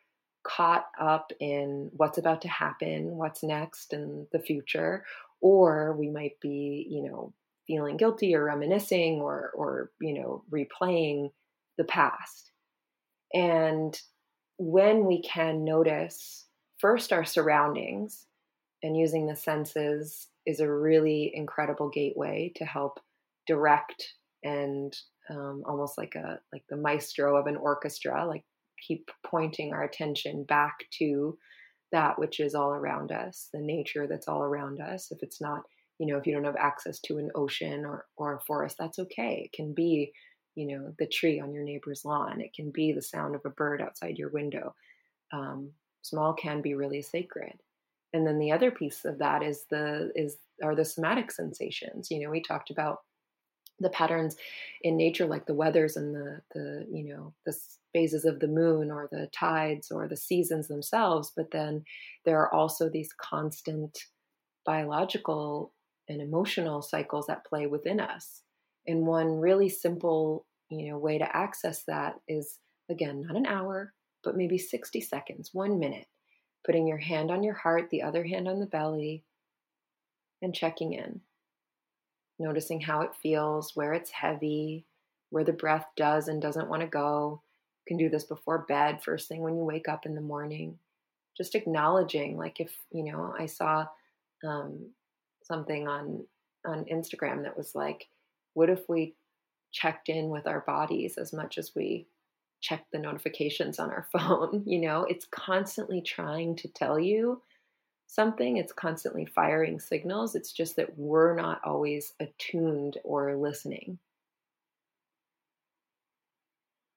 caught 0.44 0.86
up 1.00 1.32
in 1.40 1.90
what's 1.96 2.18
about 2.18 2.40
to 2.42 2.48
happen, 2.48 3.16
what's 3.16 3.42
next 3.42 3.92
in 3.92 4.26
the 4.32 4.38
future, 4.38 5.04
or 5.40 5.94
we 5.98 6.08
might 6.08 6.40
be, 6.40 6.86
you 6.90 7.02
know, 7.02 7.32
feeling 7.68 7.96
guilty 7.96 8.34
or 8.34 8.44
reminiscing 8.44 9.20
or 9.20 9.52
or 9.54 9.92
you 10.00 10.20
know, 10.20 10.42
replaying 10.52 11.30
the 11.76 11.84
past. 11.84 12.50
And 13.32 13.96
when 14.58 15.06
we 15.06 15.22
can 15.22 15.64
notice 15.64 16.46
first 16.78 17.12
our 17.12 17.24
surroundings 17.24 18.26
and 18.82 18.96
using 18.96 19.26
the 19.26 19.36
senses 19.36 20.28
is 20.46 20.60
a 20.60 20.70
really 20.70 21.30
incredible 21.34 21.90
gateway 21.90 22.52
to 22.56 22.64
help 22.64 22.98
direct 23.46 24.14
and 24.42 24.96
um, 25.30 25.62
almost 25.66 25.98
like 25.98 26.14
a 26.14 26.38
like 26.52 26.64
the 26.68 26.76
maestro 26.76 27.36
of 27.36 27.46
an 27.46 27.56
orchestra 27.56 28.26
like 28.26 28.44
keep 28.86 29.10
pointing 29.26 29.72
our 29.72 29.82
attention 29.82 30.44
back 30.44 30.74
to 30.98 31.36
that 31.92 32.18
which 32.18 32.40
is 32.40 32.54
all 32.54 32.70
around 32.70 33.10
us 33.10 33.48
the 33.52 33.60
nature 33.60 34.06
that's 34.06 34.28
all 34.28 34.42
around 34.42 34.80
us 34.80 35.08
if 35.10 35.18
it's 35.22 35.40
not 35.40 35.62
you 35.98 36.06
know 36.06 36.16
if 36.16 36.26
you 36.26 36.32
don't 36.32 36.44
have 36.44 36.56
access 36.56 36.98
to 37.00 37.18
an 37.18 37.30
ocean 37.34 37.84
or 37.84 38.06
or 38.16 38.36
a 38.36 38.40
forest 38.40 38.76
that's 38.78 38.98
okay. 38.98 39.42
It 39.44 39.56
can 39.56 39.74
be 39.74 40.12
you 40.54 40.66
know 40.66 40.94
the 40.98 41.06
tree 41.06 41.40
on 41.40 41.52
your 41.52 41.64
neighbor's 41.64 42.04
lawn. 42.04 42.40
It 42.40 42.54
can 42.54 42.70
be 42.70 42.92
the 42.92 43.02
sound 43.02 43.34
of 43.34 43.42
a 43.44 43.50
bird 43.50 43.80
outside 43.82 44.18
your 44.18 44.30
window. 44.30 44.74
Um, 45.32 45.70
small 46.02 46.32
can 46.34 46.62
be 46.62 46.74
really 46.74 47.02
sacred. 47.02 47.60
And 48.14 48.26
then 48.26 48.38
the 48.38 48.52
other 48.52 48.70
piece 48.70 49.04
of 49.04 49.18
that 49.18 49.42
is 49.42 49.64
the 49.70 50.12
is 50.14 50.36
are 50.62 50.74
the 50.74 50.84
somatic 50.84 51.30
sensations. 51.30 52.10
You 52.10 52.20
know 52.20 52.30
we 52.30 52.42
talked 52.42 52.70
about 52.70 53.00
the 53.80 53.90
patterns 53.90 54.36
in 54.82 54.96
nature 54.96 55.26
like 55.26 55.46
the 55.46 55.54
weathers 55.54 55.96
and 55.96 56.14
the 56.14 56.40
the 56.54 56.86
you 56.90 57.04
know 57.04 57.32
the 57.46 57.56
phases 57.92 58.24
of 58.24 58.40
the 58.40 58.48
moon 58.48 58.90
or 58.90 59.08
the 59.10 59.28
tides 59.32 59.90
or 59.90 60.08
the 60.08 60.16
seasons 60.16 60.68
themselves 60.68 61.32
but 61.36 61.50
then 61.52 61.84
there 62.24 62.38
are 62.38 62.52
also 62.52 62.88
these 62.88 63.12
constant 63.20 63.98
biological 64.66 65.72
and 66.08 66.20
emotional 66.20 66.82
cycles 66.82 67.28
at 67.28 67.44
play 67.44 67.66
within 67.66 68.00
us 68.00 68.42
and 68.86 69.06
one 69.06 69.40
really 69.40 69.68
simple 69.68 70.46
you 70.70 70.90
know 70.90 70.98
way 70.98 71.18
to 71.18 71.36
access 71.36 71.82
that 71.84 72.14
is 72.26 72.58
again 72.90 73.22
not 73.26 73.36
an 73.36 73.46
hour 73.46 73.92
but 74.24 74.36
maybe 74.36 74.58
60 74.58 75.00
seconds 75.00 75.50
1 75.52 75.78
minute 75.78 76.06
putting 76.64 76.86
your 76.86 76.98
hand 76.98 77.30
on 77.30 77.42
your 77.42 77.54
heart, 77.54 77.88
the 77.90 78.02
other 78.02 78.24
hand 78.24 78.46
on 78.46 78.60
the 78.60 78.66
belly, 78.66 79.24
and 80.42 80.54
checking 80.54 80.92
in. 80.92 81.20
Noticing 82.38 82.82
how 82.82 83.00
it 83.00 83.14
feels, 83.20 83.74
where 83.74 83.94
it's 83.94 84.10
heavy, 84.10 84.84
where 85.30 85.44
the 85.44 85.52
breath 85.52 85.86
does 85.96 86.28
and 86.28 86.40
doesn't 86.40 86.68
want 86.68 86.82
to 86.82 86.88
go. 86.88 87.42
You 87.86 87.96
can 87.96 88.04
do 88.04 88.10
this 88.10 88.24
before 88.24 88.66
bed, 88.68 89.02
first 89.02 89.28
thing 89.28 89.40
when 89.40 89.56
you 89.56 89.64
wake 89.64 89.88
up 89.88 90.06
in 90.06 90.14
the 90.14 90.20
morning. 90.20 90.78
Just 91.36 91.54
acknowledging, 91.54 92.36
like 92.36 92.60
if, 92.60 92.76
you 92.92 93.04
know, 93.04 93.34
I 93.38 93.46
saw 93.46 93.86
um, 94.44 94.90
something 95.50 95.88
on 95.88 96.24
on 96.66 96.84
Instagram 96.84 97.44
that 97.44 97.56
was 97.56 97.74
like, 97.74 98.08
what 98.54 98.68
if 98.68 98.80
we 98.88 99.14
checked 99.72 100.08
in 100.08 100.28
with 100.28 100.46
our 100.46 100.60
bodies 100.60 101.18
as 101.18 101.32
much 101.32 101.58
as 101.58 101.72
we 101.74 102.06
check 102.60 102.86
the 102.92 102.98
notifications 102.98 103.78
on 103.78 103.90
our 103.90 104.06
phone. 104.12 104.62
You 104.66 104.80
know, 104.80 105.04
it's 105.04 105.26
constantly 105.30 106.00
trying 106.00 106.56
to 106.56 106.68
tell 106.68 106.98
you 106.98 107.42
something, 108.06 108.56
it's 108.56 108.72
constantly 108.72 109.26
firing 109.26 109.78
signals. 109.78 110.34
It's 110.34 110.52
just 110.52 110.76
that 110.76 110.98
we're 110.98 111.34
not 111.34 111.60
always 111.64 112.14
attuned 112.20 112.96
or 113.04 113.36
listening. 113.36 113.98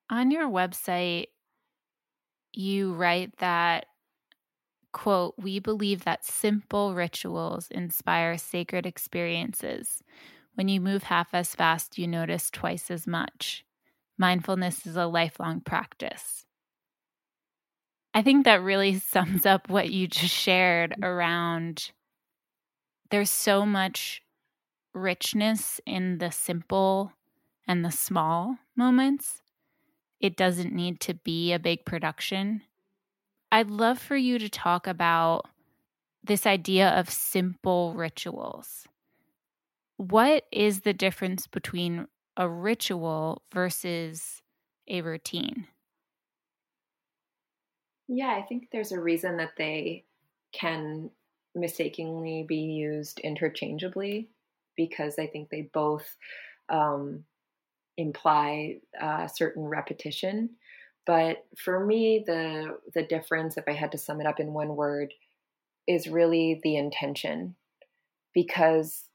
On 0.10 0.32
your 0.32 0.50
website, 0.50 1.28
you 2.54 2.94
write 2.94 3.38
that, 3.38 3.86
quote, 4.92 5.36
we 5.38 5.60
believe 5.60 6.04
that 6.04 6.26
simple 6.26 6.94
rituals 6.94 7.68
inspire 7.72 8.38
sacred 8.38 8.86
experiences. 8.86 10.04
When 10.56 10.68
you 10.68 10.82
move 10.82 11.04
half 11.04 11.34
as 11.34 11.56
fast, 11.56 11.98
you 11.98 12.08
notice 12.08 12.50
twice 12.50 12.92
as 12.92 13.08
much 13.08 13.66
mindfulness 14.18 14.86
is 14.86 14.96
a 14.96 15.08
lifelong 15.08 15.62
practice. 15.62 16.46
I 18.14 18.22
think 18.22 18.46
that 18.46 18.62
really 18.62 19.00
sums 19.00 19.46
up 19.46 19.70
what 19.70 19.90
you 19.90 20.08
just 20.08 20.34
shared 20.34 20.94
around 21.02 21.92
there's 23.12 23.30
so 23.30 23.66
much 23.66 24.24
richness 24.94 25.80
in 25.86 26.18
the 26.18 26.32
simple 26.32 27.14
and 27.68 27.86
the 27.86 27.92
small 27.92 28.58
moments. 28.76 29.42
It 30.20 30.38
doesn't 30.38 30.74
need 30.74 31.00
to 31.02 31.14
be 31.14 31.52
a 31.52 31.60
big 31.60 31.86
production. 31.86 32.62
I'd 33.52 33.70
love 33.70 34.00
for 34.00 34.16
you 34.16 34.40
to 34.40 34.50
talk 34.50 34.88
about 34.88 35.50
this 36.24 36.46
idea 36.46 36.90
of 36.90 37.10
simple 37.10 37.94
rituals. 37.94 38.88
What 39.98 40.48
is 40.52 40.82
the 40.82 40.94
difference 40.94 41.48
between 41.48 42.08
a 42.36 42.50
ritual 42.50 43.44
versus 43.54 44.42
a 44.88 45.02
routine? 45.02 45.68
Yeah, 48.08 48.32
I 48.36 48.42
think 48.42 48.70
there's 48.72 48.92
a 48.92 49.00
reason 49.00 49.38
that 49.38 49.56
they 49.58 50.06
can 50.52 51.12
mistakenly 51.56 52.44
be 52.44 52.58
used 52.58 53.20
interchangeably 53.20 54.30
because 54.76 55.18
I 55.20 55.28
think 55.28 55.50
they 55.50 55.70
both 55.74 56.18
um, 56.70 57.26
imply 57.98 58.80
a 59.00 59.30
certain 59.34 59.66
repetition. 59.66 60.58
But 61.06 61.46
for 61.58 61.84
me, 61.86 62.24
the 62.26 62.78
the 62.94 63.04
difference, 63.04 63.58
if 63.58 63.64
I 63.68 63.74
had 63.74 63.92
to 63.94 63.98
sum 63.98 64.22
it 64.22 64.28
up 64.28 64.40
in 64.40 64.54
one 64.54 64.76
word, 64.76 65.14
is 65.88 66.08
really 66.08 66.60
the 66.64 66.76
intention. 66.78 67.56
Because 68.34 69.06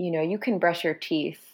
you 0.00 0.10
know 0.10 0.22
you 0.22 0.38
can 0.38 0.58
brush 0.58 0.82
your 0.82 0.94
teeth 0.94 1.44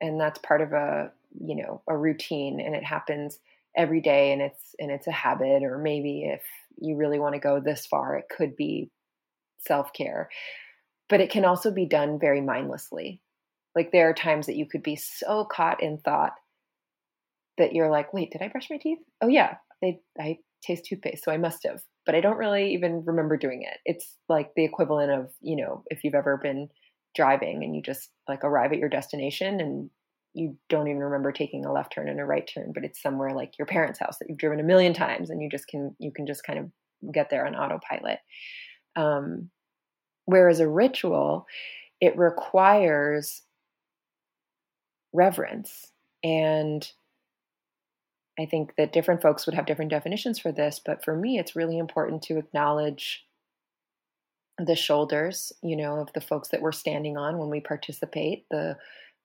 and 0.00 0.18
that's 0.18 0.38
part 0.38 0.62
of 0.62 0.72
a 0.72 1.12
you 1.38 1.54
know 1.54 1.82
a 1.86 1.96
routine 1.96 2.58
and 2.58 2.74
it 2.74 2.82
happens 2.82 3.38
every 3.76 4.00
day 4.00 4.32
and 4.32 4.40
it's 4.40 4.74
and 4.78 4.90
it's 4.90 5.06
a 5.06 5.12
habit 5.12 5.62
or 5.62 5.76
maybe 5.76 6.24
if 6.24 6.42
you 6.78 6.96
really 6.96 7.18
want 7.18 7.34
to 7.34 7.40
go 7.40 7.60
this 7.60 7.84
far 7.84 8.16
it 8.16 8.24
could 8.34 8.56
be 8.56 8.90
self-care 9.58 10.30
but 11.10 11.20
it 11.20 11.30
can 11.30 11.44
also 11.44 11.70
be 11.70 11.84
done 11.84 12.18
very 12.18 12.40
mindlessly 12.40 13.20
like 13.76 13.92
there 13.92 14.08
are 14.08 14.14
times 14.14 14.46
that 14.46 14.56
you 14.56 14.66
could 14.66 14.82
be 14.82 14.96
so 14.96 15.44
caught 15.44 15.82
in 15.82 15.98
thought 15.98 16.34
that 17.58 17.72
you're 17.72 17.90
like 17.90 18.12
wait 18.12 18.30
did 18.30 18.42
i 18.42 18.48
brush 18.48 18.68
my 18.70 18.78
teeth? 18.78 18.98
Oh 19.20 19.28
yeah 19.28 19.56
i, 19.82 19.98
I 20.18 20.38
taste 20.62 20.86
toothpaste 20.86 21.24
so 21.24 21.32
i 21.32 21.36
must 21.36 21.64
have. 21.64 21.82
But 22.06 22.14
i 22.14 22.20
don't 22.20 22.36
really 22.38 22.72
even 22.74 23.04
remember 23.04 23.36
doing 23.36 23.62
it. 23.62 23.78
It's 23.84 24.16
like 24.28 24.52
the 24.56 24.64
equivalent 24.64 25.10
of 25.10 25.30
you 25.40 25.56
know 25.56 25.84
if 25.86 26.04
you've 26.04 26.14
ever 26.14 26.36
been 26.36 26.68
driving 27.14 27.62
and 27.62 27.74
you 27.76 27.82
just 27.82 28.10
like 28.28 28.42
arrive 28.44 28.72
at 28.72 28.78
your 28.78 28.88
destination 28.88 29.60
and 29.60 29.90
you 30.36 30.56
don't 30.68 30.88
even 30.88 31.00
remember 31.00 31.30
taking 31.30 31.64
a 31.64 31.72
left 31.72 31.92
turn 31.92 32.08
and 32.08 32.18
a 32.18 32.24
right 32.24 32.50
turn 32.52 32.72
but 32.74 32.84
it's 32.84 33.00
somewhere 33.00 33.32
like 33.32 33.56
your 33.56 33.66
parents 33.66 34.00
house 34.00 34.18
that 34.18 34.26
you've 34.28 34.38
driven 34.38 34.58
a 34.58 34.64
million 34.64 34.92
times 34.92 35.30
and 35.30 35.40
you 35.40 35.48
just 35.48 35.68
can 35.68 35.94
you 35.98 36.10
can 36.10 36.26
just 36.26 36.44
kind 36.44 36.58
of 36.58 36.70
get 37.12 37.30
there 37.30 37.46
on 37.46 37.54
autopilot. 37.54 38.18
Um, 38.96 39.50
whereas 40.26 40.60
a 40.60 40.68
ritual 40.68 41.46
it 42.00 42.16
requires 42.18 43.42
reverence. 45.12 45.92
And 46.22 46.86
I 48.38 48.46
think 48.46 48.74
that 48.76 48.92
different 48.92 49.22
folks 49.22 49.46
would 49.46 49.54
have 49.54 49.66
different 49.66 49.90
definitions 49.90 50.38
for 50.38 50.50
this, 50.50 50.80
but 50.84 51.04
for 51.04 51.16
me, 51.16 51.38
it's 51.38 51.54
really 51.54 51.78
important 51.78 52.22
to 52.24 52.38
acknowledge 52.38 53.24
the 54.58 54.76
shoulders, 54.76 55.52
you 55.62 55.76
know, 55.76 56.00
of 56.00 56.12
the 56.14 56.20
folks 56.20 56.48
that 56.48 56.60
we're 56.60 56.72
standing 56.72 57.16
on 57.16 57.38
when 57.38 57.50
we 57.50 57.60
participate, 57.60 58.46
the 58.50 58.76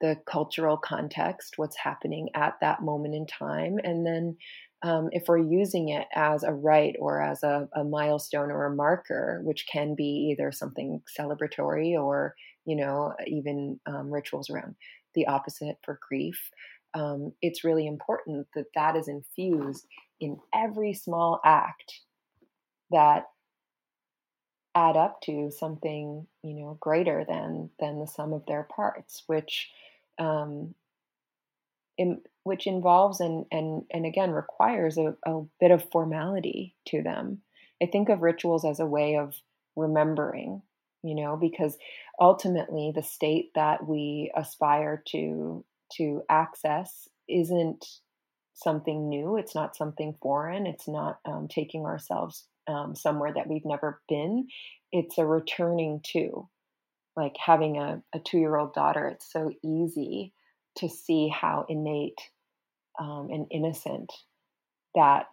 the 0.01 0.15
cultural 0.25 0.77
context, 0.77 1.55
what's 1.57 1.75
happening 1.75 2.29
at 2.33 2.55
that 2.61 2.81
moment 2.81 3.13
in 3.13 3.27
time, 3.27 3.79
and 3.83 4.05
then 4.05 4.37
um, 4.81 5.09
if 5.11 5.23
we're 5.27 5.37
using 5.37 5.89
it 5.89 6.07
as 6.15 6.43
a 6.43 6.53
rite 6.53 6.95
or 6.99 7.21
as 7.21 7.43
a, 7.43 7.67
a, 7.75 7.83
milestone 7.83 8.49
or 8.49 8.65
a 8.65 8.75
marker, 8.75 9.41
which 9.43 9.67
can 9.69 9.93
be 9.93 10.31
either 10.31 10.53
something 10.53 11.01
celebratory 11.19 12.01
or, 12.01 12.33
you 12.65 12.77
know, 12.77 13.13
even 13.27 13.79
um, 13.87 14.09
rituals 14.09 14.49
around 14.49 14.75
the 15.15 15.27
opposite 15.27 15.77
for 15.83 15.99
grief, 16.07 16.49
um, 16.93 17.33
it's 17.41 17.63
really 17.63 17.87
important 17.87 18.47
that 18.55 18.65
that 18.75 18.95
is 18.95 19.07
infused 19.07 19.85
in 20.19 20.37
every 20.53 20.93
small 20.93 21.39
act 21.45 22.01
that 22.91 23.25
add 24.75 24.95
up 24.95 25.19
to 25.21 25.51
something 25.51 26.27
you 26.43 26.53
know 26.53 26.77
greater 26.79 27.25
than 27.27 27.69
than 27.79 27.99
the 27.99 28.05
sum 28.07 28.33
of 28.33 28.45
their 28.45 28.63
parts 28.63 29.23
which 29.25 29.71
um 30.19 30.75
in, 31.99 32.21
which 32.43 32.65
involves 32.65 33.19
and 33.19 33.45
and 33.51 33.83
and 33.91 34.05
again 34.05 34.31
requires 34.31 34.97
a, 34.97 35.15
a 35.25 35.43
bit 35.59 35.69
of 35.69 35.91
formality 35.91 36.75
to 36.87 37.03
them. 37.03 37.41
I 37.83 37.85
think 37.85 38.09
of 38.09 38.21
rituals 38.21 38.65
as 38.65 38.79
a 38.79 38.85
way 38.85 39.17
of 39.17 39.35
remembering 39.75 40.61
you 41.03 41.13
know 41.13 41.37
because 41.37 41.77
ultimately 42.19 42.91
the 42.95 43.03
state 43.03 43.51
that 43.55 43.87
we 43.87 44.31
aspire 44.35 45.03
to 45.09 45.63
to 45.97 46.23
access 46.29 47.07
isn't 47.27 47.85
something 48.53 49.07
new. 49.07 49.37
It's 49.37 49.55
not 49.55 49.75
something 49.75 50.15
foreign. 50.21 50.67
It's 50.67 50.87
not 50.87 51.19
um, 51.25 51.47
taking 51.47 51.85
ourselves 51.85 52.45
um, 52.67 52.95
somewhere 52.95 53.33
that 53.33 53.47
we've 53.47 53.65
never 53.65 54.01
been. 54.09 54.47
It's 54.91 55.17
a 55.17 55.25
returning 55.25 56.01
to, 56.13 56.47
like 57.15 57.35
having 57.43 57.77
a, 57.77 58.01
a 58.13 58.19
two 58.19 58.37
year 58.37 58.57
old 58.57 58.73
daughter. 58.73 59.07
It's 59.07 59.31
so 59.31 59.51
easy 59.63 60.33
to 60.77 60.89
see 60.89 61.29
how 61.29 61.65
innate 61.69 62.19
um, 62.99 63.29
and 63.31 63.47
innocent 63.51 64.11
that 64.95 65.27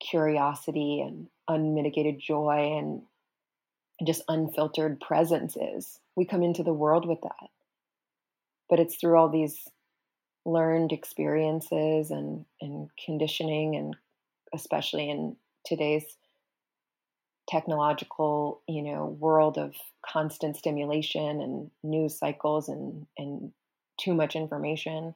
curiosity 0.00 1.00
and 1.00 1.26
unmitigated 1.48 2.20
joy 2.20 2.76
and 2.78 3.02
just 4.06 4.22
unfiltered 4.28 5.00
presence 5.00 5.56
is. 5.56 5.98
We 6.16 6.24
come 6.24 6.42
into 6.42 6.62
the 6.62 6.72
world 6.72 7.06
with 7.06 7.20
that 7.22 7.50
but 8.72 8.80
it's 8.80 8.96
through 8.96 9.18
all 9.18 9.28
these 9.28 9.68
learned 10.46 10.92
experiences 10.92 12.10
and, 12.10 12.46
and 12.62 12.88
conditioning 13.04 13.76
and 13.76 13.94
especially 14.54 15.10
in 15.10 15.36
today's 15.66 16.06
technological 17.50 18.62
you 18.66 18.80
know 18.80 19.14
world 19.20 19.58
of 19.58 19.74
constant 20.00 20.56
stimulation 20.56 21.42
and 21.42 21.70
news 21.82 22.18
cycles 22.18 22.70
and 22.70 23.06
and 23.18 23.52
too 24.00 24.14
much 24.14 24.34
information 24.34 25.14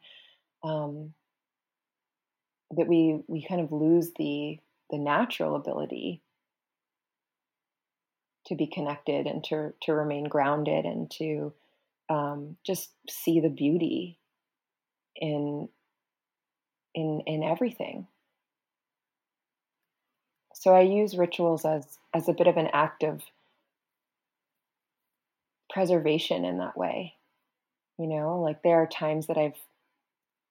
um, 0.62 1.14
that 2.76 2.86
we 2.86 3.22
we 3.26 3.42
kind 3.42 3.62
of 3.62 3.72
lose 3.72 4.10
the 4.18 4.58
the 4.90 4.98
natural 4.98 5.56
ability 5.56 6.20
to 8.48 8.54
be 8.54 8.66
connected 8.66 9.26
and 9.26 9.42
to 9.44 9.72
to 9.80 9.94
remain 9.94 10.24
grounded 10.24 10.84
and 10.84 11.10
to 11.10 11.54
um, 12.08 12.56
just 12.64 12.90
see 13.08 13.40
the 13.40 13.48
beauty 13.48 14.18
in 15.16 15.68
in 16.94 17.22
in 17.26 17.42
everything. 17.42 18.06
So 20.54 20.74
I 20.74 20.80
use 20.80 21.16
rituals 21.16 21.64
as 21.64 21.98
as 22.14 22.28
a 22.28 22.32
bit 22.32 22.46
of 22.46 22.56
an 22.56 22.68
act 22.72 23.02
of 23.02 23.22
preservation 25.70 26.44
in 26.44 26.58
that 26.58 26.76
way. 26.76 27.14
You 27.98 28.06
know, 28.06 28.40
like 28.40 28.62
there 28.62 28.76
are 28.76 28.86
times 28.86 29.26
that 29.26 29.38
I've 29.38 29.60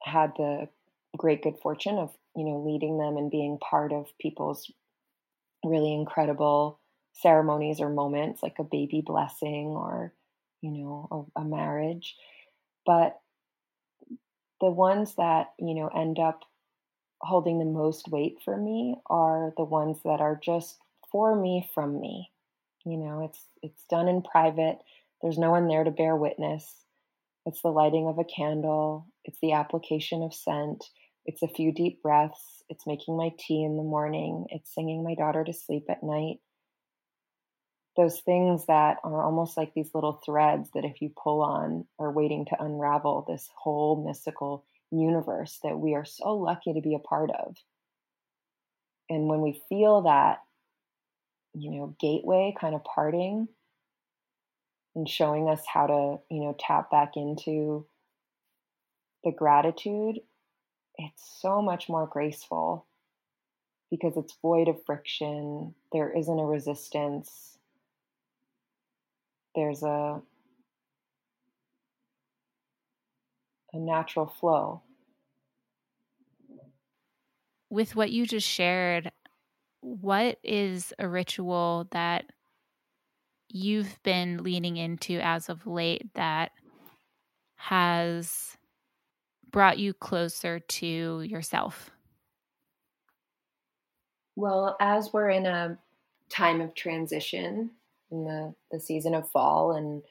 had 0.04 0.34
the 0.38 0.70
great 1.18 1.42
good 1.42 1.58
fortune 1.62 1.98
of, 1.98 2.12
you 2.36 2.44
know, 2.44 2.64
leading 2.66 2.98
them 2.98 3.18
and 3.18 3.32
being 3.32 3.58
part 3.58 3.92
of 3.92 4.08
people's 4.20 4.72
really 5.64 5.94
incredible 5.94 6.80
ceremonies 7.14 7.80
or 7.80 7.90
moments 7.90 8.44
like 8.44 8.60
a 8.60 8.64
baby 8.64 9.02
blessing 9.04 9.68
or 9.68 10.14
you 10.66 10.72
know, 10.72 11.30
a, 11.38 11.42
a 11.42 11.46
marriage. 11.46 12.16
But 12.86 13.20
the 14.62 14.70
ones 14.70 15.16
that, 15.16 15.54
you 15.60 15.76
know, 15.76 15.88
end 15.88 16.18
up 16.18 16.42
holding 17.20 17.60
the 17.60 17.66
most 17.66 18.10
weight 18.10 18.38
for 18.44 18.58
me 18.58 18.96
are 19.08 19.54
the 19.58 19.64
ones 19.64 19.98
that 20.06 20.22
are 20.22 20.40
just 20.44 20.78
for 21.12 21.36
me 21.36 21.70
from 21.74 22.00
me. 22.00 22.32
You 22.86 22.98
know, 22.98 23.26
it's 23.26 23.44
it's 23.62 23.84
done 23.90 24.08
in 24.08 24.22
private. 24.22 24.80
There's 25.22 25.38
no 25.38 25.52
one 25.52 25.68
there 25.68 25.84
to 25.84 25.92
bear 25.92 26.16
witness. 26.16 26.72
It's 27.46 27.62
the 27.62 27.70
lighting 27.70 28.08
of 28.08 28.18
a 28.18 28.24
candle, 28.24 29.08
it's 29.24 29.38
the 29.40 29.52
application 29.52 30.24
of 30.24 30.34
scent, 30.34 30.84
it's 31.28 31.44
a 31.44 31.48
few 31.48 31.72
deep 31.72 32.02
breaths, 32.02 32.64
it's 32.70 32.88
making 32.88 33.16
my 33.16 33.30
tea 33.38 33.64
in 33.64 33.78
the 33.78 33.84
morning, 33.84 34.48
it's 34.50 34.74
singing 34.74 35.04
my 35.04 35.14
daughter 35.14 35.44
to 35.44 35.54
sleep 35.54 35.86
at 35.88 36.02
night 36.02 36.40
those 37.96 38.20
things 38.20 38.66
that 38.66 38.98
are 39.04 39.24
almost 39.24 39.56
like 39.56 39.74
these 39.74 39.92
little 39.94 40.22
threads 40.26 40.70
that 40.74 40.84
if 40.84 41.02
you 41.02 41.10
pull 41.16 41.42
on 41.42 41.86
are 41.98 42.12
waiting 42.12 42.46
to 42.46 42.64
unravel 42.64 43.26
this 43.28 43.50
whole 43.56 44.04
mystical 44.06 44.66
universe 44.92 45.60
that 45.64 45.80
we 45.80 45.96
are 45.96 46.06
so 46.06 46.36
lucky 46.36 46.74
to 46.74 46.82
be 46.82 46.94
a 46.94 47.00
part 47.00 47.32
of. 47.32 47.56
And 49.10 49.28
when 49.28 49.42
we 49.42 49.62
feel 49.70 50.02
that, 50.02 50.40
you 51.54 51.72
know, 51.72 51.96
gateway 52.00 52.54
kind 52.60 52.76
of 52.76 52.84
parting 52.84 53.48
and 54.96 55.08
showing 55.08 55.48
us 55.48 55.62
how 55.72 55.88
to, 55.88 56.20
you 56.34 56.42
know, 56.42 56.56
tap 56.60 56.92
back 56.92 57.14
into 57.16 57.86
the 59.24 59.32
gratitude, 59.32 60.20
it's 60.98 61.40
so 61.42 61.62
much 61.62 61.88
more 61.88 62.08
graceful 62.08 62.86
because 63.90 64.18
it's 64.18 64.36
void 64.42 64.68
of 64.68 64.84
friction. 64.86 65.76
There 65.94 66.12
isn't 66.12 66.40
a 66.40 66.46
resistance 66.46 67.55
there's 69.56 69.84
a 69.84 70.22
a 73.74 73.78
natural 73.78 74.26
flow. 74.26 74.82
With 77.70 77.96
what 77.96 78.12
you 78.12 78.26
just 78.26 78.48
shared, 78.48 79.12
what 79.82 80.40
is 80.44 80.94
a 81.00 81.08
ritual 81.08 81.88
that 81.92 82.32
you've 83.50 84.02
been 84.04 84.44
leaning 84.44 84.78
into 84.78 85.20
as 85.22 85.50
of 85.50 85.66
late 85.68 86.14
that 86.14 86.52
has 87.56 88.58
brought 89.52 89.80
you 89.80 89.94
closer 89.94 90.60
to 90.60 91.22
yourself? 91.22 91.92
Well, 94.36 94.76
as 94.80 95.14
we're 95.14 95.30
in 95.30 95.46
a 95.46 95.80
time 96.30 96.62
of 96.62 96.74
transition, 96.76 97.72
in 98.16 98.24
the, 98.26 98.56
the 98.72 98.80
season 98.80 99.14
of 99.14 99.30
fall 99.30 99.72
and 99.72 100.02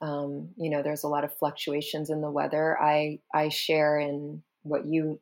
um, 0.00 0.50
you 0.56 0.70
know 0.70 0.82
there's 0.82 1.04
a 1.04 1.08
lot 1.08 1.24
of 1.24 1.36
fluctuations 1.36 2.10
in 2.10 2.20
the 2.20 2.30
weather. 2.30 2.78
I 2.80 3.20
i 3.32 3.48
share 3.48 3.98
in 3.98 4.42
what 4.62 4.86
you 4.86 5.18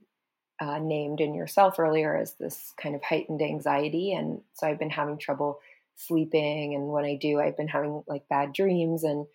uh, 0.61 0.79
named 0.79 1.21
in 1.21 1.35
yourself 1.35 1.79
earlier 1.79 2.17
as 2.17 2.35
this 2.35 2.73
kind 2.81 2.95
of 2.95 3.03
heightened 3.03 3.43
anxiety. 3.43 4.13
And 4.13 4.41
so 4.55 4.67
i've 4.67 4.79
been 4.79 4.91
having 4.91 5.19
trouble 5.19 5.61
sleeping. 5.97 6.75
And 6.75 6.89
when 6.89 7.05
i 7.05 7.17
do 7.17 7.41
i've 7.41 7.57
been 7.57 7.69
having 7.69 8.03
like 8.07 8.29
bad 8.29 8.53
dreams. 8.53 9.05
And 9.05 9.27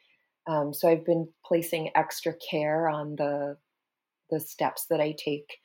um, 0.48 0.74
so 0.74 0.90
i've 0.90 1.06
been 1.06 1.30
placing 1.46 1.92
extra 1.96 2.34
care 2.34 2.90
on 2.90 3.16
the 3.16 3.58
the 4.30 4.40
steps 4.40 4.88
that 4.90 5.00
i 5.00 5.16
take 5.18 5.60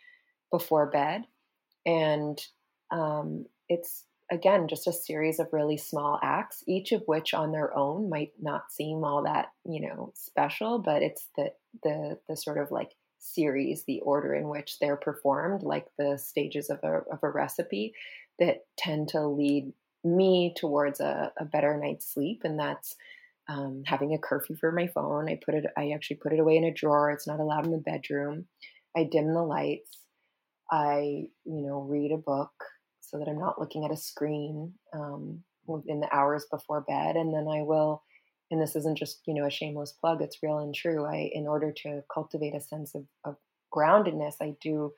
before 0.50 0.86
bed. 0.86 1.24
And 1.86 2.40
um, 2.92 3.46
it's 3.68 4.04
again 4.32 4.66
just 4.66 4.86
a 4.86 4.92
series 4.92 5.38
of 5.38 5.52
really 5.52 5.76
small 5.76 6.18
acts 6.22 6.64
each 6.66 6.92
of 6.92 7.02
which 7.06 7.34
on 7.34 7.52
their 7.52 7.76
own 7.76 8.08
might 8.08 8.32
not 8.40 8.72
seem 8.72 9.04
all 9.04 9.22
that 9.22 9.52
you 9.64 9.80
know 9.80 10.10
special 10.14 10.78
but 10.78 11.02
it's 11.02 11.28
the 11.36 11.52
the 11.82 12.18
the 12.28 12.36
sort 12.36 12.58
of 12.58 12.70
like 12.70 12.92
series 13.18 13.84
the 13.84 14.00
order 14.00 14.34
in 14.34 14.48
which 14.48 14.78
they're 14.80 14.96
performed 14.96 15.62
like 15.62 15.86
the 15.96 16.18
stages 16.18 16.70
of 16.70 16.80
a, 16.82 17.02
of 17.12 17.20
a 17.22 17.30
recipe 17.30 17.94
that 18.38 18.64
tend 18.76 19.08
to 19.08 19.20
lead 19.28 19.72
me 20.02 20.52
towards 20.58 20.98
a, 20.98 21.32
a 21.38 21.44
better 21.44 21.78
night's 21.78 22.12
sleep 22.12 22.40
and 22.42 22.58
that's 22.58 22.96
um, 23.48 23.82
having 23.86 24.14
a 24.14 24.18
curfew 24.18 24.56
for 24.56 24.72
my 24.72 24.86
phone. 24.86 25.28
I 25.28 25.38
put 25.44 25.54
it 25.54 25.66
i 25.76 25.90
actually 25.90 26.16
put 26.16 26.32
it 26.32 26.38
away 26.38 26.56
in 26.56 26.64
a 26.64 26.72
drawer. 26.72 27.10
It's 27.10 27.26
not 27.26 27.40
allowed 27.40 27.66
in 27.66 27.72
the 27.72 27.78
bedroom. 27.78 28.46
I 28.96 29.04
dim 29.04 29.34
the 29.34 29.42
lights. 29.42 29.98
I 30.70 31.26
you 31.44 31.62
know 31.62 31.80
read 31.80 32.12
a 32.12 32.16
book 32.16 32.52
so 33.12 33.18
that 33.18 33.28
I'm 33.28 33.38
not 33.38 33.60
looking 33.60 33.84
at 33.84 33.92
a 33.92 33.96
screen 33.96 34.72
um, 34.92 35.42
in 35.86 36.00
the 36.00 36.12
hours 36.12 36.46
before 36.50 36.80
bed. 36.80 37.16
And 37.16 37.32
then 37.32 37.46
I 37.46 37.62
will 37.62 38.02
and 38.52 38.60
this 38.60 38.76
isn't 38.76 38.98
just 38.98 39.20
you 39.26 39.34
know 39.34 39.46
a 39.46 39.50
shameless 39.50 39.92
plug 39.92 40.22
it's 40.22 40.42
real 40.42 40.58
and 40.58 40.74
true 40.74 41.04
i 41.04 41.30
in 41.32 41.48
order 41.48 41.72
to 41.72 42.02
cultivate 42.12 42.54
a 42.54 42.60
sense 42.60 42.94
of, 42.94 43.04
of 43.24 43.36
groundedness 43.74 44.34
i 44.40 44.54
do 44.60 44.92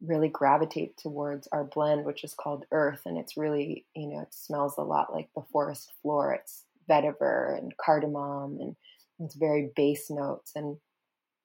really 0.00 0.28
gravitate 0.28 0.96
towards 0.96 1.48
our 1.52 1.64
blend 1.64 2.04
which 2.04 2.22
is 2.24 2.34
called 2.34 2.64
earth 2.70 3.02
and 3.04 3.18
it's 3.18 3.36
really 3.36 3.84
you 3.94 4.08
know 4.08 4.20
it 4.20 4.32
smells 4.32 4.74
a 4.78 4.82
lot 4.82 5.12
like 5.12 5.28
the 5.34 5.42
forest 5.52 5.92
floor 6.00 6.32
it's 6.32 6.64
vetiver 6.88 7.58
and 7.58 7.76
cardamom 7.76 8.58
and 8.60 8.76
it's 9.18 9.34
very 9.34 9.70
base 9.74 10.08
notes 10.08 10.52
and 10.54 10.76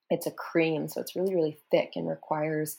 it's 0.10 0.28
a 0.28 0.32
cream 0.32 0.88
so 0.88 1.02
it's 1.02 1.15
really 1.15 1.34
really 1.34 1.57
thick 1.72 1.94
and 1.95 2.07
requires 2.07 2.78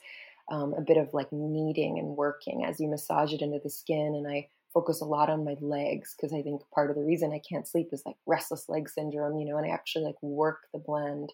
um, 0.52 0.74
a 0.74 0.80
bit 0.80 0.96
of 0.96 1.08
like 1.12 1.32
kneading 1.32 1.98
and 1.98 2.16
working 2.16 2.64
as 2.64 2.78
you 2.78 2.88
massage 2.88 3.32
it 3.32 3.42
into 3.42 3.58
the 3.64 3.70
skin 3.70 4.14
and 4.14 4.28
i 4.28 4.46
focus 4.72 5.00
a 5.00 5.04
lot 5.04 5.30
on 5.30 5.44
my 5.44 5.56
legs 5.60 6.14
because 6.16 6.32
I 6.32 6.42
think 6.42 6.62
part 6.74 6.90
of 6.90 6.96
the 6.96 7.04
reason 7.04 7.32
I 7.32 7.40
can't 7.46 7.68
sleep 7.68 7.88
is 7.92 8.02
like 8.06 8.16
restless 8.26 8.68
leg 8.68 8.88
syndrome, 8.88 9.38
you 9.38 9.46
know, 9.46 9.58
and 9.58 9.66
I 9.66 9.74
actually 9.74 10.06
like 10.06 10.22
work 10.22 10.62
the 10.72 10.78
blend 10.78 11.32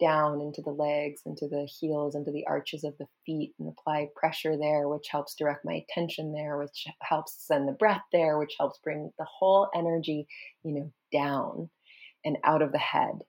down 0.00 0.40
into 0.40 0.62
the 0.62 0.70
legs, 0.70 1.22
into 1.26 1.46
the 1.46 1.66
heels, 1.66 2.14
into 2.14 2.30
the 2.30 2.46
arches 2.46 2.84
of 2.84 2.96
the 2.98 3.06
feet 3.26 3.52
and 3.58 3.68
apply 3.68 4.08
pressure 4.16 4.56
there, 4.56 4.88
which 4.88 5.08
helps 5.10 5.34
direct 5.34 5.64
my 5.64 5.74
attention 5.74 6.32
there, 6.32 6.56
which 6.56 6.86
helps 7.02 7.36
send 7.46 7.68
the 7.68 7.72
breath 7.72 8.02
there, 8.12 8.38
which 8.38 8.54
helps 8.58 8.78
bring 8.82 9.12
the 9.18 9.26
whole 9.26 9.68
energy, 9.74 10.26
you 10.62 10.72
know, 10.72 10.92
down 11.12 11.68
and 12.24 12.38
out 12.44 12.62
of 12.62 12.72
the 12.72 12.78
head. 12.78 13.22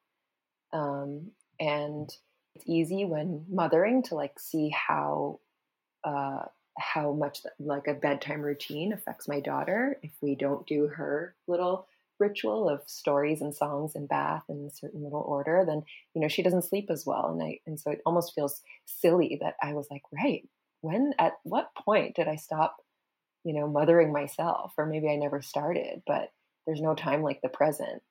Um, 0.72 1.32
and 1.60 2.10
it's 2.56 2.66
easy 2.68 3.06
when 3.06 3.46
mothering 3.50 4.04
to 4.04 4.16
like 4.16 4.40
see 4.40 4.70
how 4.70 5.40
uh, 6.04 6.44
how 6.78 7.12
much 7.14 7.40
like 7.60 7.88
a 7.88 7.94
bedtime 7.94 8.42
routine 8.42 8.94
affects 8.94 9.28
my 9.28 9.40
daughter 9.40 9.98
if 10.02 10.12
we 10.22 10.36
don't 10.36 10.66
do 10.66 10.88
her 10.88 11.36
little 11.48 11.88
ritual 12.20 12.70
of 12.70 12.82
stories 12.86 13.42
and 13.42 13.54
songs 13.54 13.96
and 13.96 14.08
bath 14.08 14.44
in 14.48 14.66
a 14.66 14.76
certain 14.76 15.04
little 15.04 15.22
order 15.22 15.64
then 15.66 15.84
you 16.14 16.22
know 16.22 16.28
she 16.28 16.44
doesn't 16.44 16.64
sleep 16.64 16.88
as 16.90 17.06
well 17.06 17.32
and 17.32 17.42
i 17.42 17.58
and 17.66 17.80
so 17.80 17.90
it 17.92 18.02
almost 18.06 18.34
feels 18.36 18.62
silly 18.86 19.38
that 19.42 19.56
i 19.62 19.74
was 19.74 19.88
like 19.90 20.04
right 20.14 20.48
when 20.82 21.14
at 21.20 21.34
what 21.44 21.74
point 21.76 22.16
did 22.16 22.28
i 22.28 22.36
stop 22.36 22.78
you 23.44 23.54
know 23.54 23.68
mothering 23.68 24.14
myself? 24.14 24.72
Or 24.78 24.86
maybe 24.86 25.10
i 25.10 25.16
never 25.16 25.42
started 25.42 26.04
but 26.06 26.32
there's 26.66 26.82
no 26.82 26.94
time 26.94 27.24
like 27.24 27.42
the 27.42 27.50
present 27.50 28.04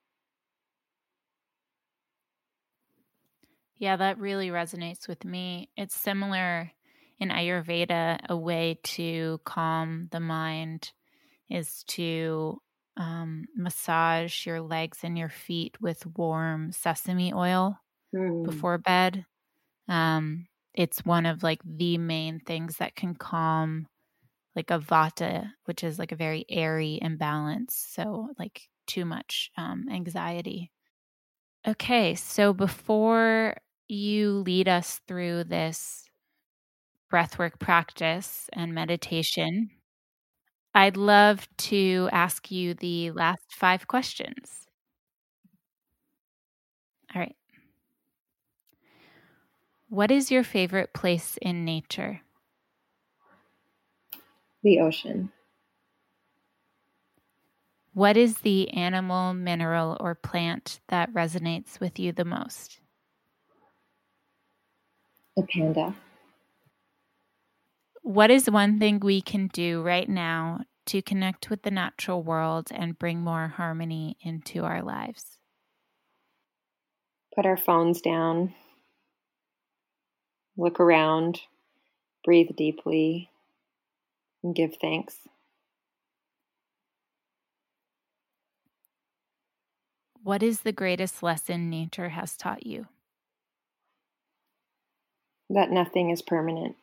yeah 3.81 3.97
that 3.97 4.19
really 4.19 4.51
resonates 4.51 5.09
with 5.09 5.25
me 5.25 5.69
it's 5.77 5.97
similar 5.97 6.71
in 7.21 7.29
Ayurveda, 7.29 8.19
a 8.29 8.37
way 8.37 8.79
to 8.83 9.41
calm 9.45 10.09
the 10.11 10.21
mind 10.21 10.91
is 11.51 11.85
to 11.89 12.61
um, 12.97 13.45
massage 13.55 14.47
your 14.47 14.63
legs 14.63 14.99
and 15.03 15.19
your 15.19 15.29
feet 15.29 15.77
with 15.81 16.07
warm 16.17 16.73
sesame 16.73 17.33
oil 17.35 17.79
mm. 18.15 18.45
before 18.45 18.79
bed. 18.79 19.27
Um, 19.87 20.47
it's 20.73 21.05
one 21.05 21.27
of 21.27 21.43
like 21.43 21.61
the 21.65 21.99
main 21.99 22.41
things 22.41 22.77
that 22.79 22.97
can 22.97 23.15
calm 23.15 23.87
like 24.57 24.71
a 24.71 24.79
vata, 24.79 25.51
which 25.67 25.85
is 25.85 25.99
like 25.99 26.13
a 26.13 26.17
very 26.17 26.47
airy 26.49 26.99
imbalance. 27.03 27.75
So, 27.75 28.29
like 28.39 28.63
too 28.87 29.05
much 29.05 29.51
um, 29.59 29.87
anxiety. 29.91 30.71
Okay, 31.67 32.15
so 32.15 32.55
before 32.55 33.57
you 33.91 34.39
lead 34.47 34.69
us 34.69 35.01
through 35.07 35.45
this 35.45 36.09
breathwork 37.13 37.59
practice 37.59 38.49
and 38.53 38.75
meditation, 38.75 39.71
I'd 40.75 40.97
love 40.97 41.49
to 41.59 42.09
ask 42.13 42.51
you 42.51 42.75
the 42.75 43.11
last 43.11 43.53
five 43.53 43.89
questions. 43.89 44.67
All 47.15 47.21
right. 47.21 47.37
What 49.89 50.11
is 50.13 50.31
your 50.31 50.45
favorite 50.45 50.95
place 50.95 51.37
in 51.43 51.65
nature? 51.65 52.23
The 54.63 54.79
ocean. 54.79 55.33
What 57.93 58.17
is 58.17 58.39
the 58.39 58.71
animal, 58.71 59.35
mineral, 59.35 59.97
or 60.01 60.15
plant 60.15 60.81
that 60.89 61.13
resonates 61.13 61.81
with 61.81 61.99
you 61.99 62.13
the 62.13 62.25
most? 62.25 62.81
A 65.41 65.43
panda. 65.43 65.95
What 68.03 68.31
is 68.31 68.51
one 68.51 68.79
thing 68.79 69.01
we 69.01 69.23
can 69.23 69.47
do 69.47 69.81
right 69.81 70.07
now 70.07 70.61
to 70.87 71.01
connect 71.01 71.49
with 71.49 71.63
the 71.63 71.71
natural 71.71 72.23
world 72.23 72.69
and 72.71 72.99
bring 72.99 73.21
more 73.21 73.49
harmony 73.49 74.19
into 74.21 74.65
our 74.65 74.83
lives? 74.83 75.39
Put 77.35 77.47
our 77.47 77.57
phones 77.57 78.03
down, 78.03 78.55
look 80.59 80.79
around, 80.79 81.41
breathe 82.23 82.51
deeply, 82.55 83.31
and 84.43 84.55
give 84.55 84.77
thanks. 84.77 85.17
What 90.23 90.43
is 90.43 90.61
the 90.61 90.73
greatest 90.73 91.23
lesson 91.23 91.71
nature 91.71 92.11
has 92.11 92.37
taught 92.37 92.67
you? 92.67 92.89
That 95.51 95.71
nothing 95.71 96.11
is 96.11 96.23
permanent. 96.23 96.77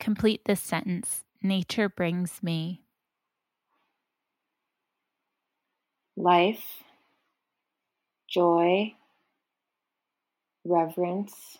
Complete 0.00 0.44
this 0.46 0.60
sentence 0.60 1.24
Nature 1.42 1.88
brings 1.88 2.42
me 2.42 2.82
life, 6.16 6.82
joy, 8.28 8.92
reverence, 10.64 11.58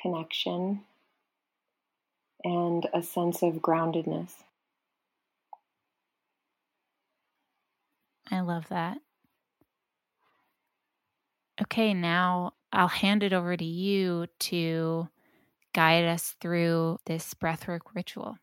connection, 0.00 0.80
and 2.42 2.86
a 2.94 3.02
sense 3.02 3.42
of 3.42 3.56
groundedness. 3.56 4.32
I 8.30 8.40
love 8.40 8.68
that. 8.70 8.98
Okay, 11.62 11.94
now 11.94 12.54
I'll 12.72 12.88
hand 12.88 13.22
it 13.22 13.32
over 13.32 13.56
to 13.56 13.64
you 13.64 14.26
to 14.40 15.08
guide 15.72 16.04
us 16.04 16.34
through 16.40 16.98
this 17.06 17.34
breathwork 17.34 17.80
ritual. 17.94 18.36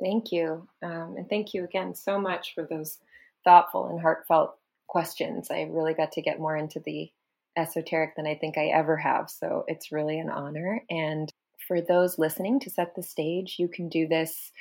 Thank 0.00 0.32
you. 0.32 0.68
Um, 0.82 1.14
and 1.16 1.28
thank 1.28 1.52
you 1.52 1.64
again 1.64 1.94
so 1.94 2.20
much 2.20 2.54
for 2.54 2.66
those 2.68 2.98
thoughtful 3.44 3.88
and 3.88 4.00
heartfelt 4.00 4.56
questions. 4.86 5.50
I 5.50 5.62
really 5.70 5.94
got 5.94 6.12
to 6.12 6.22
get 6.22 6.40
more 6.40 6.56
into 6.56 6.80
the 6.80 7.10
esoteric 7.56 8.16
than 8.16 8.26
I 8.26 8.34
think 8.34 8.56
I 8.56 8.66
ever 8.66 8.96
have. 8.96 9.30
So 9.30 9.64
it's 9.66 9.92
really 9.92 10.18
an 10.18 10.30
honor. 10.30 10.82
And 10.88 11.32
for 11.66 11.80
those 11.80 12.18
listening 12.18 12.60
to 12.60 12.70
set 12.70 12.94
the 12.94 13.02
stage, 13.02 13.56
you 13.58 13.68
can 13.68 13.88
do 13.88 14.08
this 14.08 14.52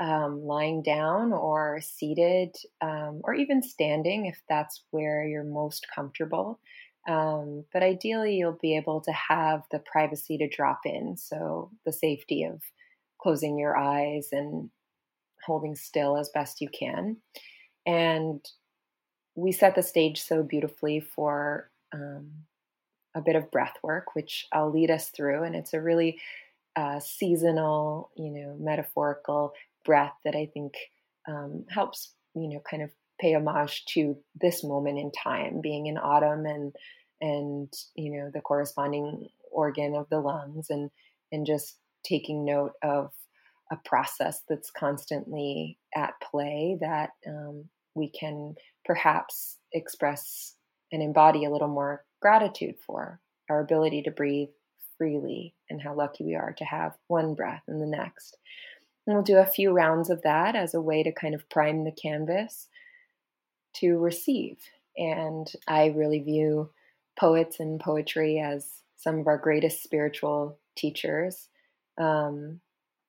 um, 0.00 0.42
lying 0.44 0.82
down 0.82 1.32
or 1.32 1.80
seated 1.80 2.54
um, 2.80 3.20
or 3.24 3.34
even 3.34 3.62
standing 3.62 4.26
if 4.26 4.40
that's 4.48 4.84
where 4.90 5.26
you're 5.26 5.44
most 5.44 5.86
comfortable. 5.94 6.58
Um, 7.08 7.64
but 7.72 7.82
ideally, 7.82 8.36
you'll 8.36 8.58
be 8.60 8.76
able 8.76 9.00
to 9.00 9.12
have 9.12 9.62
the 9.72 9.78
privacy 9.78 10.36
to 10.38 10.48
drop 10.48 10.80
in. 10.84 11.16
So, 11.16 11.70
the 11.84 11.92
safety 11.92 12.44
of 12.44 12.62
closing 13.18 13.58
your 13.58 13.76
eyes 13.76 14.28
and 14.30 14.70
holding 15.44 15.74
still 15.74 16.16
as 16.16 16.28
best 16.28 16.60
you 16.60 16.68
can. 16.68 17.16
And 17.86 18.46
we 19.34 19.52
set 19.52 19.74
the 19.74 19.82
stage 19.82 20.20
so 20.20 20.42
beautifully 20.42 21.00
for 21.00 21.70
um, 21.92 22.30
a 23.14 23.20
bit 23.20 23.36
of 23.36 23.50
breath 23.50 23.76
work, 23.82 24.14
which 24.14 24.46
I'll 24.52 24.70
lead 24.70 24.90
us 24.90 25.08
through. 25.08 25.44
And 25.44 25.56
it's 25.56 25.74
a 25.74 25.80
really 25.80 26.20
uh, 26.76 27.00
seasonal, 27.00 28.10
you 28.16 28.30
know, 28.30 28.56
metaphorical 28.60 29.54
breath 29.84 30.14
that 30.24 30.34
I 30.36 30.50
think 30.52 30.74
um, 31.26 31.64
helps, 31.70 32.12
you 32.34 32.48
know, 32.48 32.60
kind 32.68 32.82
of 32.82 32.90
pay 33.20 33.34
homage 33.34 33.84
to 33.86 34.16
this 34.40 34.62
moment 34.62 34.98
in 34.98 35.10
time, 35.10 35.60
being 35.60 35.86
in 35.86 35.98
autumn 35.98 36.46
and 36.46 36.74
and 37.20 37.72
you 37.94 38.12
know 38.12 38.30
the 38.32 38.40
corresponding 38.40 39.28
organ 39.50 39.94
of 39.94 40.08
the 40.10 40.20
lungs 40.20 40.70
and 40.70 40.90
and 41.32 41.46
just 41.46 41.76
taking 42.04 42.44
note 42.44 42.72
of 42.82 43.10
a 43.70 43.76
process 43.84 44.42
that's 44.48 44.70
constantly 44.70 45.78
at 45.94 46.14
play 46.22 46.78
that 46.80 47.10
um, 47.26 47.64
we 47.94 48.08
can 48.08 48.54
perhaps 48.84 49.58
express 49.72 50.54
and 50.90 51.02
embody 51.02 51.44
a 51.44 51.50
little 51.50 51.68
more 51.68 52.04
gratitude 52.22 52.76
for 52.86 53.20
our 53.50 53.60
ability 53.60 54.02
to 54.02 54.10
breathe 54.10 54.48
freely 54.96 55.54
and 55.68 55.82
how 55.82 55.94
lucky 55.94 56.24
we 56.24 56.34
are 56.34 56.54
to 56.56 56.64
have 56.64 56.96
one 57.06 57.34
breath 57.34 57.62
and 57.68 57.80
the 57.80 57.86
next. 57.86 58.36
And 59.06 59.14
we'll 59.14 59.22
do 59.22 59.36
a 59.36 59.46
few 59.46 59.70
rounds 59.70 60.10
of 60.10 60.22
that 60.22 60.56
as 60.56 60.74
a 60.74 60.80
way 60.80 61.02
to 61.02 61.12
kind 61.12 61.34
of 61.34 61.48
prime 61.48 61.84
the 61.84 61.92
canvas 61.92 62.68
to 63.76 63.98
receive. 63.98 64.58
And 64.96 65.46
I 65.66 65.86
really 65.86 66.20
view 66.20 66.70
poets 67.18 67.60
and 67.60 67.80
poetry 67.80 68.38
as 68.38 68.66
some 68.96 69.18
of 69.18 69.26
our 69.26 69.38
greatest 69.38 69.82
spiritual 69.82 70.58
teachers. 70.76 71.48
Um, 71.98 72.60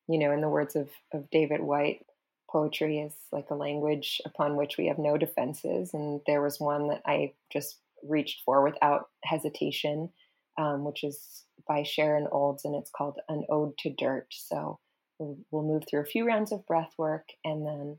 you 0.08 0.18
know, 0.18 0.32
in 0.32 0.42
the 0.42 0.50
words 0.50 0.76
of, 0.76 0.90
of 1.14 1.30
David 1.30 1.62
Whyte, 1.62 2.06
poetry 2.52 3.00
is 3.00 3.14
like 3.32 3.52
a 3.52 3.56
language 3.56 4.22
upon 4.26 4.56
which 4.56 4.78
we 4.78 4.88
have 4.88 4.98
no 4.98 5.18
defenses. 5.18 5.94
And 5.94 6.22
there 6.26 6.42
was 6.42 6.60
one 6.60 6.88
that 6.88 7.02
I 7.06 7.34
just 7.52 7.78
reached 8.04 8.42
for 8.44 8.64
without 8.64 9.10
hesitation, 9.24 10.10
um, 10.58 10.84
which 10.84 11.04
is 11.04 11.44
by 11.68 11.84
Sharon 11.84 12.28
Olds, 12.32 12.66
and 12.66 12.76
it's 12.76 12.90
called 12.90 13.20
An 13.30 13.46
Ode 13.50 13.78
to 13.80 13.92
Dirt. 13.92 14.28
So 14.32 14.80
we'll, 15.20 15.38
we'll 15.52 15.64
move 15.64 15.84
through 15.88 16.02
a 16.02 16.06
few 16.06 16.26
rounds 16.26 16.52
of 16.52 16.66
breath 16.66 16.94
work, 16.98 17.28
and 17.46 17.66
then 17.66 17.98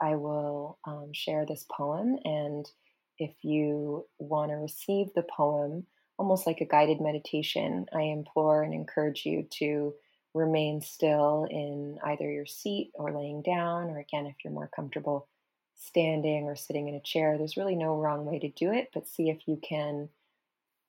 I 0.00 0.14
will 0.14 0.78
um, 0.86 1.10
share 1.12 1.44
this 1.44 1.66
poem. 1.70 2.18
And 2.24 2.70
if 3.18 3.32
you 3.42 4.06
want 4.18 4.50
to 4.50 4.56
receive 4.56 5.08
the 5.14 5.22
poem, 5.22 5.86
almost 6.18 6.46
like 6.46 6.60
a 6.60 6.66
guided 6.66 7.00
meditation, 7.00 7.86
I 7.92 8.02
implore 8.02 8.62
and 8.62 8.74
encourage 8.74 9.24
you 9.24 9.46
to 9.58 9.94
remain 10.34 10.80
still 10.80 11.46
in 11.50 11.98
either 12.04 12.30
your 12.30 12.46
seat 12.46 12.90
or 12.94 13.12
laying 13.12 13.42
down, 13.42 13.90
or 13.90 13.98
again, 13.98 14.26
if 14.26 14.36
you're 14.44 14.52
more 14.52 14.70
comfortable 14.74 15.28
standing 15.76 16.44
or 16.44 16.56
sitting 16.56 16.88
in 16.88 16.94
a 16.94 17.00
chair. 17.00 17.38
There's 17.38 17.56
really 17.56 17.76
no 17.76 17.96
wrong 17.96 18.26
way 18.26 18.38
to 18.40 18.48
do 18.48 18.72
it, 18.72 18.90
but 18.92 19.06
see 19.06 19.30
if 19.30 19.46
you 19.46 19.58
can 19.62 20.08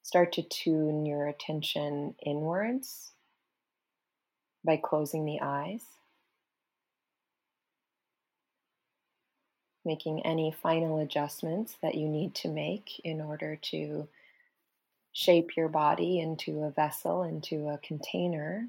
start 0.01 0.33
to 0.33 0.43
tune 0.43 1.05
your 1.05 1.27
attention 1.27 2.15
inwards 2.25 3.11
by 4.65 4.77
closing 4.77 5.25
the 5.25 5.39
eyes. 5.41 5.83
Making 9.89 10.23
any 10.23 10.51
final 10.51 10.99
adjustments 10.99 11.75
that 11.81 11.95
you 11.95 12.07
need 12.07 12.35
to 12.35 12.47
make 12.47 13.01
in 13.03 13.19
order 13.21 13.55
to 13.71 14.07
shape 15.11 15.57
your 15.57 15.67
body 15.67 16.19
into 16.19 16.61
a 16.61 16.69
vessel, 16.69 17.23
into 17.23 17.69
a 17.69 17.79
container 17.79 18.67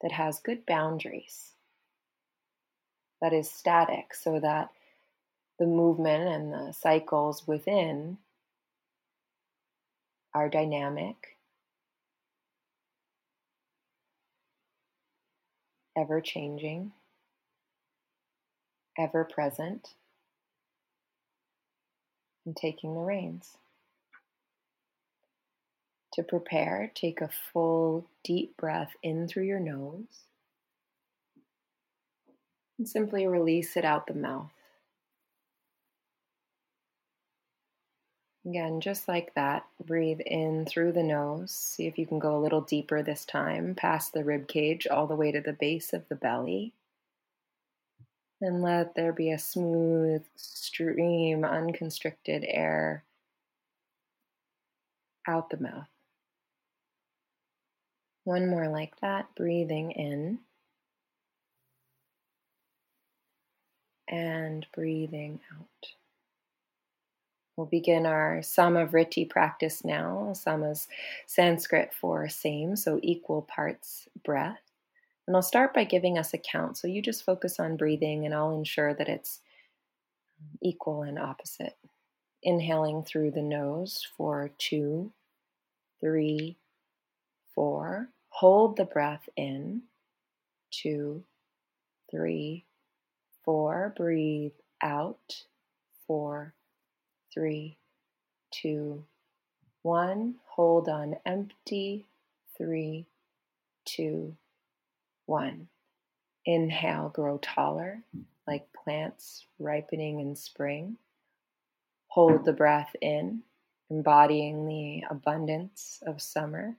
that 0.00 0.12
has 0.12 0.38
good 0.38 0.64
boundaries, 0.64 1.52
that 3.20 3.34
is 3.34 3.50
static, 3.50 4.14
so 4.14 4.40
that 4.40 4.70
the 5.58 5.66
movement 5.66 6.26
and 6.26 6.50
the 6.54 6.72
cycles 6.72 7.46
within 7.46 8.16
are 10.32 10.48
dynamic, 10.48 11.36
ever 15.94 16.22
changing, 16.22 16.92
ever 18.96 19.22
present, 19.22 19.90
and 22.44 22.56
taking 22.56 22.94
the 22.94 23.00
reins. 23.00 23.56
To 26.14 26.22
prepare, 26.22 26.92
take 26.94 27.20
a 27.20 27.30
full, 27.52 28.06
deep 28.22 28.56
breath 28.56 28.92
in 29.02 29.26
through 29.26 29.44
your 29.44 29.60
nose 29.60 30.26
and 32.78 32.88
simply 32.88 33.26
release 33.26 33.76
it 33.76 33.84
out 33.84 34.06
the 34.06 34.14
mouth. 34.14 34.52
Again, 38.46 38.80
just 38.80 39.08
like 39.08 39.34
that, 39.34 39.64
breathe 39.82 40.20
in 40.20 40.66
through 40.66 40.92
the 40.92 41.02
nose. 41.02 41.50
See 41.50 41.86
if 41.86 41.96
you 41.96 42.06
can 42.06 42.18
go 42.18 42.36
a 42.36 42.42
little 42.42 42.60
deeper 42.60 43.02
this 43.02 43.24
time, 43.24 43.74
past 43.74 44.12
the 44.12 44.22
rib 44.22 44.48
cage, 44.48 44.86
all 44.86 45.06
the 45.06 45.16
way 45.16 45.32
to 45.32 45.40
the 45.40 45.54
base 45.54 45.94
of 45.94 46.06
the 46.08 46.14
belly. 46.14 46.74
And 48.44 48.60
let 48.60 48.94
there 48.94 49.14
be 49.14 49.30
a 49.30 49.38
smooth 49.38 50.22
stream, 50.36 51.46
unconstricted 51.46 52.44
air 52.46 53.02
out 55.26 55.48
the 55.48 55.56
mouth. 55.56 55.88
One 58.24 58.46
more 58.50 58.68
like 58.68 59.00
that, 59.00 59.34
breathing 59.34 59.92
in 59.92 60.40
and 64.08 64.66
breathing 64.74 65.40
out. 65.58 65.88
We'll 67.56 67.66
begin 67.66 68.04
our 68.04 68.40
Samavriti 68.42 69.30
practice 69.30 69.86
now. 69.86 70.34
Sama's 70.34 70.86
Sanskrit 71.26 71.94
for 71.94 72.28
same, 72.28 72.76
so 72.76 73.00
equal 73.02 73.40
parts 73.40 74.06
breath. 74.22 74.63
And 75.26 75.34
I'll 75.34 75.42
start 75.42 75.72
by 75.72 75.84
giving 75.84 76.18
us 76.18 76.34
a 76.34 76.38
count. 76.38 76.76
So 76.76 76.86
you 76.86 77.00
just 77.00 77.24
focus 77.24 77.58
on 77.58 77.76
breathing, 77.76 78.24
and 78.24 78.34
I'll 78.34 78.54
ensure 78.54 78.92
that 78.94 79.08
it's 79.08 79.40
equal 80.62 81.02
and 81.02 81.18
opposite. 81.18 81.76
Inhaling 82.42 83.04
through 83.04 83.30
the 83.30 83.42
nose 83.42 84.06
for 84.16 84.50
two, 84.58 85.12
three, 86.00 86.56
four. 87.54 88.10
Hold 88.28 88.76
the 88.76 88.84
breath 88.84 89.28
in. 89.36 89.82
Two, 90.70 91.24
three, 92.10 92.64
four. 93.44 93.94
Breathe 93.96 94.52
out. 94.82 95.44
Four, 96.06 96.52
three, 97.32 97.78
two, 98.50 99.04
one. 99.80 100.34
Hold 100.48 100.88
on 100.90 101.16
empty. 101.24 102.04
Three, 102.58 103.06
two, 103.86 104.36
one. 105.26 105.68
Inhale, 106.46 107.08
grow 107.08 107.38
taller 107.38 108.02
like 108.46 108.66
plants 108.72 109.46
ripening 109.58 110.20
in 110.20 110.36
spring. 110.36 110.96
Hold 112.08 112.44
the 112.44 112.52
breath 112.52 112.94
in, 113.00 113.42
embodying 113.90 114.66
the 114.66 115.04
abundance 115.10 116.02
of 116.06 116.20
summer. 116.20 116.76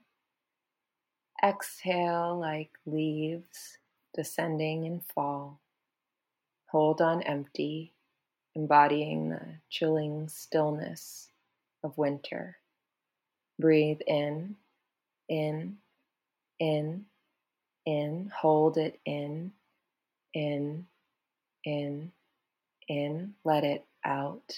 Exhale 1.44 2.38
like 2.38 2.70
leaves 2.86 3.78
descending 4.14 4.86
in 4.86 5.00
fall. 5.00 5.60
Hold 6.66 7.00
on 7.00 7.22
empty, 7.22 7.92
embodying 8.54 9.28
the 9.28 9.58
chilling 9.68 10.28
stillness 10.28 11.30
of 11.84 11.98
winter. 11.98 12.56
Breathe 13.58 14.00
in, 14.06 14.56
in, 15.28 15.76
in, 16.58 17.04
in. 17.86 18.30
Hold 18.40 18.76
it 18.76 19.00
in, 19.06 19.52
in, 20.34 20.86
in, 21.64 22.12
in. 22.88 23.34
Let 23.44 23.64
it 23.64 23.84
out, 24.04 24.52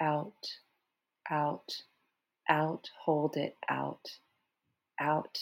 out, 0.00 0.46
out, 1.30 1.82
out. 2.48 2.90
Hold 3.04 3.36
it 3.36 3.56
out, 3.70 4.10
out 5.00 5.38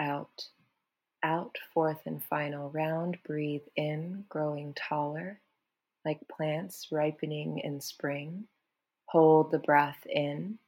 out, 0.00 0.46
out, 1.22 1.58
fourth 1.74 2.00
and 2.06 2.24
final 2.24 2.70
round. 2.70 3.18
Breathe 3.24 3.66
in, 3.76 4.24
growing 4.28 4.74
taller, 4.74 5.40
like 6.04 6.26
plants 6.28 6.88
ripening 6.90 7.58
in 7.58 7.80
spring. 7.80 8.44
Hold 9.06 9.50
the 9.50 9.58
breath 9.58 10.06
in, 10.08 10.58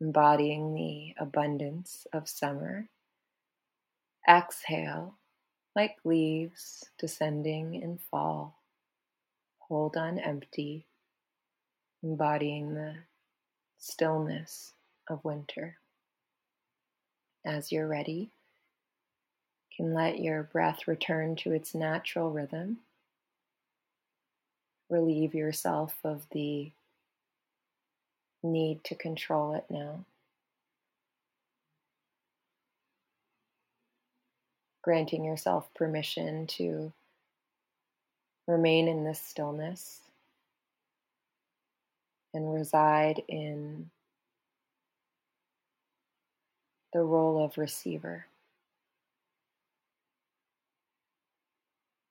embodying 0.00 0.74
the 0.74 1.14
abundance 1.22 2.06
of 2.12 2.28
summer. 2.28 2.88
Exhale, 4.28 5.14
like 5.74 5.96
leaves 6.04 6.84
descending 6.98 7.74
in 7.74 7.98
fall. 8.10 8.58
Hold 9.68 9.96
on 9.96 10.18
empty, 10.18 10.86
embodying 12.02 12.74
the 12.74 12.94
stillness 13.78 14.72
of 15.08 15.24
winter. 15.24 15.76
As 17.44 17.70
you're 17.70 17.86
ready, 17.86 18.30
can 19.76 19.94
let 19.94 20.18
your 20.18 20.42
breath 20.42 20.88
return 20.88 21.36
to 21.36 21.52
its 21.52 21.74
natural 21.74 22.30
rhythm. 22.30 22.78
Relieve 24.88 25.34
yourself 25.34 25.98
of 26.02 26.26
the 26.32 26.72
need 28.42 28.82
to 28.84 28.94
control 28.94 29.54
it 29.54 29.66
now. 29.68 30.04
Granting 34.86 35.24
yourself 35.24 35.68
permission 35.74 36.46
to 36.46 36.92
remain 38.46 38.86
in 38.86 39.02
this 39.02 39.20
stillness 39.20 40.00
and 42.32 42.54
reside 42.54 43.20
in 43.26 43.90
the 46.92 47.00
role 47.00 47.44
of 47.44 47.58
receiver. 47.58 48.26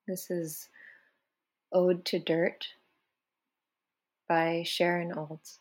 This 0.06 0.30
is 0.30 0.68
Ode 1.72 2.04
to 2.04 2.20
Dirt 2.20 2.68
by 4.28 4.64
Sharon 4.66 5.14
Olds. 5.14 5.60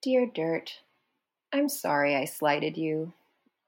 Dear 0.00 0.24
Dirt, 0.24 0.72
I'm 1.56 1.70
sorry 1.70 2.14
I 2.14 2.26
slighted 2.26 2.76
you. 2.76 3.14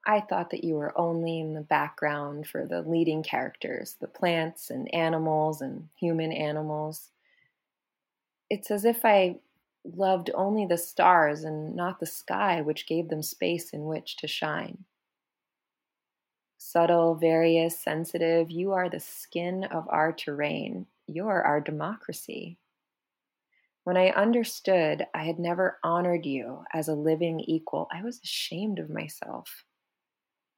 I 0.05 0.19
thought 0.19 0.51
that 0.51 0.63
you 0.63 0.75
were 0.75 0.95
only 0.95 1.39
in 1.39 1.55
the 1.55 1.61
background 1.61 2.45
for 2.45 2.67
the 2.67 2.83
leading 2.83 3.23
characters, 3.23 3.95
the 3.99 4.07
plants 4.07 4.69
and 4.69 4.93
animals 4.93 5.59
and 5.59 5.89
human 5.99 6.31
animals. 6.31 7.09
It's 8.47 8.69
as 8.69 8.85
if 8.85 9.03
I 9.03 9.37
loved 9.83 10.29
only 10.35 10.67
the 10.67 10.77
stars 10.77 11.43
and 11.43 11.75
not 11.75 11.99
the 11.99 12.05
sky, 12.05 12.61
which 12.61 12.85
gave 12.85 13.09
them 13.09 13.23
space 13.23 13.71
in 13.71 13.85
which 13.85 14.17
to 14.17 14.27
shine. 14.27 14.85
Subtle, 16.59 17.15
various, 17.15 17.79
sensitive, 17.79 18.51
you 18.51 18.71
are 18.71 18.87
the 18.87 18.99
skin 18.99 19.63
of 19.63 19.87
our 19.89 20.13
terrain. 20.13 20.85
You're 21.07 21.41
our 21.41 21.59
democracy. 21.59 22.58
When 23.89 23.97
I 23.97 24.09
understood 24.09 25.07
I 25.15 25.23
had 25.23 25.39
never 25.39 25.79
honored 25.83 26.23
you 26.23 26.63
as 26.71 26.87
a 26.87 26.93
living 26.93 27.39
equal, 27.39 27.87
I 27.91 28.03
was 28.03 28.21
ashamed 28.23 28.77
of 28.77 28.87
myself. 28.87 29.63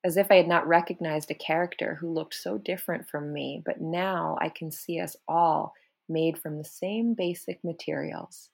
As 0.04 0.18
if 0.18 0.30
I 0.30 0.36
had 0.36 0.50
not 0.50 0.68
recognized 0.68 1.32
a 1.32 1.36
character 1.36 1.96
who 1.96 2.12
looked 2.12 2.34
so 2.34 2.58
different 2.58 3.08
from 3.08 3.32
me, 3.32 3.62
but 3.66 3.80
now 3.80 4.38
I 4.42 4.50
can 4.50 4.70
see 4.70 5.00
us 5.00 5.16
all 5.30 5.72
made 6.10 6.40
from 6.40 6.58
the 6.58 6.66
same 6.66 7.14
basic 7.14 7.64
materials. 7.64 8.50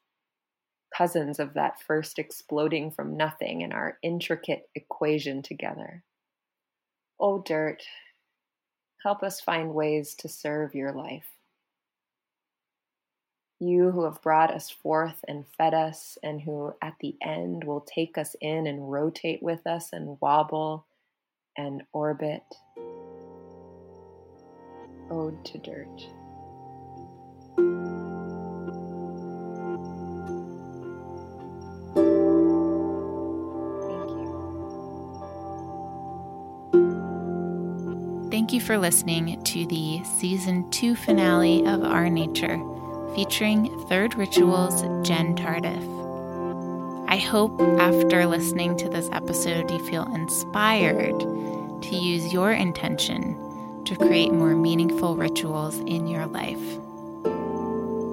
Cousins 0.95 1.39
of 1.39 1.55
that 1.55 1.81
first 1.81 2.19
exploding 2.19 2.91
from 2.91 3.17
nothing 3.17 3.61
in 3.61 3.71
our 3.71 3.97
intricate 4.03 4.69
equation 4.75 5.41
together. 5.41 6.03
Oh, 7.19 7.41
dirt, 7.41 7.81
help 9.03 9.23
us 9.23 9.41
find 9.41 9.73
ways 9.73 10.13
to 10.19 10.29
serve 10.29 10.75
your 10.75 10.91
life. 10.91 11.36
You 13.59 13.89
who 13.89 14.03
have 14.03 14.21
brought 14.21 14.53
us 14.53 14.69
forth 14.69 15.25
and 15.27 15.43
fed 15.57 15.73
us, 15.73 16.19
and 16.21 16.39
who 16.39 16.73
at 16.79 16.93
the 17.01 17.15
end 17.23 17.63
will 17.63 17.81
take 17.81 18.15
us 18.15 18.35
in 18.39 18.67
and 18.67 18.91
rotate 18.91 19.41
with 19.41 19.65
us 19.65 19.89
and 19.93 20.17
wobble 20.21 20.85
and 21.57 21.81
orbit. 21.91 22.43
Ode 25.09 25.43
to 25.45 25.57
Dirt. 25.57 25.87
Thank 33.87 34.09
you 34.11 34.37
Thank 38.29 38.53
you 38.53 38.61
for 38.61 38.77
listening 38.77 39.41
to 39.45 39.65
the 39.65 40.03
season 40.03 40.69
two 40.69 40.95
finale 40.95 41.65
of 41.65 41.83
Our 41.83 42.07
Nature 42.07 42.76
featuring 43.15 43.85
Third 43.87 44.15
Rituals 44.15 44.81
Jen 45.07 45.35
Tardif. 45.35 45.83
I 47.09 47.17
hope 47.17 47.59
after 47.79 48.25
listening 48.25 48.75
to 48.77 48.89
this 48.89 49.09
episode, 49.11 49.71
you 49.71 49.79
feel 49.79 50.03
inspired 50.13 51.19
to 51.19 51.95
use 51.95 52.33
your 52.33 52.51
intention 52.51 53.83
to 53.85 53.95
create 53.95 54.33
more 54.33 54.55
meaningful 54.55 55.15
rituals 55.15 55.79
in 55.79 56.07
your 56.07 56.25
life. 56.25 56.59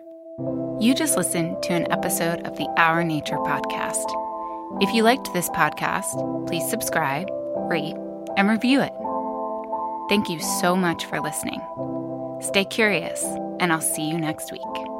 You 0.81 0.95
just 0.97 1.16
listened 1.16 1.62
to 1.65 1.74
an 1.74 1.91
episode 1.93 2.41
of 2.41 2.57
the 2.57 2.66
Our 2.77 3.05
Nature 3.05 3.39
Podcast. 3.39 4.05
If 4.82 4.93
you 4.93 5.05
liked 5.05 5.32
this 5.32 5.49
podcast, 5.51 6.49
please 6.49 6.69
subscribe, 6.69 7.28
rate, 7.70 7.95
and 8.36 8.49
review 8.49 8.81
it. 8.81 8.91
Thank 10.09 10.28
you 10.28 10.39
so 10.60 10.76
much 10.76 11.06
for 11.06 11.20
listening. 11.20 11.60
Stay 12.40 12.64
curious, 12.64 13.22
and 13.60 13.72
I'll 13.72 13.81
see 13.81 14.09
you 14.09 14.18
next 14.18 14.52
week. 14.52 14.94